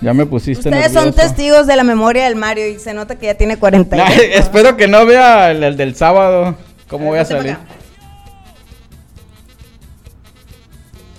Ya 0.00 0.14
me 0.14 0.24
pusiste 0.24 0.70
Ustedes 0.70 0.92
son 0.92 1.12
testigos 1.12 1.66
de 1.66 1.76
la 1.76 1.84
memoria 1.84 2.24
del 2.24 2.34
Mario 2.34 2.66
y 2.66 2.78
se 2.78 2.94
nota 2.94 3.16
que 3.16 3.26
ya 3.26 3.34
tiene 3.34 3.58
40 3.58 3.96
Ay, 4.02 4.02
años. 4.02 4.22
espero 4.34 4.76
que 4.76 4.88
no 4.88 5.04
vea 5.04 5.50
el, 5.50 5.62
el 5.62 5.76
del 5.76 5.94
sábado. 5.94 6.54
¿Cómo 6.88 7.06
voy 7.06 7.18
a 7.18 7.24
salir? 7.26 7.56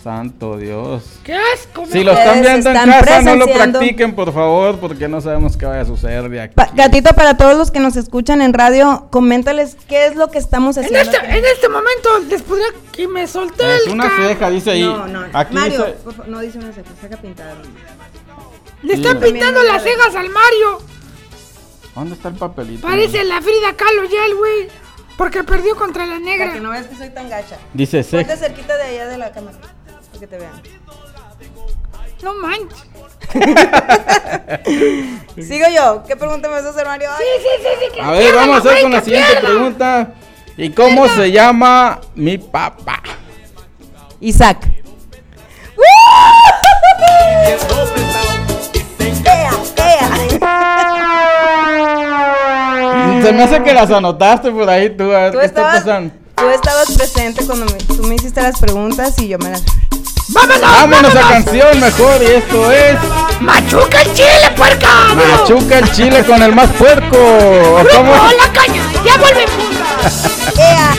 Santo 0.04 0.58
Dios. 0.58 1.04
Qué 1.24 1.36
asco, 1.36 1.86
Si 1.86 2.04
lo 2.04 2.12
están 2.14 2.42
viendo 2.42 2.70
en 2.72 2.76
casa, 2.76 3.22
no 3.22 3.36
lo 3.36 3.46
practiquen, 3.48 4.16
por 4.16 4.34
favor, 4.34 4.80
porque 4.80 5.08
no 5.08 5.22
sabemos 5.22 5.58
qué 5.58 5.66
vaya 5.68 5.82
a 5.82 5.86
suceder 5.86 6.28
de 6.30 6.42
aquí. 6.42 6.56
Pa- 6.56 6.70
Gatito, 6.74 7.14
para 7.14 7.38
todos 7.38 7.56
los 7.56 7.70
que 7.72 7.80
nos 7.80 7.96
escuchan 7.96 8.42
en 8.42 8.54
radio, 8.54 9.08
coméntales 9.12 9.78
qué 9.88 10.08
es 10.08 10.16
lo 10.16 10.32
que 10.32 10.40
estamos 10.40 10.78
En 10.78 10.86
haciendo. 10.86 11.12
este, 11.12 11.38
en 11.38 11.46
este 11.46 11.70
momento 11.70 12.10
les 12.30 12.42
podría 12.42 12.68
que 12.92 13.08
me 13.08 13.28
solté 13.28 13.76
Es 13.76 13.86
el 13.88 13.94
una 13.94 14.10
ceja, 14.16 14.50
dice 14.50 14.72
ahí. 14.72 14.84
No, 14.84 15.06
no, 15.08 15.26
Aquí 15.34 15.54
Mario, 15.54 15.86
dice- 15.86 15.98
por 16.04 16.14
favor, 16.14 16.30
no 16.30 16.40
dice 16.40 16.58
una 16.58 16.72
ceja, 16.74 16.90
ceja 17.00 17.18
pintada. 17.18 17.54
Le 18.82 18.94
están 18.96 19.20
Sí. 19.22 19.26
pintando 19.32 19.62
las 19.64 19.84
cejas 19.84 20.16
al 20.16 20.30
Mario. 20.30 20.80
¿Dónde 21.94 22.16
está 22.16 22.30
el 22.30 22.36
papelito? 22.36 22.88
Parece 22.88 23.24
la 23.26 23.42
Frida 23.42 23.74
Kahlo 23.76 24.04
ya 24.06 24.26
el 24.26 24.36
güey. 24.36 24.68
Porque 25.18 25.44
perdió 25.44 25.76
contra 25.76 26.06
la 26.06 26.14
Para 26.14 26.26
negra. 26.26 26.54
que 26.54 26.60
no 26.62 26.72
veas 26.72 26.88
que 26.88 26.96
soy 26.96 27.10
tan 27.10 27.30
gacha. 27.30 27.58
Dice 27.74 28.04
Ponte 28.04 28.26
ceja. 28.26 28.38
cerquita 28.38 28.76
de 28.78 28.84
allá 28.84 29.08
de 29.08 29.18
la 29.20 29.32
cámara, 29.32 29.58
para 30.12 30.20
que 30.20 30.28
te 30.28 30.38
vean. 30.38 30.62
No 32.24 32.34
manches. 32.36 32.78
Sigo 35.48 35.66
yo. 35.74 36.04
¿Qué 36.08 36.16
pregunta 36.16 36.48
me 36.50 36.54
vas 36.56 36.66
a 36.66 36.70
hacer, 36.70 36.86
Mario? 36.86 37.10
Ay, 37.18 37.26
Sí, 37.38 37.42
sí, 37.42 37.48
sí, 37.64 37.70
sí. 37.80 37.86
que 37.96 38.02
A 38.02 38.12
ver, 38.12 38.22
pierda, 38.22 38.42
vamos 38.42 38.56
a 38.56 38.60
hacer 38.70 38.82
con 38.84 38.92
la 38.92 39.02
siguiente 39.02 39.32
pierda. 39.32 39.48
pregunta. 39.48 40.14
¿Y 40.58 40.70
cómo 40.72 41.08
se 41.08 41.32
llama 41.32 42.00
mi 42.14 42.38
papá? 42.38 43.02
Isaac. 44.20 44.68
¡Ea, 49.26 49.52
ea! 49.78 50.10
Se 53.24 53.32
me 53.34 53.44
hace 53.44 53.64
que 53.64 53.74
las 53.74 53.90
anotaste 53.92 54.52
por 54.52 54.70
ahí 54.70 54.90
tú. 54.96 55.04
A 55.14 55.24
ver, 55.24 55.32
Tú 55.32 55.40
¿qué 55.40 55.46
está 55.46 55.62
estabas, 55.62 55.84
pasando? 55.84 56.14
tú 56.36 56.50
estabas 56.50 56.92
presente 56.98 57.46
cuando 57.46 57.66
me- 57.66 57.72
tú 57.74 58.04
me 58.04 58.16
hiciste 58.16 58.42
las 58.42 58.60
preguntas 58.60 59.18
y 59.20 59.28
yo 59.30 59.38
me 59.40 59.50
las... 59.52 59.64
¡Vámonos! 60.34 60.62
Vámonos 60.62 61.16
a 61.16 61.22
canción 61.22 61.80
mejor 61.80 62.22
y 62.22 62.26
esto 62.26 62.72
es 62.72 62.98
¡Machuca 63.42 64.02
el 64.02 64.14
chile, 64.14 64.52
puerca! 64.56 64.88
Machuca 65.16 65.80
el 65.80 65.92
chile 65.92 66.24
con 66.24 66.42
el 66.42 66.54
más 66.54 66.70
puerco. 66.72 67.18
¿O 67.18 67.88
cómo? 67.96 68.12
¡Oh, 68.12 68.32
la 68.38 68.54
caña! 68.54 68.84
¡Ya 69.04 69.18
volvemos! 69.18 69.52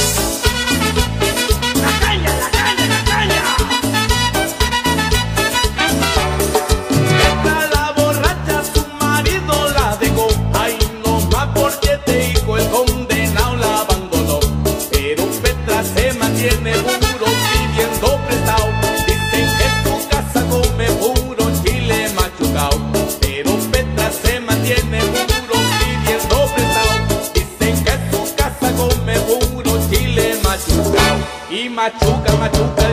machucao. 31.56 31.66
Y 31.66 31.70
machuca, 31.70 32.36
machuca 32.36 32.85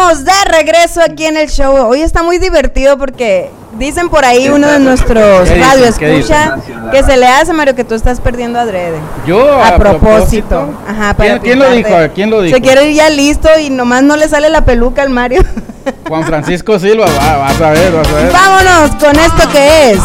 Estamos 0.00 0.24
de 0.24 0.44
regreso 0.50 1.02
aquí 1.02 1.26
en 1.26 1.36
el 1.36 1.50
show. 1.50 1.76
Hoy 1.86 2.00
está 2.00 2.22
muy 2.22 2.38
divertido 2.38 2.96
porque 2.96 3.50
dicen 3.78 4.08
por 4.08 4.24
ahí 4.24 4.48
uno 4.48 4.66
de 4.66 4.78
nuestros 4.78 5.46
radio 5.46 5.92
¿Qué 5.98 6.16
escucha 6.16 6.56
que 6.90 7.02
se 7.02 7.18
le 7.18 7.26
hace 7.26 7.52
Mario 7.52 7.74
que 7.74 7.84
tú 7.84 7.94
estás 7.94 8.18
perdiendo 8.18 8.58
adrede. 8.58 8.96
Yo, 9.26 9.52
A, 9.60 9.68
a 9.68 9.76
propósito. 9.76 10.48
propósito. 10.58 10.74
Ajá, 10.88 11.12
para 11.12 11.38
¿Quién- 11.38 11.42
quién 11.42 11.58
lo 11.58 11.70
dijo? 11.70 11.90
¿Quién 12.14 12.30
lo 12.30 12.40
dijo? 12.40 12.56
Se 12.56 12.62
quiere 12.62 12.86
ir 12.88 12.96
ya 12.96 13.10
listo 13.10 13.50
y 13.60 13.68
nomás 13.68 14.02
no 14.02 14.16
le 14.16 14.26
sale 14.26 14.48
la 14.48 14.64
peluca 14.64 15.02
al 15.02 15.10
Mario. 15.10 15.42
Juan 16.08 16.24
Francisco 16.24 16.78
Silva, 16.78 17.04
va, 17.04 17.36
vas 17.36 17.60
a 17.60 17.70
ver, 17.72 17.92
vas 17.92 18.08
a 18.08 18.12
ver. 18.14 18.32
Vámonos 18.32 18.90
con 18.96 19.16
esto 19.18 19.48
que 19.52 19.90
es 19.90 19.98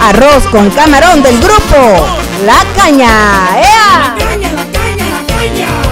arroz 0.00 0.44
con 0.50 0.70
camarón 0.70 1.22
del 1.22 1.36
grupo 1.38 2.06
La 2.46 2.56
Caña. 2.74 3.58
¡Ea! 3.58 4.14
Negra, 5.42 5.91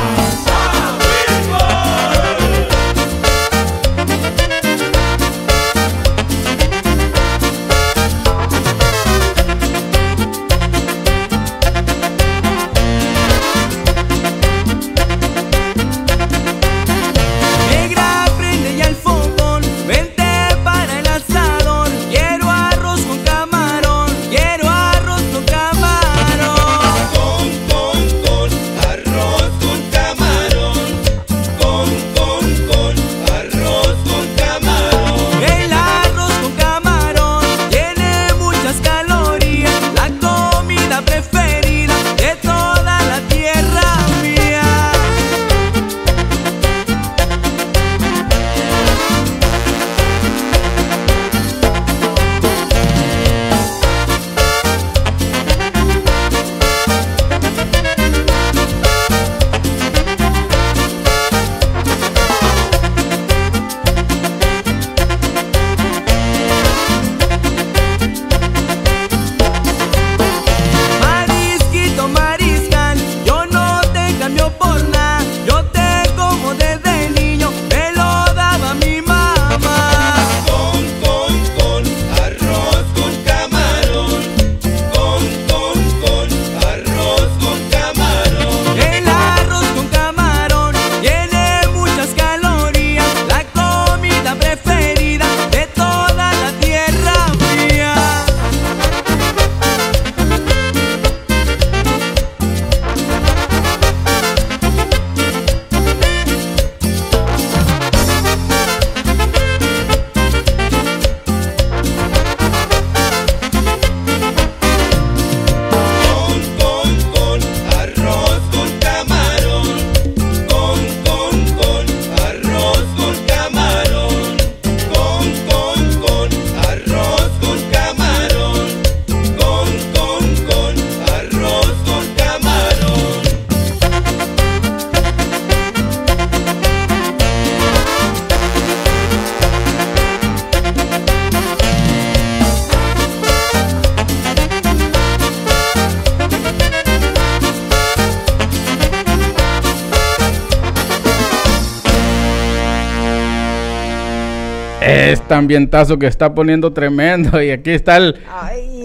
ambientazo 155.40 155.98
que 155.98 156.06
está 156.06 156.32
poniendo 156.34 156.72
tremendo. 156.72 157.42
Y 157.42 157.50
aquí 157.50 157.70
está 157.70 157.96
el, 157.96 158.14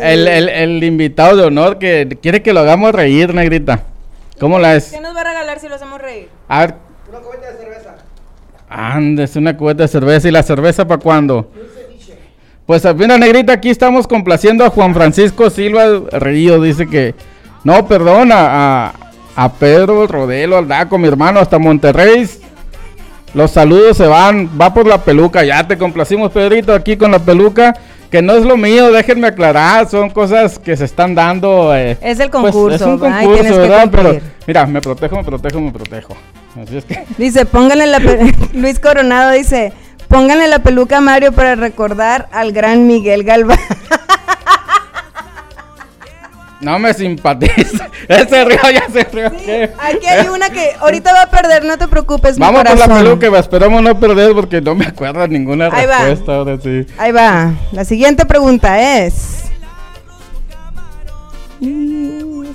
el- 0.01 0.49
el 0.49 0.83
invitado 0.83 1.37
de 1.37 1.43
honor 1.43 1.77
que 1.79 2.17
quiere 2.21 2.41
que 2.41 2.51
lo 2.53 2.61
hagamos 2.61 2.91
reír, 2.93 3.33
negrita. 3.33 3.83
¿Cómo 4.39 4.59
la 4.59 4.75
es? 4.75 4.91
¿Qué 4.91 4.99
nos 4.99 5.15
va 5.15 5.21
a 5.21 5.23
regalar 5.25 5.59
si 5.59 5.69
lo 5.69 5.75
hacemos 5.75 6.01
reír? 6.01 6.27
A 6.49 6.59
ver. 6.61 6.75
Una 7.09 7.19
cubeta 7.19 7.51
de 7.51 7.57
cerveza. 7.57 7.95
Andes, 8.69 9.35
una 9.35 9.55
cubeta 9.55 9.83
de 9.83 9.87
cerveza. 9.87 10.27
¿Y 10.27 10.31
la 10.31 10.43
cerveza 10.43 10.85
para 10.87 10.99
cuándo? 10.99 11.49
Pues 12.65 12.83
mira, 12.95 13.17
negrita, 13.19 13.53
aquí 13.53 13.69
estamos 13.69 14.07
complaciendo 14.07 14.65
a 14.65 14.69
Juan 14.71 14.93
Francisco 14.95 15.49
Silva 15.51 15.85
Río. 16.13 16.59
Dice 16.61 16.87
que. 16.87 17.13
No, 17.63 17.87
perdona, 17.87 18.35
a, 18.87 18.93
a 19.35 19.53
Pedro 19.53 20.05
Rodelo, 20.07 20.57
al 20.57 20.67
Daco, 20.67 20.97
mi 20.97 21.07
hermano, 21.07 21.39
hasta 21.39 21.57
Monterrey. 21.59 22.27
Los 23.35 23.51
saludos 23.51 23.97
se 23.97 24.07
van, 24.07 24.49
va 24.59 24.73
por 24.73 24.87
la 24.87 25.03
peluca. 25.03 25.43
Ya 25.43 25.67
te 25.67 25.77
complacimos, 25.77 26.31
Pedrito, 26.31 26.73
aquí 26.73 26.95
con 26.97 27.11
la 27.11 27.19
peluca. 27.19 27.75
Que 28.09 28.21
no 28.21 28.33
es 28.33 28.45
lo 28.45 28.55
mío, 28.55 28.91
déjenme 28.93 29.27
aclarar. 29.27 29.89
Son 29.89 30.09
cosas 30.09 30.57
que 30.57 30.77
se 30.77 30.85
están 30.85 31.13
dando. 31.15 31.75
eh, 31.75 31.97
Es 32.01 32.19
el 32.21 32.29
pues, 32.29 32.43
concurso, 32.53 32.75
es 32.75 32.81
un 32.81 32.97
concurso, 32.97 33.57
¿verdad? 33.57 33.89
Pero 33.91 34.17
mira, 34.47 34.65
me 34.65 34.79
protejo, 34.79 35.17
me 35.17 35.23
protejo, 35.25 35.59
me 35.59 35.71
protejo. 35.71 36.15
Así 36.63 36.77
es 36.77 36.85
que. 36.85 37.03
Dice, 37.17 37.45
pónganle 37.45 37.87
la 37.87 37.99
Luis 38.53 38.79
Coronado 38.79 39.31
dice, 39.31 39.73
pónganle 40.07 40.47
la 40.47 40.59
peluca 40.59 40.99
a 40.99 41.01
Mario 41.01 41.33
para 41.33 41.55
recordar 41.55 42.29
al 42.31 42.53
gran 42.53 42.87
Miguel 42.87 43.23
Galván. 43.25 43.59
No 46.65 46.79
me 46.79 46.95
simpatiza. 46.95 47.89
Ese 48.07 48.43
río 48.43 48.57
ya 48.73 48.89
se 48.91 49.03
rió. 49.03 49.31
¿qué? 49.31 49.71
Aquí 49.79 50.07
hay 50.07 50.27
una 50.29 50.49
que 50.49 50.71
ahorita 50.79 51.13
va 51.13 51.21
a 51.21 51.29
perder, 51.29 51.63
no 51.63 51.77
te 51.77 51.87
preocupes, 51.87 52.37
mi 52.37 52.41
Vamos 52.41 52.63
por 52.63 52.79
la 52.79 52.87
peluca, 52.87 53.29
va, 53.29 53.37
esperamos 53.37 53.83
no 53.83 53.99
perder 53.99 54.33
porque 54.33 54.61
no 54.61 54.73
me 54.73 54.85
acuerdo 54.87 55.27
ninguna 55.27 55.69
Ahí 55.71 55.85
va. 55.85 55.99
respuesta. 55.99 56.35
Ahora 56.37 56.57
sí. 56.59 56.87
Ahí 56.97 57.11
va. 57.11 57.53
La 57.71 57.85
siguiente 57.85 58.25
pregunta 58.25 58.81
es. 59.05 59.43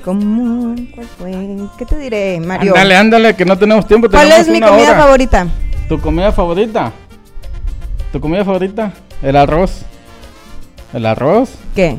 ¿Cómo? 0.05 0.75
¿Cuál 0.93 1.07
fue? 1.17 1.31
¿Qué 1.79 1.87
te 1.87 1.97
diré, 1.97 2.41
Mario? 2.41 2.73
Ándale, 2.73 2.97
ándale, 2.97 3.37
que 3.37 3.45
no 3.45 3.57
tenemos 3.57 3.87
tiempo. 3.87 4.09
¿Cuál 4.11 4.25
tenemos 4.25 4.49
es 4.49 4.53
mi 4.53 4.61
comida 4.61 4.91
hora. 4.91 5.03
favorita? 5.03 5.47
¿Tu 5.89 6.01
comida 6.01 6.33
favorita? 6.33 6.91
¿Tu 8.11 8.21
comida 8.21 8.45
favorita? 8.45 8.93
¿El 9.23 9.37
arroz? 9.37 9.83
¿El 10.93 11.07
arroz? 11.07 11.51
¿Qué? 11.77 11.97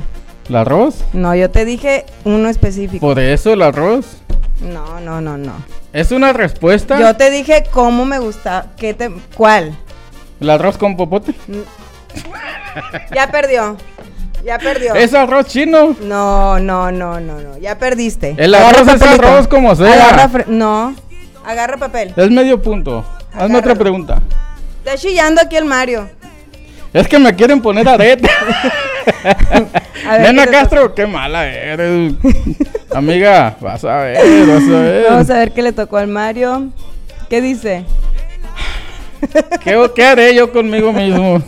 ¿El 0.50 0.56
arroz? 0.56 1.04
No, 1.14 1.34
yo 1.36 1.50
te 1.50 1.66
dije 1.66 2.06
uno 2.26 2.50
específico. 2.50 3.06
Por 3.06 3.20
eso 3.20 3.54
el 3.54 3.62
arroz. 3.62 4.18
No, 4.62 5.00
no, 5.00 5.22
no, 5.22 5.38
no. 5.38 5.54
¿Es 5.94 6.12
una 6.12 6.34
respuesta? 6.34 7.00
Yo 7.00 7.16
te 7.16 7.30
dije 7.30 7.64
cómo 7.72 8.06
me 8.06 8.20
gusta, 8.20 8.68
qué 8.78 8.94
te, 8.94 9.12
cuál. 9.36 9.76
¿El 10.40 10.50
arroz 10.50 10.78
con 10.78 10.96
popote? 10.98 11.34
Ya 13.14 13.30
perdió. 13.32 13.78
Ya 14.44 14.58
perdió. 14.58 14.96
¿Es 14.96 15.14
arroz 15.14 15.48
chino? 15.48 15.96
No, 16.02 16.60
no, 16.60 16.92
no, 16.92 17.20
no, 17.20 17.40
no. 17.40 17.58
Ya 17.58 17.78
perdiste. 17.78 18.36
El 18.38 18.56
Agarra 18.56 18.80
arroz 18.80 18.88
es 18.88 19.00
papelito. 19.00 19.28
arroz 19.28 19.48
como 19.48 19.76
sea. 19.76 20.10
Agarra 20.10 20.46
no. 20.48 20.96
Agarra 21.46 21.78
papel. 21.78 22.14
Es 22.16 22.30
medio 22.32 22.62
punto. 22.62 23.06
Hazme 23.34 23.58
otra 23.60 23.76
pregunta. 23.76 24.22
Está 24.84 24.98
chillando 24.98 25.42
aquí 25.42 25.56
el 25.58 25.66
Mario. 25.66 26.10
Es 26.94 27.08
que 27.08 27.20
me 27.20 27.36
quieren 27.36 27.62
poner 27.62 27.88
arete. 27.88 28.30
Ver, 30.06 30.22
Nena 30.22 30.44
¿qué 30.46 30.52
te 30.52 30.58
Castro, 30.58 30.94
qué 30.96 31.06
mala 31.08 31.48
eres. 31.48 32.14
Amiga, 32.94 33.56
vas 33.60 33.84
a 33.86 33.98
ver, 33.98 34.48
vas 34.48 34.64
a 34.64 34.80
ver. 34.82 35.06
Vamos 35.10 35.30
a 35.30 35.38
ver 35.38 35.52
qué 35.54 35.62
le 35.62 35.72
tocó 35.72 35.98
al 35.98 36.08
Mario. 36.08 36.70
¿Qué 37.30 37.40
dice? 37.42 37.86
¿Qué, 39.64 39.92
qué 39.96 40.06
haré 40.06 40.36
yo 40.36 40.52
conmigo 40.52 40.92
mismo? 40.92 41.42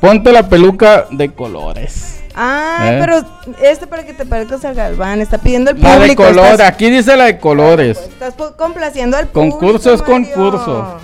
Ponte 0.00 0.32
la 0.32 0.48
peluca 0.48 1.06
de 1.10 1.30
colores. 1.32 2.14
Ah, 2.40 2.90
¿Eh? 2.92 2.96
pero 3.00 3.24
este 3.60 3.88
para 3.88 4.06
que 4.06 4.14
te 4.14 4.24
parezcas 4.24 4.64
al 4.64 4.74
Galván. 4.76 5.20
Está 5.20 5.38
pidiendo 5.38 5.72
el 5.72 5.80
La 5.80 5.96
público. 5.96 6.22
de 6.22 6.28
color, 6.30 6.46
Estás, 6.52 6.68
aquí 6.68 6.88
dice 6.88 7.16
la 7.16 7.24
de 7.24 7.38
colores. 7.38 7.98
estás 7.98 8.34
complaciendo 8.56 9.16
al 9.16 9.28
Concurso 9.30 9.92
es 9.92 10.00
público, 10.02 10.38
Mario. 10.38 10.50
concurso. 10.52 10.98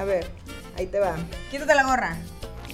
A 0.00 0.04
ver, 0.04 0.26
ahí 0.76 0.86
te 0.86 0.98
va. 0.98 1.12
Quítate 1.52 1.72
la 1.74 1.84
gorra. 1.84 2.16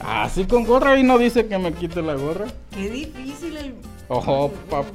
Así 0.01 0.45
con 0.45 0.65
gorra 0.65 0.99
y 0.99 1.03
no 1.03 1.19
dice 1.19 1.47
que 1.47 1.59
me 1.59 1.73
quite 1.73 2.01
la 2.03 2.15
gorra. 2.15 2.47
Qué 2.75 2.89
difícil 2.91 3.57
el... 3.57 3.75
Ojo, 4.09 4.51
pap. 4.71 4.87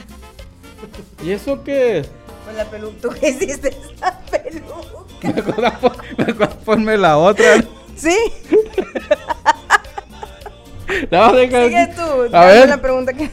¿Y 1.22 1.32
eso 1.32 1.62
qué? 1.62 2.04
Pues 2.44 2.56
la 2.56 2.64
peluca. 2.64 2.96
¿Tú 3.02 3.08
qué 3.20 3.28
hiciste 3.30 3.68
esa 3.96 4.18
peluca? 4.30 5.94
Mejor, 6.16 6.48
ponme 6.64 6.96
la 6.96 7.18
otra. 7.18 7.62
¿Sí? 7.96 8.16
No, 11.10 11.32
deja- 11.32 11.64
Sigue 11.66 11.86
tú. 11.94 12.36
A 12.36 12.44
ver. 12.46 12.68
la 12.68 12.80
pregunta 12.82 13.12
que... 13.12 13.30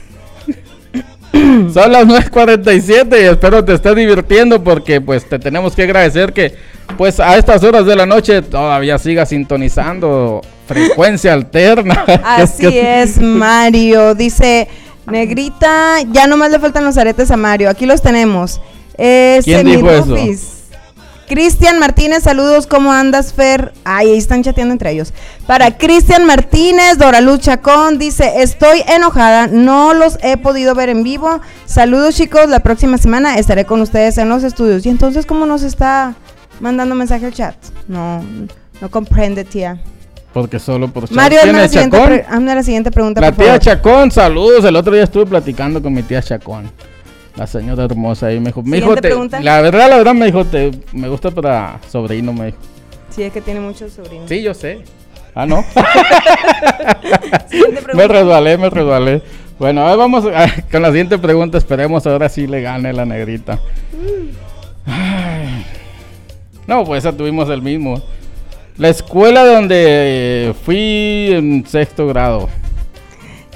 Son 1.73 1.91
las 1.91 2.05
9.47 2.05 3.19
y 3.21 3.25
espero 3.25 3.65
te 3.65 3.73
estés 3.73 3.95
divirtiendo 3.95 4.63
porque 4.63 5.01
pues 5.01 5.27
te 5.27 5.39
tenemos 5.39 5.75
que 5.75 5.83
agradecer 5.83 6.33
que 6.33 6.55
pues 6.97 7.19
a 7.19 7.35
estas 7.37 7.63
horas 7.63 7.85
de 7.85 7.95
la 7.95 8.05
noche 8.05 8.41
todavía 8.43 8.97
sigas 8.99 9.29
sintonizando 9.29 10.41
frecuencia 10.67 11.33
alterna. 11.33 12.05
Así 12.23 12.67
es, 12.77 13.19
Mario. 13.19 14.13
Dice, 14.13 14.67
negrita, 15.07 16.01
ya 16.11 16.27
nomás 16.27 16.51
le 16.51 16.59
faltan 16.59 16.85
los 16.85 16.97
aretes 16.97 17.31
a 17.31 17.37
Mario. 17.37 17.69
Aquí 17.69 17.85
los 17.85 18.01
tenemos. 18.01 18.61
Es 18.97 19.45
¿Quién 19.45 19.65
dijo 19.65 19.89
eso? 19.89 20.15
Cristian 21.27 21.77
Martínez, 21.77 22.23
saludos, 22.23 22.67
¿cómo 22.67 22.93
andas, 22.93 23.33
Fer? 23.33 23.73
Ay, 23.83 24.11
ahí 24.11 24.17
están 24.17 24.43
chateando 24.43 24.71
entre 24.71 24.91
ellos. 24.91 25.13
Para 25.45 25.77
Cristian 25.77 26.25
Martínez, 26.25 26.97
Doraluz 26.97 27.41
Chacón, 27.41 27.99
dice, 27.99 28.41
estoy 28.41 28.81
enojada, 28.87 29.47
no 29.47 29.93
los 29.93 30.17
he 30.23 30.37
podido 30.37 30.73
ver 30.73 30.87
en 30.87 31.03
vivo. 31.03 31.41
Saludos, 31.65 32.15
chicos, 32.15 32.47
la 32.47 32.61
próxima 32.61 32.97
semana 32.97 33.37
estaré 33.37 33.65
con 33.65 33.81
ustedes 33.81 34.17
en 34.17 34.29
los 34.29 34.45
estudios. 34.45 34.85
¿Y 34.85 34.89
entonces 34.89 35.25
cómo 35.25 35.45
nos 35.45 35.63
está 35.63 36.15
mandando 36.61 36.95
mensaje 36.95 37.25
al 37.25 37.33
chat? 37.33 37.55
No, 37.89 38.23
no 38.79 38.89
comprende, 38.89 39.43
tía. 39.43 39.81
Porque 40.33 40.59
solo 40.59 40.87
por. 40.89 41.11
Mario, 41.11 41.39
¿Quién 41.41 41.55
hazme 41.55 41.61
la, 41.63 41.69
siguiente 41.69 42.25
hazme 42.29 42.55
la 42.55 42.63
siguiente 42.63 42.91
pregunta, 42.91 43.21
La 43.21 43.27
por 43.31 43.37
tía 43.37 43.45
favor. 43.47 43.59
Chacón, 43.61 44.11
saludos. 44.11 44.65
El 44.65 44.75
otro 44.75 44.93
día 44.93 45.03
estuve 45.03 45.25
platicando 45.25 45.81
con 45.81 45.93
mi 45.93 46.03
tía 46.03 46.21
Chacón. 46.21 46.69
La 47.35 47.47
señora 47.47 47.85
hermosa 47.85 48.31
y 48.33 48.39
me 48.39 48.47
dijo, 48.47 48.63
me 48.63 48.77
dijo, 48.77 48.95
te- 48.95 49.09
la 49.41 49.61
verdad, 49.61 49.89
la 49.89 49.97
verdad 49.97 50.13
me 50.15 50.25
dijo, 50.25 50.43
te, 50.45 50.71
me 50.91 51.07
gusta 51.07 51.29
para 51.31 51.79
sobrino, 51.89 52.33
me 52.33 52.47
dijo. 52.47 52.57
Sí, 53.09 53.23
es 53.23 53.31
que 53.31 53.41
tiene 53.41 53.59
muchos 53.59 53.93
sobrinos. 53.93 54.27
Sí, 54.27 54.41
yo 54.41 54.53
sé. 54.53 54.81
Ah, 55.35 55.45
no. 55.45 55.63
Me 57.93 58.07
resbalé, 58.07 58.57
me 58.57 58.69
resbalé. 58.69 59.21
Bueno, 59.59 59.85
a 59.85 59.89
ver, 59.89 59.97
vamos 59.97 60.25
a- 60.33 60.61
con 60.71 60.81
la 60.81 60.89
siguiente 60.89 61.17
pregunta. 61.17 61.57
Esperemos 61.57 62.05
ahora 62.07 62.29
sí 62.29 62.47
le 62.47 62.61
gane 62.61 62.93
la 62.93 63.05
negrita. 63.05 63.59
Ay. 64.85 65.65
No, 66.65 66.83
pues 66.85 67.03
esa 67.05 67.15
tuvimos 67.15 67.49
el 67.49 67.61
mismo. 67.61 68.01
La 68.77 68.89
escuela 68.89 69.45
donde 69.45 70.55
fui 70.65 71.29
en 71.31 71.65
sexto 71.67 72.07
grado. 72.07 72.47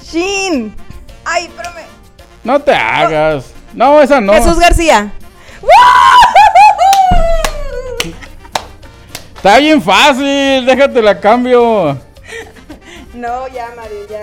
Shin. 0.03 0.73
Ay, 1.23 1.45
espérame. 1.45 1.85
No 2.43 2.59
te 2.59 2.73
hagas. 2.73 3.53
No, 3.73 4.01
esa 4.01 4.19
no. 4.19 4.33
Jesús 4.33 4.59
García. 4.59 5.13
Está 9.35 9.57
bien 9.59 9.81
fácil. 9.81 10.65
Déjate 10.65 11.01
la 11.01 11.19
cambio. 11.19 11.97
No, 13.13 13.47
ya, 13.49 13.67
Mario, 13.75 14.07
ya. 14.09 14.21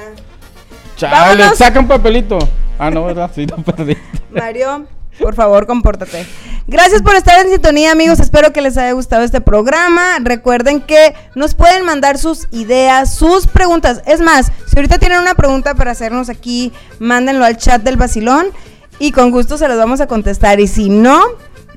Chale, 0.96 1.14
Vámonos. 1.14 1.59
saca 1.59 1.78
un 1.78 1.86
papelito. 1.86 2.38
Ah, 2.78 2.90
no, 2.90 3.05
¿verdad? 3.05 3.30
Sí, 3.34 3.46
lo 3.46 3.57
perdí. 3.59 3.96
Mario, 4.30 4.86
por 5.21 5.35
favor, 5.35 5.66
compórtate. 5.66 6.27
Gracias 6.66 7.03
por 7.03 7.16
estar 7.16 7.41
en 7.45 7.51
sintonía, 7.51 7.93
amigos. 7.93 8.21
Espero 8.21 8.53
que 8.53 8.61
les 8.61 8.77
haya 8.77 8.93
gustado 8.93 9.23
este 9.23 9.41
programa. 9.41 10.19
Recuerden 10.21 10.81
que 10.81 11.14
nos 11.35 11.55
pueden 11.55 11.85
mandar 11.85 12.19
sus 12.19 12.47
ideas, 12.51 13.14
sus 13.14 13.47
preguntas. 13.47 14.03
Es 14.07 14.21
más, 14.21 14.53
si 14.66 14.77
ahorita 14.77 14.99
tienen 14.99 15.21
una 15.21 15.35
pregunta 15.35 15.75
para 15.75 15.93
hacernos 15.93 16.29
aquí, 16.29 16.73
mándenlo 16.99 17.45
al 17.45 17.57
chat 17.57 17.83
del 17.83 17.97
vacilón 17.97 18.49
y 18.99 19.12
con 19.12 19.31
gusto 19.31 19.57
se 19.57 19.69
los 19.69 19.79
vamos 19.79 20.01
a 20.01 20.07
contestar. 20.07 20.61
Y 20.61 20.66
si 20.66 20.91
no, 20.91 21.23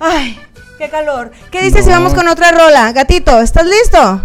Ay, 0.00 0.36
qué 0.78 0.90
calor. 0.90 1.30
¿Qué 1.52 1.62
dices 1.62 1.84
si 1.84 1.92
vamos 1.92 2.12
con 2.12 2.26
otra 2.26 2.50
rola? 2.50 2.92
Gatito, 2.92 3.40
¿estás 3.40 3.66
listo? 3.66 4.20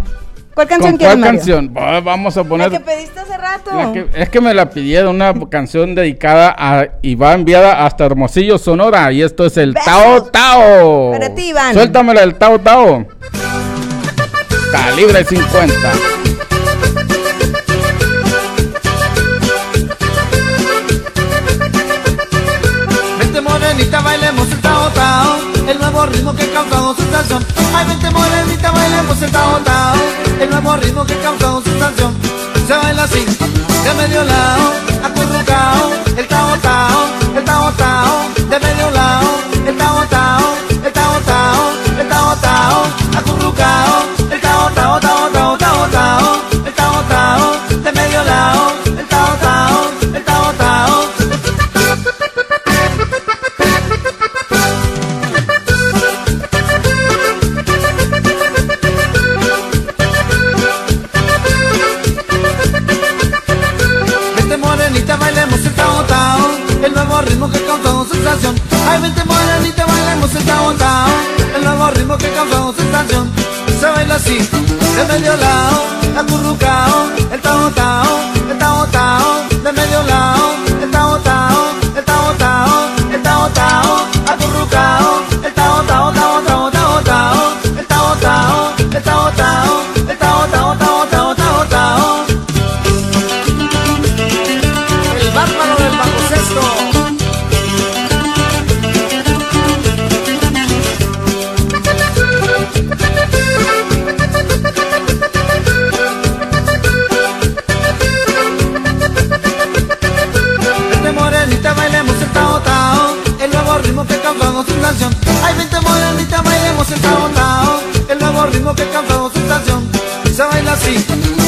¿Cuál 0.54 0.68
canción 0.68 0.92
¿Con 0.92 0.98
quieres, 0.98 1.16
cuál 1.16 1.20
Mario? 1.20 1.38
canción? 1.38 1.74
Va- 1.76 2.00
Vamos 2.00 2.36
a 2.36 2.42
La 2.42 2.48
poner. 2.48 2.70
que 2.70 2.80
pediste 2.80 3.18
hace 3.20 3.36
rato. 3.36 3.70
la 3.76 3.92
que- 3.92 4.06
es 4.14 4.28
que 4.28 4.40
me 4.40 4.54
la 4.54 4.70
pidieron, 4.70 5.16
una 5.16 5.34
canción 5.50 5.94
dedicada 5.94 6.54
a, 6.56 6.86
y 7.02 7.16
va 7.16 7.32
enviada 7.34 7.84
hasta 7.84 8.04
Hermosillo, 8.06 8.56
Sonora. 8.58 9.10
Y 9.12 9.22
esto 9.22 9.46
es 9.46 9.56
el. 9.56 9.74
Tao 9.74 10.22
Tao. 10.24 11.12
Para 11.12 11.34
ti, 11.34 11.48
Iván. 11.48 11.74
Suéltamela 11.74 12.22
el 12.22 12.36
Tao 12.36 12.58
Tao. 12.60 13.04
Calibre 14.70 15.24
50. 15.24 15.92
Vente 23.18 23.40
morenita, 23.40 24.00
bailemos 24.00 24.43
el 25.74 25.80
nuevo 25.80 26.06
ritmo 26.06 26.34
que 26.34 26.42
ha 26.44 26.52
causado 26.52 26.94
sensación 26.94 27.44
Ay, 27.74 27.86
vente 27.88 28.10
morenita, 28.10 28.70
bailemos 28.70 29.22
el 29.22 29.30
tao 29.30 29.60
El 30.40 30.50
nuevo 30.50 30.76
ritmo 30.76 31.04
que 31.04 31.14
ha 31.14 31.22
causado 31.22 31.62
sensación 31.62 32.14
Se 32.66 32.74
baila 32.74 33.04
así, 33.04 33.24
de 33.24 33.94
medio 33.94 34.24
lado 34.24 34.72
Acurrucao, 35.02 35.92
el 36.16 36.28
tao 36.28 36.56
tao 36.58 37.06
El 37.36 37.44
tao 37.44 37.72
tao, 37.72 38.30
de 38.48 38.60
medio 38.60 38.90
lado. 38.90 39.28
El 39.66 39.76
tao 39.76 40.06
tao, 40.08 40.54
el 40.84 40.92
tao 40.92 41.20
tao 41.20 41.72
El 41.98 42.08
tao 42.08 42.36
tao, 42.36 42.84
acurrucao 43.18 44.23
ritmo 67.44 67.50
que 67.50 67.66
causó 67.66 68.06
sensación. 68.12 68.54
Ay, 68.88 69.00
vente 69.02 69.24
morenita, 69.24 69.86
bailemos 69.86 70.34
el 70.34 70.44
tao 70.44 70.72
tao 70.74 71.08
El 71.56 71.64
nuevo 71.64 71.90
ritmo 71.90 72.18
que 72.18 72.30
causó 72.30 72.74
sensación. 72.74 73.30
Se 73.80 73.86
baila 73.86 74.14
así, 74.14 74.38
de 74.38 75.04
medio 75.12 75.36
lado 75.36 75.94
acurrucao, 76.16 77.10
el 77.32 77.40
tao 77.40 77.70
tao, 77.70 78.20
el 78.50 79.62
de 79.62 79.72
medio 79.72 80.02
lado, 80.04 80.33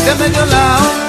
de 0.07 0.15
medio 0.15 0.47
lado 0.47 1.06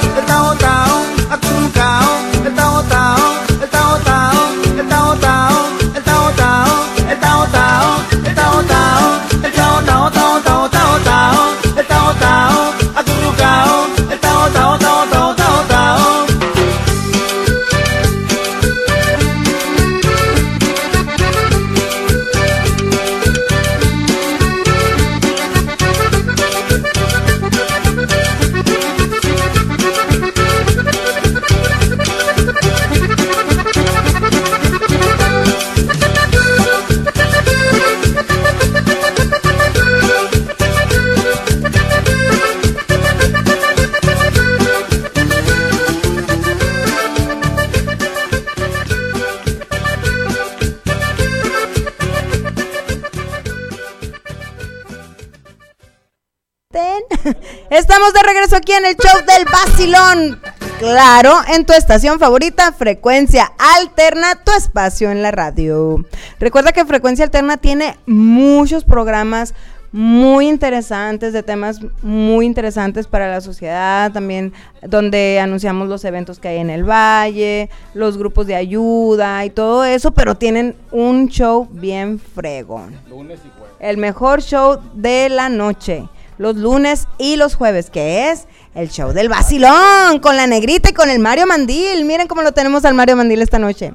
aquí 58.57 58.73
en 58.73 58.85
el 58.85 58.95
show 58.95 59.21
del 59.25 59.45
Basilón. 59.45 60.41
Claro, 60.79 61.33
en 61.53 61.65
tu 61.65 61.73
estación 61.73 62.19
favorita, 62.19 62.71
Frecuencia 62.71 63.51
Alterna, 63.77 64.43
tu 64.43 64.51
espacio 64.51 65.11
en 65.11 65.21
la 65.21 65.31
radio. 65.31 66.03
Recuerda 66.39 66.71
que 66.71 66.85
Frecuencia 66.85 67.25
Alterna 67.25 67.57
tiene 67.57 67.97
muchos 68.07 68.83
programas 68.83 69.53
muy 69.91 70.47
interesantes, 70.47 71.33
de 71.33 71.43
temas 71.43 71.79
muy 72.01 72.45
interesantes 72.45 73.07
para 73.07 73.29
la 73.29 73.41
sociedad, 73.41 74.11
también 74.11 74.53
donde 74.81 75.39
anunciamos 75.39 75.87
los 75.87 76.03
eventos 76.03 76.39
que 76.39 76.47
hay 76.49 76.57
en 76.57 76.69
el 76.69 76.83
valle, 76.83 77.69
los 77.93 78.17
grupos 78.17 78.47
de 78.47 78.55
ayuda 78.55 79.45
y 79.45 79.49
todo 79.49 79.85
eso, 79.85 80.11
pero 80.11 80.35
tienen 80.35 80.75
un 80.91 81.29
show 81.29 81.67
bien 81.71 82.19
fregón. 82.19 82.99
Lunes 83.09 83.39
y 83.45 83.49
jueves. 83.57 83.75
El 83.79 83.97
mejor 83.97 84.41
show 84.41 84.79
de 84.93 85.29
la 85.29 85.47
noche, 85.47 86.07
los 86.38 86.55
lunes 86.55 87.07
y 87.17 87.35
los 87.35 87.55
jueves, 87.55 87.89
que 87.89 88.29
es 88.31 88.45
el 88.75 88.89
show 88.89 89.11
del 89.13 89.29
vacilón, 89.29 90.19
con 90.21 90.38
la 90.38 90.45
negrita 90.47 90.89
y 90.89 90.93
con 90.93 91.09
el 91.09 91.19
Mario 91.19 91.47
Mandil. 91.47 92.05
Miren 92.05 92.27
cómo 92.27 92.41
lo 92.43 92.51
tenemos 92.51 92.85
al 92.85 92.93
Mario 92.93 93.15
Mandil 93.15 93.41
esta 93.41 93.59
noche. 93.59 93.93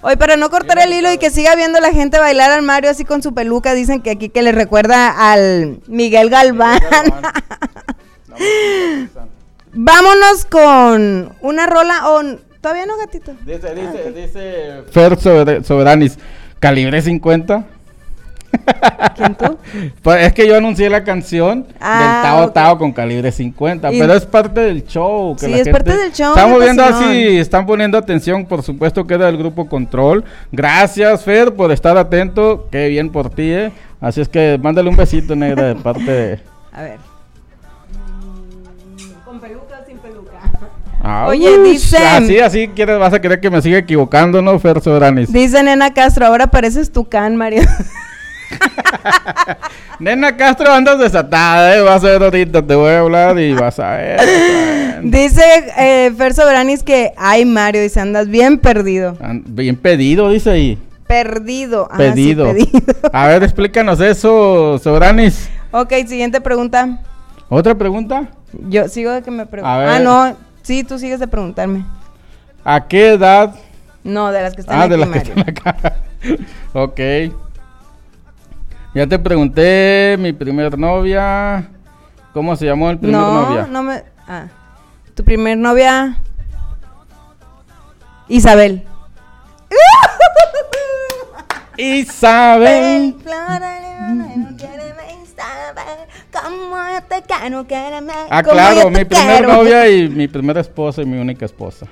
Hoy 0.00 0.14
para 0.16 0.36
no 0.36 0.48
cortar 0.48 0.78
el 0.78 0.92
hilo 0.92 1.12
y 1.12 1.18
que 1.18 1.28
siga 1.30 1.56
viendo 1.56 1.80
la 1.80 1.92
gente 1.92 2.18
bailar 2.20 2.52
al 2.52 2.62
Mario 2.62 2.88
así 2.90 3.04
con 3.04 3.20
su 3.22 3.34
peluca, 3.34 3.74
dicen 3.74 4.00
que 4.00 4.10
aquí 4.10 4.28
que 4.28 4.42
le 4.42 4.52
recuerda 4.52 5.32
al 5.32 5.80
Miguel 5.88 6.30
Galván. 6.30 6.78
Vámonos 9.72 10.44
con 10.46 11.32
una 11.40 11.66
rola 11.66 12.10
o 12.10 12.22
todavía 12.60 12.86
no 12.86 12.96
gatito. 12.96 13.32
Dice, 13.44 13.74
dice, 13.74 14.12
dice 14.12 14.82
Fer 14.90 15.18
Sober- 15.18 15.64
Soberanis, 15.64 16.18
calibre 16.58 17.02
50. 17.02 17.64
¿Quién 19.16 19.34
tú? 19.34 19.58
Pues 20.02 20.26
es 20.26 20.32
que 20.32 20.46
yo 20.46 20.56
anuncié 20.56 20.88
la 20.90 21.04
canción 21.04 21.66
Ah, 21.80 21.98
del 22.00 22.22
Tao 22.30 22.46
ok. 22.46 22.52
Tao 22.54 22.78
con 22.78 22.92
calibre 22.92 23.30
50, 23.32 23.92
Y- 23.92 23.98
pero 24.00 24.14
es 24.14 24.24
parte 24.26 24.60
del 24.60 24.84
show. 24.86 25.36
Que 25.36 25.46
Sí, 25.46 25.50
la 25.52 25.56
es 25.58 25.68
parte 25.68 25.96
del 25.96 26.12
show, 26.12 26.30
Estamos 26.34 26.60
viendo 26.60 26.82
así, 26.84 27.38
están 27.38 27.66
poniendo 27.66 27.98
atención, 27.98 28.46
por 28.46 28.62
supuesto 28.62 29.06
que 29.06 29.14
era 29.14 29.26
del 29.26 29.36
grupo 29.36 29.68
Control. 29.68 30.24
Gracias, 30.52 31.22
Fer, 31.24 31.54
por 31.54 31.72
estar 31.72 31.96
atento. 31.98 32.68
Qué 32.70 32.88
bien 32.88 33.10
por 33.10 33.30
ti, 33.30 33.50
eh. 33.50 33.72
Así 34.00 34.20
es 34.20 34.28
que 34.28 34.58
mándale 34.62 34.88
un 34.88 34.96
besito, 34.96 35.34
negra, 35.36 35.64
de 35.64 35.74
parte 35.74 36.10
de. 36.10 36.40
A 36.72 36.82
ver. 36.82 36.98
¿Con 39.24 39.40
peluca 39.40 39.80
o 39.82 39.86
sin 39.86 39.98
peluca? 39.98 40.32
Ah, 41.02 41.26
Oye, 41.28 41.58
uy, 41.58 41.70
dice- 41.70 41.96
Así, 41.98 42.38
así 42.38 42.68
quieres, 42.68 42.98
vas 42.98 43.12
a 43.14 43.20
querer 43.20 43.40
que 43.40 43.50
me 43.50 43.62
siga 43.62 43.78
equivocando, 43.78 44.42
¿no, 44.42 44.58
Fer 44.58 44.80
Soberanis? 44.80 45.32
Dice 45.32 45.62
Nena 45.62 45.92
Castro, 45.94 46.26
ahora 46.26 46.48
pareces 46.48 46.90
tu 46.92 47.08
can, 47.08 47.36
Mario. 47.36 47.62
Nena 50.00 50.36
Castro, 50.36 50.72
andas 50.72 50.98
desatada, 50.98 51.76
¿eh? 51.76 51.80
Vas 51.80 52.02
a 52.04 52.08
ver 52.08 52.22
ahorita, 52.22 52.62
te 52.62 52.74
voy 52.74 52.90
a 52.90 53.00
hablar 53.00 53.38
y 53.38 53.52
vas 53.52 53.78
a 53.78 53.90
ver. 53.96 54.16
vas 54.18 54.26
a 54.26 54.30
ver. 54.30 55.00
Dice 55.02 55.42
eh, 55.76 56.12
Fer 56.16 56.34
Soberanis 56.34 56.82
que, 56.82 57.12
ay 57.16 57.44
Mario, 57.44 57.82
dice, 57.82 58.00
andas 58.00 58.28
bien 58.28 58.58
perdido. 58.58 59.16
Bien 59.46 59.76
pedido, 59.76 60.30
dice 60.30 60.50
ahí. 60.50 60.78
Perdido. 61.06 61.88
Sí, 61.92 61.96
Pedido. 61.96 62.44
pedido. 62.52 62.70
A 63.12 63.26
ver, 63.28 63.42
explícanos 63.42 63.98
eso, 64.00 64.78
Sobranis. 64.78 65.48
ok, 65.70 65.90
siguiente 66.06 66.40
pregunta. 66.40 67.00
¿Otra 67.48 67.74
pregunta? 67.74 68.28
Yo 68.68 68.88
sigo 68.88 69.12
de 69.12 69.22
que 69.22 69.30
me 69.30 69.46
preguntan. 69.46 69.88
Ah, 69.88 69.98
no, 70.00 70.36
sí, 70.62 70.84
tú 70.84 70.98
sigues 70.98 71.18
de 71.18 71.26
preguntarme. 71.26 71.84
¿A 72.62 72.86
qué 72.86 73.12
edad? 73.12 73.54
No, 74.04 74.30
de 74.32 74.42
las 74.42 74.54
que 74.54 74.60
están 74.60 74.78
Ah, 74.78 74.82
aquí, 74.82 74.90
de 74.90 74.96
las 74.98 75.08
que 75.08 75.18
están 75.18 75.38
acá. 75.40 75.76
ok. 76.74 77.00
Ya 78.94 79.06
te 79.06 79.18
pregunté, 79.18 80.16
mi 80.18 80.32
primer 80.32 80.78
novia. 80.78 81.68
¿Cómo 82.32 82.56
se 82.56 82.66
llamó 82.66 82.90
el 82.90 82.98
primer 82.98 83.20
No, 83.20 83.32
novia? 83.44 83.66
no 83.70 83.82
me... 83.82 84.02
Ah, 84.26 84.46
tu 85.14 85.24
primer 85.24 85.56
novia... 85.56 86.16
Isabel. 88.28 88.86
Isabel. 91.78 93.14
Ah, 98.30 98.42
claro, 98.42 98.90
mi 98.90 99.04
primer 99.04 99.48
novia 99.48 99.88
y 99.88 100.08
mi 100.08 100.28
primera 100.28 100.60
esposa 100.60 101.02
y 101.02 101.06
mi 101.06 101.18
única 101.18 101.46
esposa. 101.46 101.86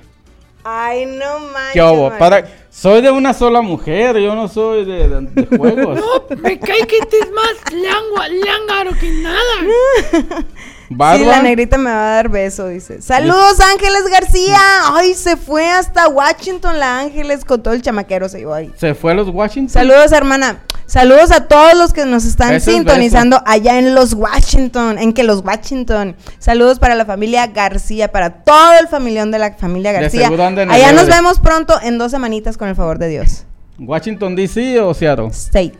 Ay, 0.69 1.05
no 1.05 1.39
manches. 1.39 1.73
¿Qué 1.73 1.81
hubo? 1.81 2.09
Mario. 2.09 2.19
Para... 2.19 2.45
Soy 2.69 3.01
de 3.01 3.09
una 3.09 3.33
sola 3.33 3.61
mujer, 3.61 4.17
yo 4.19 4.35
no 4.35 4.47
soy 4.49 4.83
de, 4.85 5.07
de- 5.07 5.21
de 5.21 5.57
juegos. 5.57 5.97
No, 5.99 6.37
me 6.41 6.59
cae 6.59 6.85
que 6.85 6.97
este 6.97 7.17
es 7.19 7.31
más 7.31 7.73
langua, 7.73 8.27
lángaro 8.29 8.91
que 8.99 9.09
nada. 9.13 10.43
Barba. 10.89 11.17
Sí, 11.17 11.25
la 11.25 11.41
negrita 11.41 11.77
me 11.77 11.89
va 11.89 12.11
a 12.11 12.15
dar 12.15 12.29
beso, 12.29 12.67
dice. 12.67 13.01
Saludos, 13.01 13.59
Ángeles 13.59 14.03
García. 14.09 14.59
Ay, 14.93 15.13
se 15.13 15.35
fue 15.35 15.69
hasta 15.69 16.07
Washington 16.07 16.79
la 16.79 16.99
Ángeles 16.99 17.43
con 17.43 17.61
todo 17.61 17.73
el 17.73 17.81
chamaquero 17.81 18.29
se 18.29 18.39
llevó 18.39 18.53
ahí. 18.53 18.71
¿Se 18.77 18.95
fue 18.95 19.11
a 19.11 19.15
los 19.15 19.29
Washington? 19.29 19.69
Saludos, 19.69 20.11
hermana. 20.11 20.63
Saludos 20.85 21.31
a 21.31 21.47
todos 21.47 21.73
los 21.77 21.91
que 21.91 22.05
nos 22.05 22.23
están 22.23 22.61
sintonizando 22.61 23.41
allá 23.45 23.77
en 23.77 23.93
los 23.93 24.13
Washington, 24.13 24.97
en 24.97 25.11
que 25.11 25.23
los 25.23 25.43
Washington. 25.43 26.15
Saludos 26.39 26.79
para 26.79 26.95
la 26.95 27.05
familia 27.05 27.45
García, 27.47 28.09
para 28.09 28.43
todo 28.45 28.79
el 28.79 28.87
familión 28.87 29.29
de 29.29 29.39
la 29.39 29.53
familia 29.53 29.91
García. 29.91 30.29
Allá 30.29 30.93
nos 30.93 31.07
vemos 31.07 31.41
pronto 31.41 31.73
en 31.83 31.97
dos 31.97 32.11
semanitas 32.11 32.57
con 32.57 32.69
el 32.69 32.75
favor 32.75 32.99
de 32.99 33.09
Dios. 33.09 33.45
¿Washington 33.77 34.35
DC 34.35 34.79
o 34.79 34.93
Seattle? 34.93 35.27
State. 35.27 35.77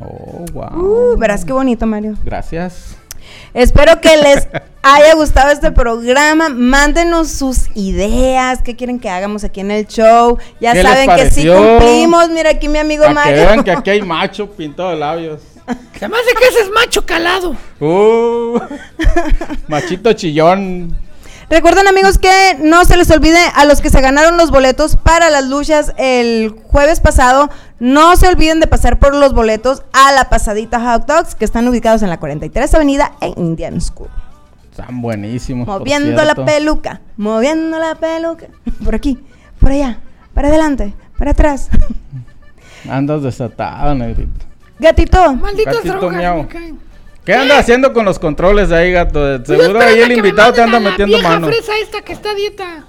Oh, 0.00 0.44
wow. 0.52 1.14
Uh, 1.14 1.16
verás 1.16 1.44
qué 1.44 1.54
bonito, 1.54 1.86
Mario. 1.86 2.14
Gracias. 2.24 2.96
Espero 3.54 4.00
que 4.00 4.16
les 4.16 4.48
haya 4.82 5.14
gustado 5.14 5.50
este 5.50 5.70
programa. 5.72 6.48
Mándenos 6.48 7.30
sus 7.30 7.68
ideas, 7.74 8.60
qué 8.62 8.76
quieren 8.76 8.98
que 8.98 9.08
hagamos 9.10 9.44
aquí 9.44 9.60
en 9.60 9.70
el 9.70 9.86
show. 9.86 10.38
Ya 10.60 10.72
¿Qué 10.72 10.82
les 10.82 10.92
saben 10.92 11.10
que 11.16 11.30
sí 11.30 11.46
cumplimos. 11.46 12.28
Mira 12.30 12.50
aquí 12.50 12.68
mi 12.68 12.78
amigo 12.78 13.04
Para 13.04 13.24
que 13.24 13.30
Mario. 13.30 13.44
vean 13.46 13.64
que 13.64 13.70
aquí 13.72 13.90
hay 13.90 14.02
macho 14.02 14.50
pintado 14.50 14.90
de 14.90 14.96
labios. 14.96 15.40
Se 15.98 16.08
me 16.08 16.16
hace 16.16 16.34
que 16.34 16.48
ese 16.48 16.60
es 16.62 16.70
macho 16.70 17.06
calado. 17.06 17.56
Uh, 17.78 18.58
machito 19.68 20.12
chillón. 20.12 20.96
Recuerden 21.52 21.86
amigos 21.86 22.16
que 22.16 22.56
no 22.60 22.84
se 22.86 22.96
les 22.96 23.10
olvide 23.10 23.38
a 23.54 23.66
los 23.66 23.82
que 23.82 23.90
se 23.90 24.00
ganaron 24.00 24.38
los 24.38 24.50
boletos 24.50 24.96
para 24.96 25.28
las 25.28 25.44
luchas 25.46 25.92
el 25.98 26.48
jueves 26.68 27.00
pasado, 27.00 27.50
no 27.82 28.14
se 28.14 28.28
olviden 28.28 28.60
de 28.60 28.68
pasar 28.68 29.00
por 29.00 29.12
los 29.12 29.32
boletos 29.32 29.82
a 29.92 30.12
la 30.12 30.30
pasadita 30.30 30.78
Hot 30.78 31.04
Dogs 31.04 31.34
que 31.34 31.44
están 31.44 31.66
ubicados 31.66 32.00
en 32.02 32.10
la 32.10 32.20
43 32.20 32.72
Avenida 32.74 33.10
en 33.20 33.34
Indian 33.36 33.80
School. 33.80 34.08
Están 34.70 35.02
buenísimos. 35.02 35.66
por 35.66 35.80
Moviendo 35.80 36.22
la 36.22 36.36
peluca, 36.36 37.00
moviendo 37.16 37.80
la 37.80 37.96
peluca. 37.96 38.46
Por 38.84 38.94
aquí, 38.94 39.18
por 39.58 39.72
allá, 39.72 39.98
para 40.32 40.46
adelante, 40.46 40.94
para 41.18 41.32
atrás. 41.32 41.70
Andas 42.88 43.24
desatado, 43.24 43.96
negrito. 43.96 44.46
Gatito. 44.78 45.34
Malditas 45.34 45.82
Gatito 45.82 46.10
miau. 46.10 46.48
caen. 46.48 46.78
¿Qué 47.24 47.34
andas 47.34 47.58
haciendo 47.58 47.92
con 47.92 48.04
los 48.04 48.20
controles 48.20 48.68
de 48.68 48.76
ahí, 48.76 48.92
gato? 48.92 49.44
Seguro 49.44 49.80
ahí 49.80 50.00
el 50.00 50.08
me 50.08 50.14
invitado 50.14 50.52
te 50.52 50.62
anda 50.62 50.78
metiendo 50.78 51.16
vieja 51.16 51.28
mano. 51.28 51.48
fresa 51.48 51.72
esta 51.82 52.02
que 52.02 52.12
está 52.12 52.30
a 52.30 52.34
dieta. 52.34 52.84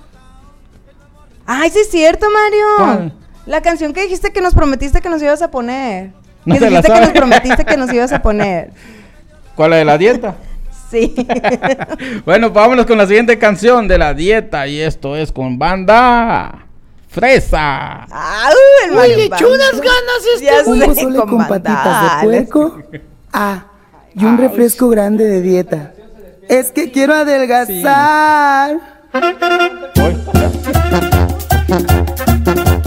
Ay, 1.47 1.71
sí 1.71 1.79
es 1.79 1.89
cierto, 1.89 2.27
Mario. 2.31 2.65
¿Cuál? 2.77 3.22
La 3.45 3.61
canción 3.61 3.93
que 3.93 4.03
dijiste 4.03 4.31
que 4.31 4.41
nos 4.41 4.53
prometiste 4.53 5.01
que 5.01 5.09
nos 5.09 5.21
ibas 5.21 5.41
a 5.41 5.51
poner. 5.51 6.11
No 6.45 6.53
que 6.55 6.59
se 6.59 6.69
la 6.69 6.81
dijiste 6.81 6.93
que 6.93 6.99
nos 7.01 7.11
prometiste 7.11 7.65
que 7.65 7.77
nos 7.77 7.93
ibas 7.93 8.11
a 8.13 8.21
poner. 8.21 8.71
¿Cuál 9.55 9.71
la 9.71 9.77
de 9.77 9.85
la 9.85 9.97
dieta? 9.97 10.35
Sí. 10.91 11.15
Bueno, 12.25 12.51
vámonos 12.51 12.85
con 12.85 12.99
la 12.99 13.07
siguiente 13.07 13.39
canción 13.39 13.87
de 13.87 13.97
la 13.97 14.13
dieta 14.13 14.67
y 14.67 14.79
esto 14.79 15.15
es 15.17 15.31
con 15.31 15.57
banda 15.57 16.67
Fresa. 17.09 18.05
Ah, 18.11 18.49
el 18.85 18.91
Uy, 18.91 18.95
Mario 18.97 19.17
le 19.17 19.23
echó 19.23 19.49
Banda. 19.49 19.55
unas 19.55 19.71
ganas 19.81 20.41
Ya 20.41 20.57
este. 20.59 20.69
Un 20.69 20.79
sé, 20.79 20.85
pozole 20.85 21.19
con 21.19 21.47
patitas 21.47 21.83
de 21.83 22.07
vandales. 22.07 22.47
puerco. 22.49 22.83
Ah, 23.31 23.65
y 24.13 24.23
un 24.23 24.37
refresco 24.37 24.87
grande 24.89 25.25
de 25.25 25.41
dieta. 25.41 25.93
Es 26.47 26.71
que 26.71 26.91
quiero 26.91 27.15
adelgazar. 27.15 28.77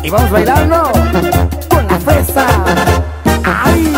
Y 0.07 0.09
vamos 0.09 0.31
bailando 0.31 0.93
con 1.69 1.85
la 1.89 1.99
fresa. 1.99 2.47
¡Ay! 3.43 3.93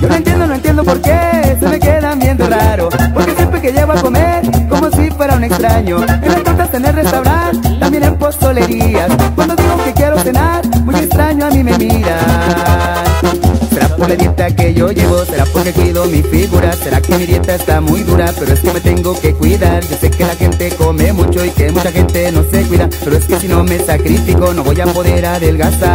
Yo 0.00 0.08
no 0.08 0.14
entiendo, 0.14 0.46
no 0.46 0.54
entiendo 0.54 0.84
por 0.84 1.00
qué 1.00 1.56
se 1.58 1.68
me 1.68 1.80
quedan 1.80 2.20
viendo 2.20 2.48
raro. 2.48 2.90
Porque 3.12 3.34
siempre 3.34 3.60
que 3.60 3.72
llevo 3.72 3.90
a 3.94 4.00
comer, 4.00 4.42
como 4.68 4.88
si 4.92 5.10
fuera 5.10 5.34
un 5.34 5.42
extraño. 5.42 5.96
En 5.96 6.28
las 6.28 6.44
tortas 6.44 6.74
en 6.74 6.84
el 6.84 6.94
restaurante, 6.94 7.70
también 7.80 8.04
en 8.04 8.14
postolerías. 8.16 9.10
Cuando 9.34 9.56
digo 9.56 9.84
que 9.84 9.92
quiero 9.94 10.20
cenar, 10.20 10.64
muy 10.84 10.94
extraño 10.94 11.46
a 11.46 11.50
mí 11.50 11.64
me 11.64 11.76
miran. 11.76 13.55
¿Será 13.96 14.08
por 14.08 14.08
la 14.10 14.16
dieta 14.16 14.54
que 14.54 14.74
yo 14.74 14.90
llevo? 14.90 15.24
¿Será 15.24 15.46
porque 15.46 15.72
cuido 15.72 16.04
mi 16.04 16.22
figura? 16.22 16.70
¿Será 16.74 17.00
que 17.00 17.16
mi 17.16 17.24
dieta 17.24 17.54
está 17.54 17.80
muy 17.80 18.02
dura? 18.02 18.30
Pero 18.38 18.52
es 18.52 18.60
que 18.60 18.70
me 18.70 18.80
tengo 18.80 19.18
que 19.18 19.32
cuidar. 19.32 19.82
Yo 19.84 19.96
sé 19.96 20.10
que 20.10 20.22
la 20.22 20.34
gente 20.34 20.70
come 20.76 21.14
mucho 21.14 21.42
y 21.42 21.48
que 21.48 21.72
mucha 21.72 21.90
gente 21.90 22.30
no 22.30 22.42
se 22.42 22.62
cuida. 22.64 22.90
Pero 23.02 23.16
es 23.16 23.24
que 23.24 23.40
si 23.40 23.48
no 23.48 23.64
me 23.64 23.78
sacrifico, 23.78 24.52
no 24.52 24.62
voy 24.64 24.78
a 24.82 24.86
poder 24.86 25.24
adelgazar. 25.24 25.86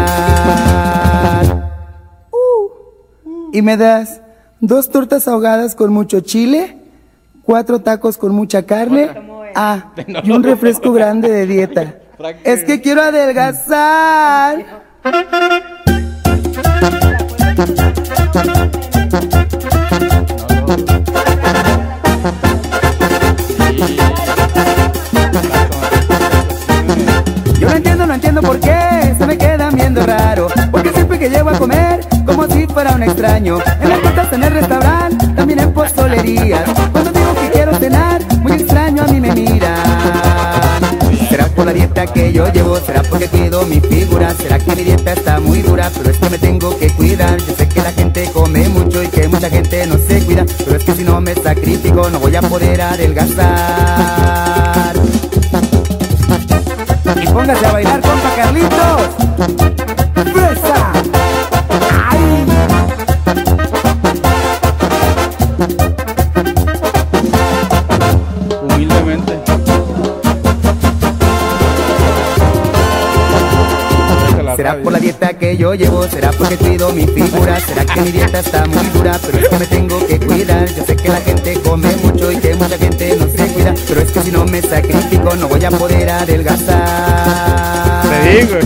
¿Y 3.54 3.62
me 3.62 3.78
das 3.78 4.22
dos 4.62 4.89
tortas 4.89 5.28
ahogadas 5.28 5.76
con 5.76 5.93
mucho 5.93 6.22
chile? 6.22 6.80
¿Cuatro 7.43 7.82
tacos 7.82 8.18
con 8.18 8.34
mucha 8.34 8.64
carne? 8.66 9.12
Ah, 9.54 9.93
y 10.24 10.32
un 10.32 10.41
refresco 10.41 10.91
grande 10.91 11.30
de 11.30 11.45
dieta. 11.45 11.97
Es 12.43 12.64
que 12.64 12.82
quiero 12.82 13.02
adelgazar. 13.02 14.64
Yo 17.62 17.68
no 27.70 27.76
entiendo, 27.76 28.07
no 28.07 28.14
entiendo 28.16 28.41
por 28.41 28.59
qué 28.59 29.14
se 29.16 29.28
me 29.28 29.38
quedan 29.38 29.76
viendo 29.76 30.03
raro. 30.03 30.47
Porque 30.72 30.91
siempre 30.91 31.20
que 31.20 31.30
llego 31.30 31.51
a 31.51 31.59
comer, 31.59 31.99
como 32.26 32.47
si 32.47 32.66
fuera 32.66 32.93
un 32.93 33.03
extraño. 33.03 33.59
En 33.80 33.89
las 33.89 34.01
tortas 34.01 34.34
en 34.34 34.43
el 34.43 34.53
restaurante, 34.53 35.28
también 35.36 35.59
en 35.59 35.72
postolerías. 35.72 36.68
Que 42.14 42.32
yo 42.34 42.51
llevo? 42.51 42.78
¿Será 42.80 43.01
porque 43.03 43.28
cuido 43.28 43.66
mi 43.66 43.80
figura? 43.80 44.34
¿Será 44.36 44.59
que 44.59 44.76
mi 44.76 44.84
dieta 44.84 45.14
está 45.14 45.39
muy 45.39 45.62
dura? 45.62 45.91
Pero 45.95 46.09
es 46.12 46.18
que 46.18 46.30
me 46.30 46.38
tengo 46.38 46.78
que 46.78 46.89
cuidar. 46.91 47.38
Yo 47.39 47.55
sé 47.55 47.68
que 47.68 47.82
la 47.82 47.91
gente 47.91 48.30
come 48.34 48.68
mucho 48.70 49.03
y 49.03 49.07
que 49.07 49.28
mucha 49.28 49.49
gente 49.49 49.86
no 49.88 49.97
se 49.97 50.24
cuida. 50.24 50.45
Pero 50.57 50.76
es 50.78 50.84
que 50.84 50.93
si 50.93 51.03
no 51.03 51.20
me 51.22 51.34
sacrifico, 51.36 52.09
no 52.09 52.20
voy 52.20 52.36
a 52.36 52.41
poder 52.41 52.82
adelgazar. 52.82 53.36
Y 57.22 57.26
póngase 57.28 57.66
a 57.66 57.72
bailar, 57.72 58.01
compa 58.01 58.36
Carlitos. 58.36 59.70
Llevo? 75.76 76.07
¿Será 76.07 76.32
porque 76.32 76.57
cuido 76.57 76.91
mi 76.91 77.05
figura? 77.07 77.59
¿Será 77.59 77.86
que 77.86 78.01
mi 78.01 78.11
dieta 78.11 78.39
está 78.39 78.65
muy 78.65 78.86
dura? 78.88 79.19
Pero 79.26 79.38
es 79.39 79.49
que 79.49 79.59
me 79.59 79.65
tengo 79.67 80.07
que 80.07 80.19
cuidar 80.19 80.65
Yo 80.74 80.84
sé 80.86 80.95
que 80.95 81.09
la 81.09 81.22
gente 81.22 81.53
come 81.61 81.95
mucho 82.03 82.32
y 82.32 82.38
que 82.38 82.55
mucha 82.55 82.78
gente 82.78 83.15
no 83.17 83.28
se 83.28 83.47
cuida 83.53 83.74
Pero 83.88 84.01
es 84.01 84.11
que 84.11 84.22
si 84.22 84.32
no 84.32 84.45
me 84.45 84.61
sacrifico 84.61 85.36
no 85.36 85.47
voy 85.47 85.63
a 85.63 85.72
poder 85.72 86.09
adelgazar 86.09 88.01
Te 88.03 88.45
digo, 88.45 88.57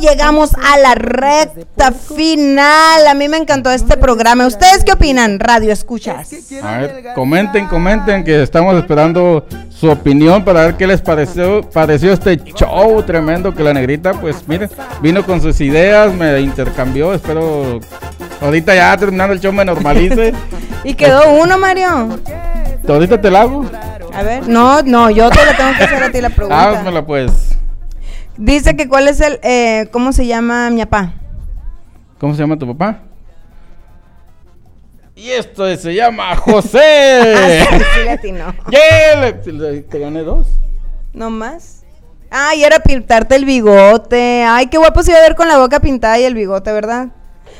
Llegamos 0.00 0.52
a 0.54 0.78
la 0.78 0.94
recta 0.94 1.92
final. 1.92 3.06
A 3.06 3.14
mí 3.14 3.28
me 3.28 3.36
encantó 3.36 3.70
este 3.70 3.96
programa. 3.96 4.46
¿Ustedes 4.46 4.84
qué 4.84 4.92
opinan? 4.92 5.38
Radio 5.38 5.72
Escuchas. 5.72 6.30
A 6.62 6.78
ver, 6.78 7.04
comenten, 7.14 7.66
comenten 7.68 8.24
que 8.24 8.42
estamos 8.42 8.74
esperando 8.76 9.46
su 9.70 9.90
opinión 9.90 10.44
para 10.44 10.62
ver 10.66 10.76
qué 10.76 10.86
les 10.86 11.00
pareció, 11.00 11.62
pareció 11.70 12.12
este 12.12 12.36
show 12.38 13.02
tremendo 13.02 13.54
que 13.54 13.62
la 13.62 13.74
negrita, 13.74 14.12
pues 14.12 14.46
mire, 14.46 14.68
vino 15.00 15.24
con 15.24 15.40
sus 15.40 15.60
ideas, 15.60 16.12
me 16.14 16.40
intercambió, 16.40 17.12
espero 17.12 17.80
ahorita 18.40 18.74
ya 18.74 18.96
terminando 18.96 19.34
el 19.34 19.40
show 19.40 19.52
me 19.52 19.64
normalice. 19.64 20.32
Y 20.84 20.94
quedó 20.94 21.34
uno, 21.34 21.58
Mario. 21.58 22.18
ahorita 22.88 23.20
te 23.20 23.30
la 23.30 23.42
hago. 23.42 23.64
A 24.12 24.22
ver. 24.24 24.48
No, 24.48 24.82
no, 24.82 25.10
yo 25.10 25.30
te 25.30 25.44
la 25.44 25.56
tengo 25.56 25.70
que 25.78 25.84
hacer 25.84 26.02
a 26.02 26.10
ti 26.10 26.20
la 26.20 26.30
pregunta. 26.34 26.70
Házmela 26.70 27.06
pues. 27.06 27.56
Dice 28.42 28.74
que 28.74 28.88
cuál 28.88 29.06
es 29.06 29.20
el, 29.20 29.38
eh, 29.44 29.86
¿cómo 29.92 30.12
se 30.12 30.26
llama 30.26 30.68
mi 30.70 30.80
papá? 30.80 31.14
¿Cómo 32.18 32.34
se 32.34 32.40
llama 32.40 32.58
tu 32.58 32.66
papá? 32.66 33.02
Y 35.14 35.30
esto 35.30 35.76
se 35.76 35.94
llama 35.94 36.34
José. 36.34 37.34
Ah, 37.70 37.78
sí, 37.94 38.08
atinó. 38.08 38.52
Yeah, 38.68 39.40
te 39.88 39.98
gané 40.00 40.24
dos. 40.24 40.48
¿No 41.12 41.30
más? 41.30 41.84
Ay, 42.30 42.64
era 42.64 42.80
pintarte 42.80 43.36
el 43.36 43.44
bigote. 43.44 44.42
Ay, 44.44 44.66
qué 44.66 44.76
guapo 44.76 45.04
se 45.04 45.12
iba 45.12 45.20
a 45.20 45.22
ver 45.22 45.36
con 45.36 45.46
la 45.46 45.58
boca 45.58 45.78
pintada 45.78 46.18
y 46.18 46.24
el 46.24 46.34
bigote, 46.34 46.72
¿verdad? 46.72 47.10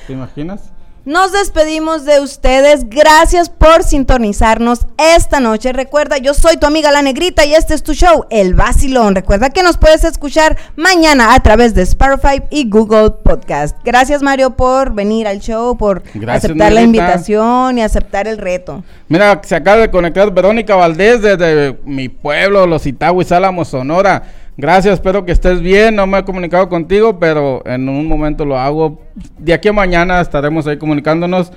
¿Te 0.08 0.14
imaginas? 0.14 0.71
Nos 1.04 1.32
despedimos 1.32 2.04
de 2.04 2.20
ustedes. 2.20 2.88
Gracias 2.88 3.48
por 3.50 3.82
sintonizarnos 3.82 4.86
esta 5.16 5.40
noche. 5.40 5.72
Recuerda, 5.72 6.18
yo 6.18 6.32
soy 6.32 6.58
tu 6.58 6.66
amiga 6.66 6.92
La 6.92 7.02
Negrita 7.02 7.44
y 7.44 7.54
este 7.54 7.74
es 7.74 7.82
tu 7.82 7.92
show, 7.92 8.26
El 8.30 8.54
Vacilón. 8.54 9.16
Recuerda 9.16 9.50
que 9.50 9.64
nos 9.64 9.78
puedes 9.78 10.04
escuchar 10.04 10.56
mañana 10.76 11.34
a 11.34 11.40
través 11.40 11.74
de 11.74 11.82
Spotify 11.82 12.44
y 12.50 12.70
Google 12.70 13.10
Podcast. 13.24 13.76
Gracias, 13.82 14.22
Mario, 14.22 14.50
por 14.50 14.94
venir 14.94 15.26
al 15.26 15.40
show, 15.40 15.76
por 15.76 16.04
Gracias, 16.14 16.44
aceptar 16.44 16.70
la 16.72 16.82
invitación 16.82 17.78
y 17.78 17.82
aceptar 17.82 18.28
el 18.28 18.38
reto. 18.38 18.84
Mira, 19.08 19.40
se 19.42 19.56
acaba 19.56 19.78
de 19.78 19.90
conectar 19.90 20.32
Verónica 20.32 20.76
Valdés 20.76 21.20
desde 21.20 21.80
mi 21.84 22.10
pueblo, 22.10 22.64
Los 22.68 22.86
Itahuis 22.86 23.32
Álamos, 23.32 23.66
Sonora. 23.66 24.22
Gracias, 24.56 24.94
espero 24.94 25.24
que 25.24 25.32
estés 25.32 25.60
bien. 25.60 25.96
No 25.96 26.06
me 26.06 26.18
he 26.18 26.24
comunicado 26.24 26.68
contigo, 26.68 27.18
pero 27.18 27.62
en 27.64 27.88
un 27.88 28.06
momento 28.06 28.44
lo 28.44 28.58
hago. 28.58 29.00
De 29.38 29.54
aquí 29.54 29.68
a 29.68 29.72
mañana 29.72 30.20
estaremos 30.20 30.66
ahí 30.66 30.76
comunicándonos. 30.76 31.52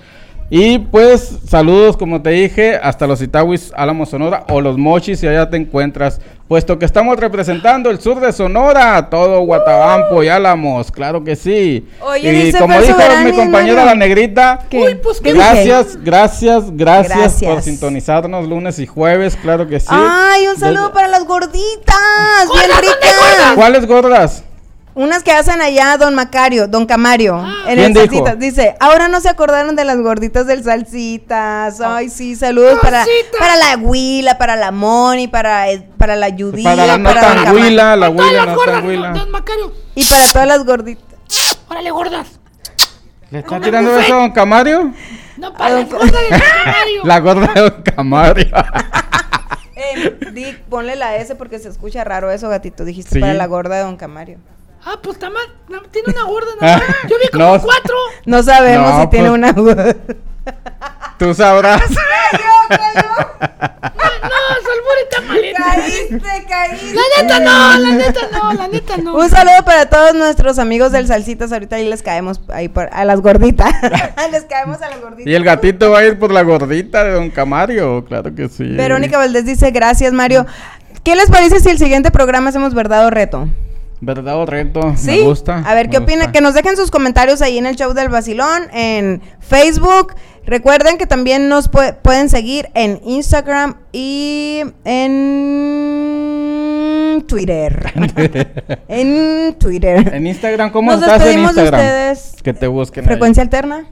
Y 0.49 0.77
pues 0.77 1.39
saludos, 1.49 1.97
como 1.97 2.21
te 2.21 2.29
dije, 2.29 2.75
hasta 2.75 3.07
los 3.07 3.19
Itawis, 3.21 3.71
Álamo, 3.75 4.05
Sonora 4.05 4.43
o 4.49 4.61
los 4.61 4.77
Mochis, 4.77 5.19
si 5.19 5.27
allá 5.27 5.49
te 5.49 5.57
encuentras. 5.57 6.21
Puesto 6.47 6.77
que 6.77 6.85
estamos 6.85 7.17
representando 7.17 7.89
el 7.89 7.99
sur 7.99 8.19
de 8.19 8.31
Sonora, 8.31 9.09
todo 9.09 9.39
Guatabampo 9.41 10.21
y 10.23 10.27
Álamos, 10.27 10.91
claro 10.91 11.23
que 11.23 11.35
sí. 11.35 11.87
Oye, 12.01 12.29
y 12.31 12.45
dice 12.45 12.59
como 12.59 12.79
dijo 12.79 12.95
mi 13.23 13.31
compañera 13.31 13.83
la 13.85 13.95
negrita, 13.95 14.59
¿Qué? 14.69 14.77
Uy, 14.79 14.95
pues, 15.01 15.19
¿qué 15.19 15.33
gracias, 15.33 15.97
gracias, 16.03 16.65
gracias, 16.77 17.17
Gracias. 17.17 17.51
por 17.51 17.63
sintonizarnos 17.63 18.47
lunes 18.47 18.77
y 18.77 18.85
jueves, 18.85 19.35
claro 19.41 19.67
que 19.67 19.79
sí. 19.79 19.87
Ay, 19.89 20.47
un 20.47 20.57
saludo 20.59 20.81
Desde- 20.83 20.93
para 20.93 21.07
las 21.07 21.25
gorditas, 21.25 22.47
bien 22.53 22.69
ricas. 22.79 23.55
¿Cuáles 23.55 23.87
gordas? 23.87 24.43
Unas 24.95 25.23
que 25.23 25.31
hacen 25.33 25.61
allá 25.61 25.97
Don 25.97 26.15
Macario, 26.15 26.67
Don 26.69 26.85
Camario, 26.85 27.37
en 27.67 27.75
¿Quién 27.75 27.79
el 27.79 27.93
dijo? 27.93 28.05
Salsitas. 28.25 28.39
Dice, 28.39 28.75
ahora 28.79 29.09
no 29.09 29.19
se 29.19 29.27
acordaron 29.27 29.75
de 29.75 29.83
las 29.83 29.97
gorditas 29.97 30.47
del 30.47 30.63
Salsitas. 30.63 31.81
Ay, 31.81 32.09
sí, 32.09 32.35
saludos 32.37 32.79
para, 32.81 33.05
para 33.37 33.57
la 33.57 33.75
Huila, 33.77 34.37
para 34.37 34.55
la 34.55 34.71
Moni, 34.71 35.27
para, 35.27 35.69
eh, 35.69 35.85
para 35.97 36.15
la 36.15 36.29
Judía, 36.31 36.63
Para 36.75 36.87
la 36.87 36.97
no 36.97 37.09
para 37.09 37.21
Don 37.21 37.35
tan 37.35 37.43
Cama- 37.45 37.59
huila, 37.59 37.95
la 37.97 38.09
huila 38.09 38.31
las 38.31 38.45
no 38.47 38.55
gordas, 38.55 38.75
tan 38.75 38.87
huila. 38.87 39.09
don 39.11 39.31
Macario. 39.31 39.73
Y 39.95 40.05
para 40.05 40.23
todas 40.31 40.47
las 40.47 40.65
gorditas. 40.65 41.03
Órale, 41.69 41.91
gordas. 41.91 42.27
¿Le 43.31 43.39
está 43.39 43.59
tirando 43.59 43.99
eso 43.99 44.13
a 44.13 44.17
Don 44.19 44.31
Camario? 44.31 44.93
No, 45.35 45.51
para 45.53 45.71
las 45.81 45.89
gordas 45.89 46.11
de 46.13 46.17
don 46.21 46.29
Macario. 46.65 47.01
La 47.03 47.19
gorda 47.19 47.51
de 47.53 47.61
Don 47.61 47.83
Camario. 47.83 48.47
Eh, 49.77 50.17
Dick, 50.31 50.61
ponle 50.69 50.95
la 50.95 51.17
S 51.17 51.35
porque 51.35 51.59
se 51.59 51.67
escucha 51.67 52.03
raro 52.05 52.31
eso, 52.31 52.47
gatito. 52.47 52.85
Dijiste 52.85 53.15
Sí. 53.15 53.19
para 53.19 53.33
la 53.33 53.45
gorda 53.45 53.75
de 53.75 53.81
Don 53.81 53.97
Camario. 53.97 54.37
Ah, 54.85 54.99
pues 55.01 55.15
está 55.17 55.29
mal. 55.29 55.43
Tiene 55.91 56.09
una 56.13 56.23
gorda 56.25 56.51
nada 56.61 56.77
más. 56.77 56.87
Yo 57.09 57.17
vi 57.21 57.27
como 57.29 57.55
No. 57.57 57.61
cuatro. 57.61 57.95
No 58.25 58.43
sabemos 58.43 58.91
No, 58.93 59.01
si 59.01 59.07
tiene 59.09 59.29
pues- 59.29 59.37
una 59.39 59.51
gorda. 59.51 59.95
Tú 61.17 61.33
sabrás. 61.33 61.81
No, 64.25 64.29
Salmón 64.63 64.97
está 65.03 65.21
malita. 65.21 65.63
Caíste, 65.63 66.45
caíste. 66.47 66.95
La 66.95 67.01
neta 67.21 67.39
no, 67.39 67.77
la 67.79 67.91
neta 67.91 68.21
no, 68.31 68.53
la 68.53 68.67
neta 68.67 68.97
no. 68.97 69.15
Un 69.15 69.29
saludo 69.29 69.63
para 69.63 69.87
todos 69.87 70.15
nuestros 70.15 70.57
amigos 70.59 70.91
del 70.91 71.07
Salsitas. 71.07 71.51
Ahorita 71.51 71.75
ahí 71.75 71.87
les 71.87 72.01
caemos 72.01 72.41
ahí 72.51 72.67
por- 72.69 72.89
a 72.91 73.05
las 73.05 73.21
gorditas. 73.21 73.71
les 74.31 74.43
caemos 74.45 74.81
a 74.81 74.89
las 74.89 74.99
gorditas. 75.01 75.27
Y 75.27 75.35
el 75.35 75.43
gatito 75.43 75.91
va 75.91 75.99
a 75.99 76.05
ir 76.05 76.17
por 76.19 76.31
la 76.31 76.41
gordita 76.41 77.03
de 77.03 77.11
Don 77.11 77.29
Camario, 77.29 78.03
claro 78.05 78.33
que 78.33 78.49
sí. 78.49 78.63
Verónica 78.63 79.17
Valdés 79.17 79.45
dice, 79.45 79.71
gracias 79.71 80.11
Mario. 80.13 80.45
¿Qué 81.03 81.15
les 81.15 81.29
parece 81.29 81.59
si 81.59 81.69
el 81.69 81.77
siguiente 81.77 82.09
programa 82.11 82.49
hacemos 82.49 82.73
verdad 82.73 83.05
o 83.05 83.09
reto? 83.11 83.47
¿Verdad 84.01 84.35
o 84.37 84.45
reto? 84.45 84.93
¿Sí? 84.97 85.11
Me 85.11 85.21
gusta. 85.21 85.59
A 85.65 85.73
ver, 85.73 85.89
¿qué 85.89 85.97
opinan? 85.97 86.31
Que 86.31 86.41
nos 86.41 86.53
dejen 86.53 86.75
sus 86.77 86.91
comentarios 86.91 87.41
ahí 87.41 87.57
en 87.57 87.65
el 87.65 87.75
show 87.75 87.93
del 87.93 88.09
Basilón, 88.09 88.63
en 88.73 89.21
Facebook. 89.39 90.13
Recuerden 90.45 90.97
que 90.97 91.07
también 91.07 91.49
nos 91.49 91.71
pue- 91.71 91.95
pueden 92.03 92.29
seguir 92.29 92.67
en 92.75 92.99
Instagram 93.03 93.77
y 93.93 94.61
en 95.75 97.23
Twitter. 97.27 97.91
en 98.87 99.55
Twitter. 99.57 100.13
En 100.13 100.27
Instagram, 100.27 100.69
¿cómo 100.71 100.91
Nos 100.91 101.01
estás 101.01 101.21
en 101.21 101.25
despedimos 101.25 101.55
de 101.55 101.61
Instagram? 101.63 101.85
ustedes. 101.85 102.35
Que 102.43 102.53
te 102.53 102.67
busquen. 102.67 103.03
ahí. 103.03 103.07
Frecuencia 103.07 103.41
alterna. 103.43 103.85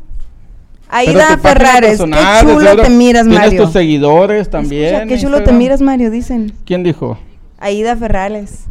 Aida 0.89 1.37
Ferrares, 1.39 1.89
personal, 1.91 2.45
qué 2.45 2.51
de 2.51 2.53
chulo 2.53 2.75
te 2.83 2.89
miras, 2.91 3.23
Tienes 3.23 3.39
Mario. 3.39 3.63
tus 3.63 3.73
seguidores 3.73 4.47
también. 4.51 4.93
Escucha, 4.93 5.07
qué 5.07 5.17
chulo 5.17 5.31
te 5.37 5.39
Instagram. 5.39 5.57
miras, 5.57 5.81
Mario, 5.81 6.11
dicen. 6.11 6.53
¿Quién 6.65 6.83
dijo? 6.83 7.17
Aida 7.57 7.95
Ferrales. 7.95 8.65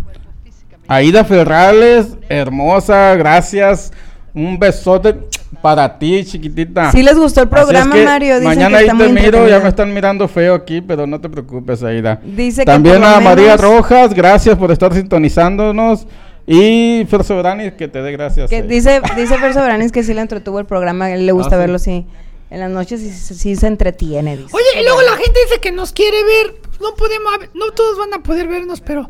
Aida 0.89 1.25
Ferrales, 1.25 2.17
hermosa, 2.29 3.15
gracias. 3.17 3.93
Un 4.35 4.59
besote 4.59 5.15
para 5.61 5.99
ti, 5.99 6.25
chiquitita. 6.25 6.91
Sí 6.91 7.03
les 7.03 7.17
gustó 7.17 7.43
el 7.43 7.49
Así 7.49 7.55
es 7.57 7.63
programa, 7.63 7.95
que 7.95 8.05
Mario, 8.05 8.35
dicen 8.41 8.49
mañana 8.49 8.71
que 8.71 8.77
ahí 8.77 8.89
está 8.89 8.97
te 8.99 9.09
muy 9.13 9.23
miro, 9.23 9.49
ya 9.49 9.61
me 9.61 9.69
están 9.69 9.93
mirando 9.93 10.27
feo 10.27 10.55
aquí, 10.55 10.81
pero 10.81 11.07
no 11.07 11.21
te 11.21 11.29
preocupes, 11.29 11.83
Aida. 11.83 12.21
Dice 12.25 12.63
que 12.63 12.67
También 12.67 13.01
lo 13.01 13.07
a 13.07 13.21
María 13.21 13.57
menos- 13.57 13.61
Rojas, 13.61 14.15
gracias 14.15 14.57
por 14.57 14.71
estar 14.73 14.93
sintonizándonos. 14.95 16.07
Y 16.47 17.07
Fer 17.09 17.23
Soberani, 17.23 17.71
que 17.73 17.87
te 17.87 18.03
dé 18.03 18.11
gracias. 18.11 18.51
Que 18.51 18.59
eh. 18.59 18.63
dice, 18.63 19.01
dice 19.17 19.39
Fer 19.39 19.55
Sobranis 19.55 19.93
que 19.93 20.03
sí 20.03 20.13
le 20.13 20.23
entretuvo 20.23 20.59
el 20.59 20.67
programa, 20.67 21.05
a 21.05 21.15
él 21.15 21.25
le 21.25 21.33
gusta 21.33 21.55
Ah, 21.55 21.59
sí. 21.59 21.61
verlo 21.61 21.77
así. 21.77 22.07
En 22.51 22.61
las 22.61 22.71
noches 22.71 23.01
sí, 23.01 23.11
sí- 23.11 23.35
sí 23.35 23.55
se 23.57 23.67
entretiene, 23.69 24.37
dice. 24.37 24.49
Oye, 24.53 24.81
y 24.81 24.85
luego 24.85 25.01
la 25.03 25.13
gente 25.13 25.39
dice 25.47 25.61
que 25.61 25.71
nos 25.73 25.93
quiere 25.93 26.17
ver. 26.25 26.55
No 26.81 26.95
podemos, 26.97 27.33
no 27.55 27.71
todos 27.71 27.97
van 27.99 28.13
a 28.15 28.23
poder 28.25 28.49
vernos, 28.49 28.81
pero 28.81 29.07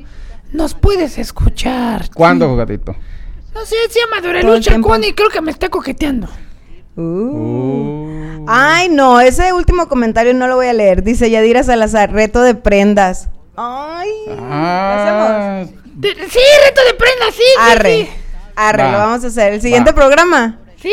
nos 0.52 0.74
puedes 0.74 1.18
escuchar. 1.18 2.08
¿Cuándo, 2.14 2.54
gatito? 2.56 2.94
No 3.54 3.66
sé, 3.66 3.76
se 3.90 4.00
llama 4.00 4.20
Dorelu. 4.20 4.60
Chacón 4.60 5.04
y 5.04 5.12
creo 5.12 5.28
que 5.28 5.40
me 5.40 5.50
está 5.50 5.68
coqueteando. 5.68 6.28
Uh. 6.96 8.44
Ay, 8.48 8.88
no, 8.88 9.20
ese 9.20 9.52
último 9.52 9.88
comentario 9.88 10.34
no 10.34 10.46
lo 10.46 10.56
voy 10.56 10.66
a 10.66 10.72
leer. 10.72 11.02
Dice 11.02 11.30
Yadira 11.30 11.62
Salazar, 11.62 12.12
reto 12.12 12.42
de 12.42 12.54
prendas. 12.54 13.28
Ay, 13.56 14.08
Ah, 14.40 15.64
De- 15.84 16.14
sí, 16.14 16.40
reto 16.66 16.80
de 16.86 16.94
prenda, 16.94 17.26
sí. 17.32 17.42
arre, 17.60 17.96
sí. 17.96 18.08
arre, 18.56 18.82
Va. 18.84 18.92
lo 18.92 18.98
vamos 18.98 19.24
a 19.24 19.26
hacer. 19.28 19.52
El 19.54 19.60
siguiente 19.60 19.90
Va. 19.92 19.94
programa. 19.94 20.58
Sí. 20.80 20.92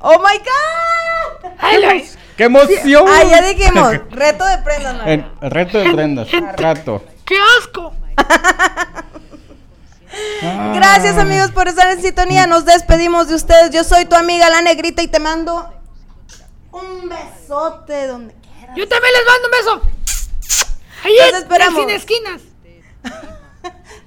Oh 0.00 0.18
my 0.18 0.38
god. 0.38 1.50
Ahí 1.58 1.80
lo. 1.82 1.88
¡Qué 2.36 2.44
emoción! 2.44 3.04
Ah, 3.08 3.22
ya 3.28 3.42
dijimos, 3.48 3.92
reto 4.10 4.44
de 4.46 4.58
prendas. 4.58 4.96
El, 5.06 5.24
el 5.40 5.50
reto 5.50 5.78
de 5.78 5.90
prendas. 5.92 6.28
Rato. 6.56 7.02
¡Qué 7.24 7.34
asco! 7.60 7.92
Ah. 10.42 10.72
Gracias 10.74 11.18
amigos 11.18 11.50
por 11.50 11.68
estar 11.68 11.90
en 11.90 12.00
sintonía. 12.02 12.46
Nos 12.46 12.64
despedimos 12.64 13.28
de 13.28 13.34
ustedes. 13.34 13.70
Yo 13.70 13.84
soy 13.84 14.04
tu 14.06 14.16
amiga 14.16 14.48
la 14.50 14.62
negrita 14.62 15.02
y 15.02 15.08
te 15.08 15.18
mando 15.18 15.68
un 16.72 17.08
besote 17.08 18.06
donde 18.06 18.34
quieras. 18.34 18.76
Yo 18.76 18.88
también 18.88 19.12
les 19.14 19.24
mando 19.26 19.48
un 19.48 19.50
beso. 19.82 19.96
Ahí 21.04 21.12
Los 21.32 21.40
esperamos. 21.42 21.80
Sin 21.80 21.90
esquinas. 21.90 22.40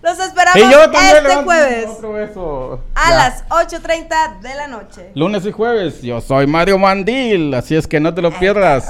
Los 0.02 0.18
esperamos 0.20 0.58
Y 0.62 0.72
yo 0.72 0.90
también 0.90 1.24
le 1.24 1.30
este 1.30 1.44
jueves 1.44 1.86
Otro 1.90 2.14
beso. 2.14 2.82
a 2.96 3.10
Ya. 3.10 3.16
las 3.18 3.44
8.30 3.50 4.40
de 4.40 4.56
la 4.56 4.68
noche. 4.68 5.12
Lunes 5.14 5.46
y 5.46 5.52
jueves, 5.52 6.02
yo 6.02 6.22
soy 6.22 6.48
Mario 6.48 6.78
Mandil, 6.78 7.54
así 7.54 7.76
es 7.76 7.86
que 7.86 8.00
no 8.00 8.14
te 8.14 8.22
lo 8.22 8.32
pierdas. 8.40 8.88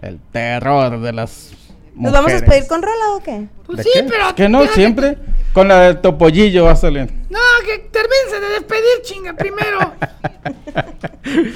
El 0.00 0.20
terror 0.32 1.00
de 1.00 1.12
las 1.12 1.50
¿Nos 1.94 2.12
vamos 2.12 2.30
a 2.32 2.34
despedir 2.34 2.66
con 2.66 2.82
rola 2.82 3.12
o 3.16 3.20
qué? 3.22 3.46
Pues 3.66 3.78
¿De 3.78 3.82
sí, 3.84 3.90
qué? 3.94 4.02
pero. 4.04 4.34
¿Que 4.34 4.48
no? 4.48 4.66
Siempre 4.66 5.16
con 5.52 5.68
la 5.68 5.80
del 5.82 6.00
topollillo 6.00 6.64
va 6.64 6.72
a 6.72 6.76
salir. 6.76 7.08
No, 7.30 7.38
que 7.64 7.78
termínense 7.90 8.40
de 8.40 8.48
despedir, 8.50 9.02
chinga, 9.02 9.32
primero. 9.34 9.78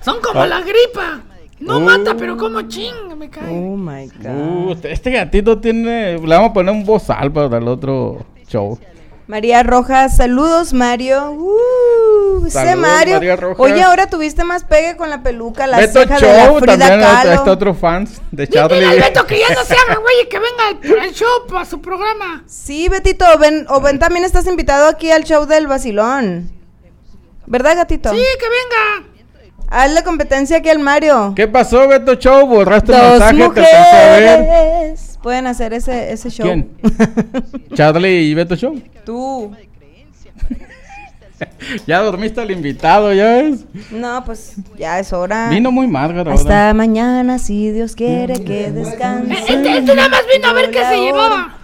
Son 0.00 0.20
como 0.22 0.44
la 0.46 0.60
gripa. 0.60 1.20
No 1.60 1.78
Uh. 1.78 1.80
mata, 1.80 2.14
pero 2.16 2.36
como 2.36 2.62
chinga, 2.62 3.16
me 3.16 3.28
cae. 3.28 3.48
Oh 3.50 3.76
my 3.76 4.06
god. 4.22 4.30
Uh, 4.30 4.76
este 4.84 5.10
gatito 5.10 5.58
tiene. 5.58 6.12
Le 6.18 6.28
vamos 6.36 6.50
a 6.50 6.52
poner 6.52 6.72
un 6.72 6.84
bozal 6.84 7.32
para 7.32 7.58
el 7.58 7.66
otro 7.66 8.24
show. 8.46 8.78
María 9.28 9.62
Rojas, 9.62 10.16
saludos 10.16 10.72
Mario. 10.72 11.32
Uh, 11.32 12.46
ese 12.46 12.52
Saludos, 12.52 12.76
Mario. 12.78 13.14
María 13.16 13.36
Rojas. 13.36 13.60
Oye, 13.60 13.82
ahora 13.82 14.06
tuviste 14.06 14.42
más 14.42 14.64
pegue 14.64 14.96
con 14.96 15.10
la 15.10 15.22
peluca, 15.22 15.66
la 15.66 15.76
Beto 15.76 16.00
ceja 16.00 16.18
de 16.18 16.32
la 16.32 16.46
Show 16.46 16.58
Frida 16.60 16.78
también 16.78 17.00
Kahlo. 17.02 17.32
está 17.34 17.52
otro 17.52 17.74
fans 17.74 18.22
de 18.30 18.46
Dile 18.46 18.60
al 18.60 18.68
Charlie. 18.70 19.00
Beto 19.00 19.26
que 19.26 19.38
ya 19.38 19.54
no 19.54 19.64
se 19.64 19.74
haga, 19.74 19.96
güey, 20.00 20.14
y 20.24 20.28
que 20.28 20.38
venga 20.38 20.68
al, 20.94 21.00
al 21.00 21.12
show 21.12 21.28
para 21.46 21.66
su 21.66 21.82
programa. 21.82 22.42
Sí, 22.46 22.88
Betito, 22.88 23.26
ven, 23.38 23.66
o 23.68 23.82
ven 23.82 23.98
también 23.98 24.24
estás 24.24 24.46
invitado 24.46 24.88
aquí 24.88 25.10
al 25.10 25.24
show 25.24 25.44
del 25.44 25.66
vacilón. 25.66 26.50
¿Verdad, 27.44 27.76
gatito? 27.76 28.10
Sí, 28.10 28.16
que 28.16 28.46
venga. 28.48 29.08
Hazle 29.70 30.02
competencia 30.04 30.56
aquí 30.56 30.70
al 30.70 30.78
Mario. 30.78 31.34
¿Qué 31.36 31.46
pasó, 31.46 31.86
Beto 31.86 32.14
Show? 32.14 32.46
Borraste 32.46 32.92
el 32.94 32.98
Dos 32.98 33.32
mensaje, 33.34 33.50
te 33.50 33.60
pueden 35.22 35.46
hacer 35.46 35.72
ese, 35.72 36.12
ese 36.12 36.30
show. 36.30 36.46
¿Quién? 36.46 36.70
Charlie 37.74 38.22
y 38.22 38.34
Beto 38.34 38.56
Show. 38.56 38.80
Tú. 39.04 39.54
Ya 41.86 42.00
dormiste 42.00 42.40
al 42.40 42.50
invitado, 42.50 43.12
ya 43.12 43.26
ves. 43.26 43.64
No, 43.92 44.24
pues 44.24 44.56
ya 44.76 44.98
es 44.98 45.12
hora. 45.12 45.48
Vino 45.50 45.70
muy 45.70 45.86
mal, 45.86 46.16
ahora. 46.18 46.34
Hasta 46.34 46.74
mañana, 46.74 47.38
si 47.38 47.70
Dios 47.70 47.94
quiere 47.94 48.42
que 48.42 48.72
descanse. 48.72 49.34
Este, 49.34 49.78
este 49.78 49.94
nada 49.94 50.08
más 50.08 50.22
vino 50.34 50.48
a 50.48 50.52
ver 50.52 50.70
qué 50.70 50.84
se 50.84 50.96
llevaba. 50.96 51.56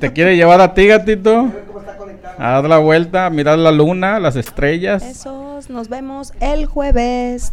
Te 0.00 0.12
quiere 0.12 0.36
llevar 0.36 0.60
a 0.60 0.74
ti, 0.74 0.86
gatito. 0.86 1.48
A 2.38 2.52
dar 2.52 2.64
la 2.64 2.78
vuelta, 2.78 3.26
a 3.26 3.30
mirar 3.30 3.58
la 3.58 3.70
luna, 3.70 4.18
las 4.18 4.34
estrellas. 4.34 5.02
Besos, 5.02 5.70
nos 5.70 5.88
vemos 5.88 6.32
el 6.40 6.66
jueves. 6.66 7.52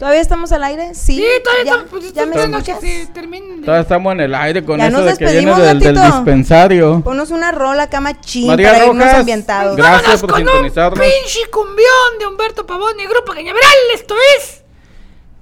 ¿Todavía 0.00 0.22
estamos 0.22 0.50
al 0.50 0.64
aire? 0.64 0.94
Sí. 0.94 1.16
Sí, 1.16 1.26
todavía 1.44 1.64
ya, 1.64 1.70
estamos, 1.72 1.90
pues, 1.90 2.12
ya 2.14 2.24
me 2.24 2.32
que 2.64 2.70
escuchas. 2.70 2.80
se 2.80 2.86
de- 2.86 3.60
Todavía 3.66 3.82
estamos 3.82 4.12
en 4.14 4.20
el 4.20 4.34
aire 4.34 4.64
con 4.64 4.78
Ya 4.78 4.86
eso 4.86 4.96
nos 4.96 5.04
de 5.04 5.12
que 5.18 5.24
viene 5.26 5.36
despedimos, 5.50 5.58
del, 5.62 5.78
del 5.78 5.94
gatito. 5.94 6.16
dispensario. 6.16 7.00
Ponos 7.04 7.30
una 7.30 7.52
rola 7.52 7.82
acá 7.82 8.00
ching 8.22 8.46
María 8.46 8.72
para 8.72 8.86
irnos 8.86 8.96
Rojas, 9.04 9.14
ambientados. 9.20 9.76
gracias 9.76 10.00
Vámonos 10.02 10.20
por 10.22 10.30
con 10.30 10.40
un 10.40 10.46
sintonizarnos. 10.48 10.98
pinche 11.06 11.50
cumbión 11.50 12.18
de 12.18 12.26
Humberto 12.28 12.64
Pavón 12.66 12.98
y 12.98 13.06
Grupo 13.08 13.32
Cañaveral. 13.34 13.72
Esto 13.94 14.14
es. 14.38 14.62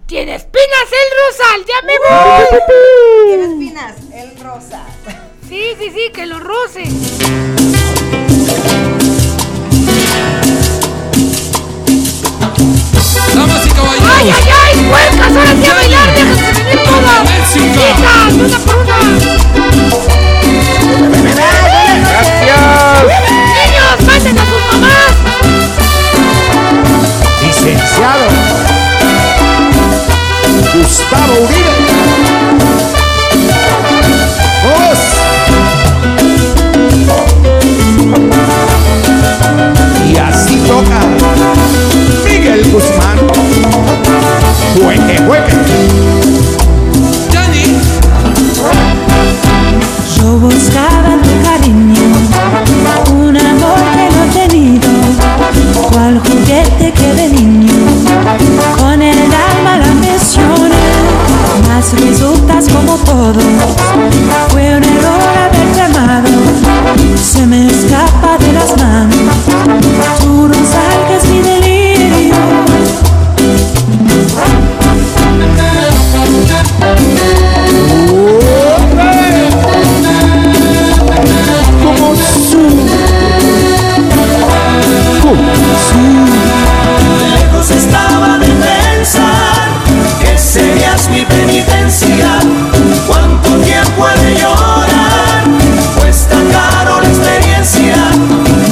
Tiene 0.07 0.35
espinas 0.35 0.89
el 0.91 1.09
rosal, 1.23 1.65
ya 1.65 1.87
me 1.87 1.93
voy. 2.01 3.29
Tiene 3.29 3.45
espinas, 3.45 3.95
el 4.13 4.41
rosa. 4.45 4.83
Sí, 5.49 5.77
sí, 5.79 5.93
sí, 5.95 6.11
que 6.13 6.27
lo 6.27 6.41
roce. 6.41 6.83
Damas 13.35 13.67
y 13.67 13.71
caballeros. 13.71 14.09
¡Ay, 14.19 14.31
ay, 14.31 14.45
ay! 14.65 14.75
¡Puercas! 14.89 15.33
¡Ahora 15.37 15.53
sí 15.53 15.67
a 15.67 15.75
bailar! 15.75 16.09
¡Déjense 16.15 16.53
venir 16.53 16.79
todas! 16.85 17.19
¡Chicas! 17.53 18.33
¡Una 18.35 18.59
por 18.59 18.77
una! 18.77 18.99
¡Gracias! 22.09 22.61
¡Niños! 23.55 23.97
¡Manden 24.07 24.39
a 24.39 24.41
sus 24.45 24.63
mamás! 24.73 25.13
Licenciado 27.43 28.27
Gustavo 30.75 31.35
Uribe. 31.45 31.75
Y 40.07 40.17
así 40.17 40.57
toca. 40.67 41.18
Guzmán. 42.65 43.19
Yo 50.17 50.39
buscaba 50.39 51.17
tu 51.23 51.33
cariño, 51.45 52.07
un 53.13 53.37
amor 53.37 53.79
que 53.95 54.09
no 54.11 54.25
he 54.25 54.49
tenido, 54.49 54.89
cual 55.93 56.21
juguete 56.21 56.93
que 56.93 57.15
de 57.15 57.29
niño, 57.29 57.75
con 58.79 59.03
el 59.03 59.19
alma 59.19 59.79
la 59.79 59.95
mencioné, 59.95 60.75
más 61.69 61.93
resultas 61.93 62.69
como 62.69 62.97
todo 62.97 63.41
Lejos 87.31 87.71
estaba 87.71 88.39
de 88.39 88.47
pensar 88.47 89.69
que 90.21 90.39
serías 90.39 91.09
mi 91.11 91.25
penitencia. 91.25 92.41
¿Cuánto 93.07 93.49
tiempo 93.65 94.07
de 94.23 94.35
llorar? 94.41 95.45
Cuesta 95.99 96.37
caro 96.53 97.01
la 97.01 97.09
experiencia. 97.09 97.97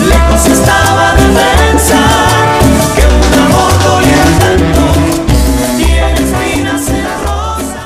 Lejos 0.08 0.46
estaba 0.46 1.14
de 1.14 1.26
pensar 1.34 2.44
que 2.94 3.04
un 3.06 3.32
amor 3.46 3.72
doliera 3.82 4.30
tanto. 4.40 4.82
Tiene 5.76 6.14
espinas 6.14 6.88
en 6.88 7.02
la 7.04 7.14
rosa. 7.24 7.80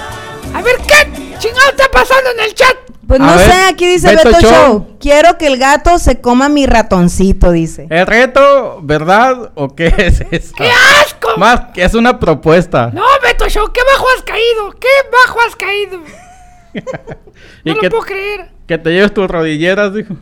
A 0.55 0.63
ver, 0.63 0.77
¿qué 0.87 0.99
chingado 1.39 1.71
está 1.71 1.89
pasando 1.91 2.31
en 2.31 2.41
el 2.41 2.55
chat? 2.55 2.77
Pues 3.07 3.21
no 3.21 3.39
sé, 3.39 3.60
dice 4.03 4.17
Beto 4.17 4.29
Beto, 4.29 4.41
Show. 4.41 4.51
Show. 4.53 4.97
Quiero 5.01 5.39
que 5.39 5.47
el 5.47 5.59
gato 5.59 5.99
se 5.99 6.21
coma 6.21 6.49
mi 6.49 6.67
ratoncito, 6.67 7.51
dice. 7.53 7.87
¿El 7.91 8.07
reto, 8.07 8.81
verdad 8.83 9.53
o 9.55 9.75
qué 9.75 9.87
es 9.99 10.21
eso? 10.31 10.55
¡Qué 10.57 10.69
asco! 11.01 11.31
Más 11.37 11.73
que 11.75 11.85
es 11.85 11.95
una 11.95 12.19
propuesta. 12.19 12.91
No, 12.93 13.03
Beto 13.23 13.49
Show, 13.49 13.71
qué 13.73 13.81
bajo 13.93 14.07
has 14.17 14.23
caído. 14.23 14.71
Qué 14.79 14.89
bajo 15.13 15.39
has 15.47 15.57
caído. 15.57 16.01
y 17.65 17.69
No 17.71 17.75
lo 17.75 17.81
que, 17.81 17.91
puedo 17.91 18.03
creer. 18.05 18.51
que 18.67 18.79
te 18.79 18.91
lleves 18.91 19.13
tus 19.15 19.29
rodilleras, 19.29 19.93
dijo. 19.95 20.15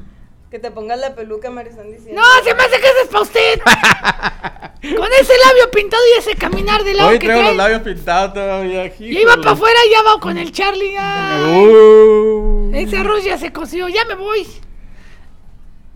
Que 0.50 0.58
te 0.58 0.70
pongas 0.70 0.98
la 0.98 1.14
peluca, 1.14 1.50
Marisán 1.50 1.92
diciendo. 1.92 2.20
No, 2.22 2.42
se 2.42 2.54
me 2.54 2.62
hace 2.62 2.80
que 2.80 2.86
ese 2.86 3.00
es 3.02 3.08
para 3.08 3.20
usted. 3.20 3.60
Con 4.96 5.08
ese 5.20 5.32
labio 5.46 5.70
pintado 5.70 6.02
y 6.14 6.18
ese 6.18 6.36
caminar 6.36 6.84
de 6.84 6.94
lado 6.94 7.10
Hoy 7.10 7.18
que 7.18 7.26
traigo 7.26 7.42
los 7.42 7.54
trae. 7.54 7.68
labios 7.70 7.82
pintados 7.82 8.32
todavía. 8.32 8.86
Ya 8.96 9.20
iba 9.20 9.36
para 9.36 9.50
afuera 9.50 9.78
y 9.86 9.90
ya 9.90 10.02
va 10.02 10.20
con 10.20 10.38
el 10.38 10.52
Charlie. 10.52 10.96
Uh. 10.96 12.70
Ese 12.74 12.96
arroz 12.96 13.24
ya 13.24 13.36
se 13.36 13.52
coció, 13.52 13.88
ya 13.88 14.04
me 14.06 14.14
voy. 14.14 14.46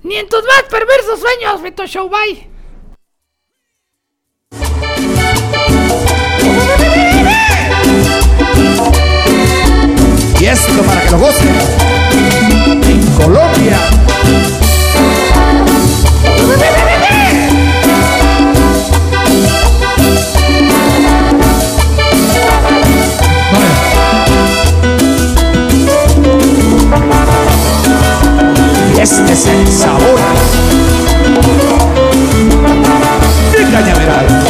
Ni 0.02 0.16
en 0.16 0.28
tus 0.28 0.42
más 0.44 0.64
perversos 0.64 1.20
sueños, 1.20 1.62
Beto 1.62 1.86
Show, 1.86 2.10
bye. 2.10 2.48
Y 10.40 10.44
esto 10.46 10.82
para 10.82 11.00
que 11.02 11.10
lo 11.12 11.18
gocen. 11.18 11.81
Colombia. 13.22 13.78
Este 29.00 29.32
es 29.32 29.46
el 29.46 29.68
sabor 29.68 30.18
de 33.52 33.70
Cañaveral. 33.70 34.41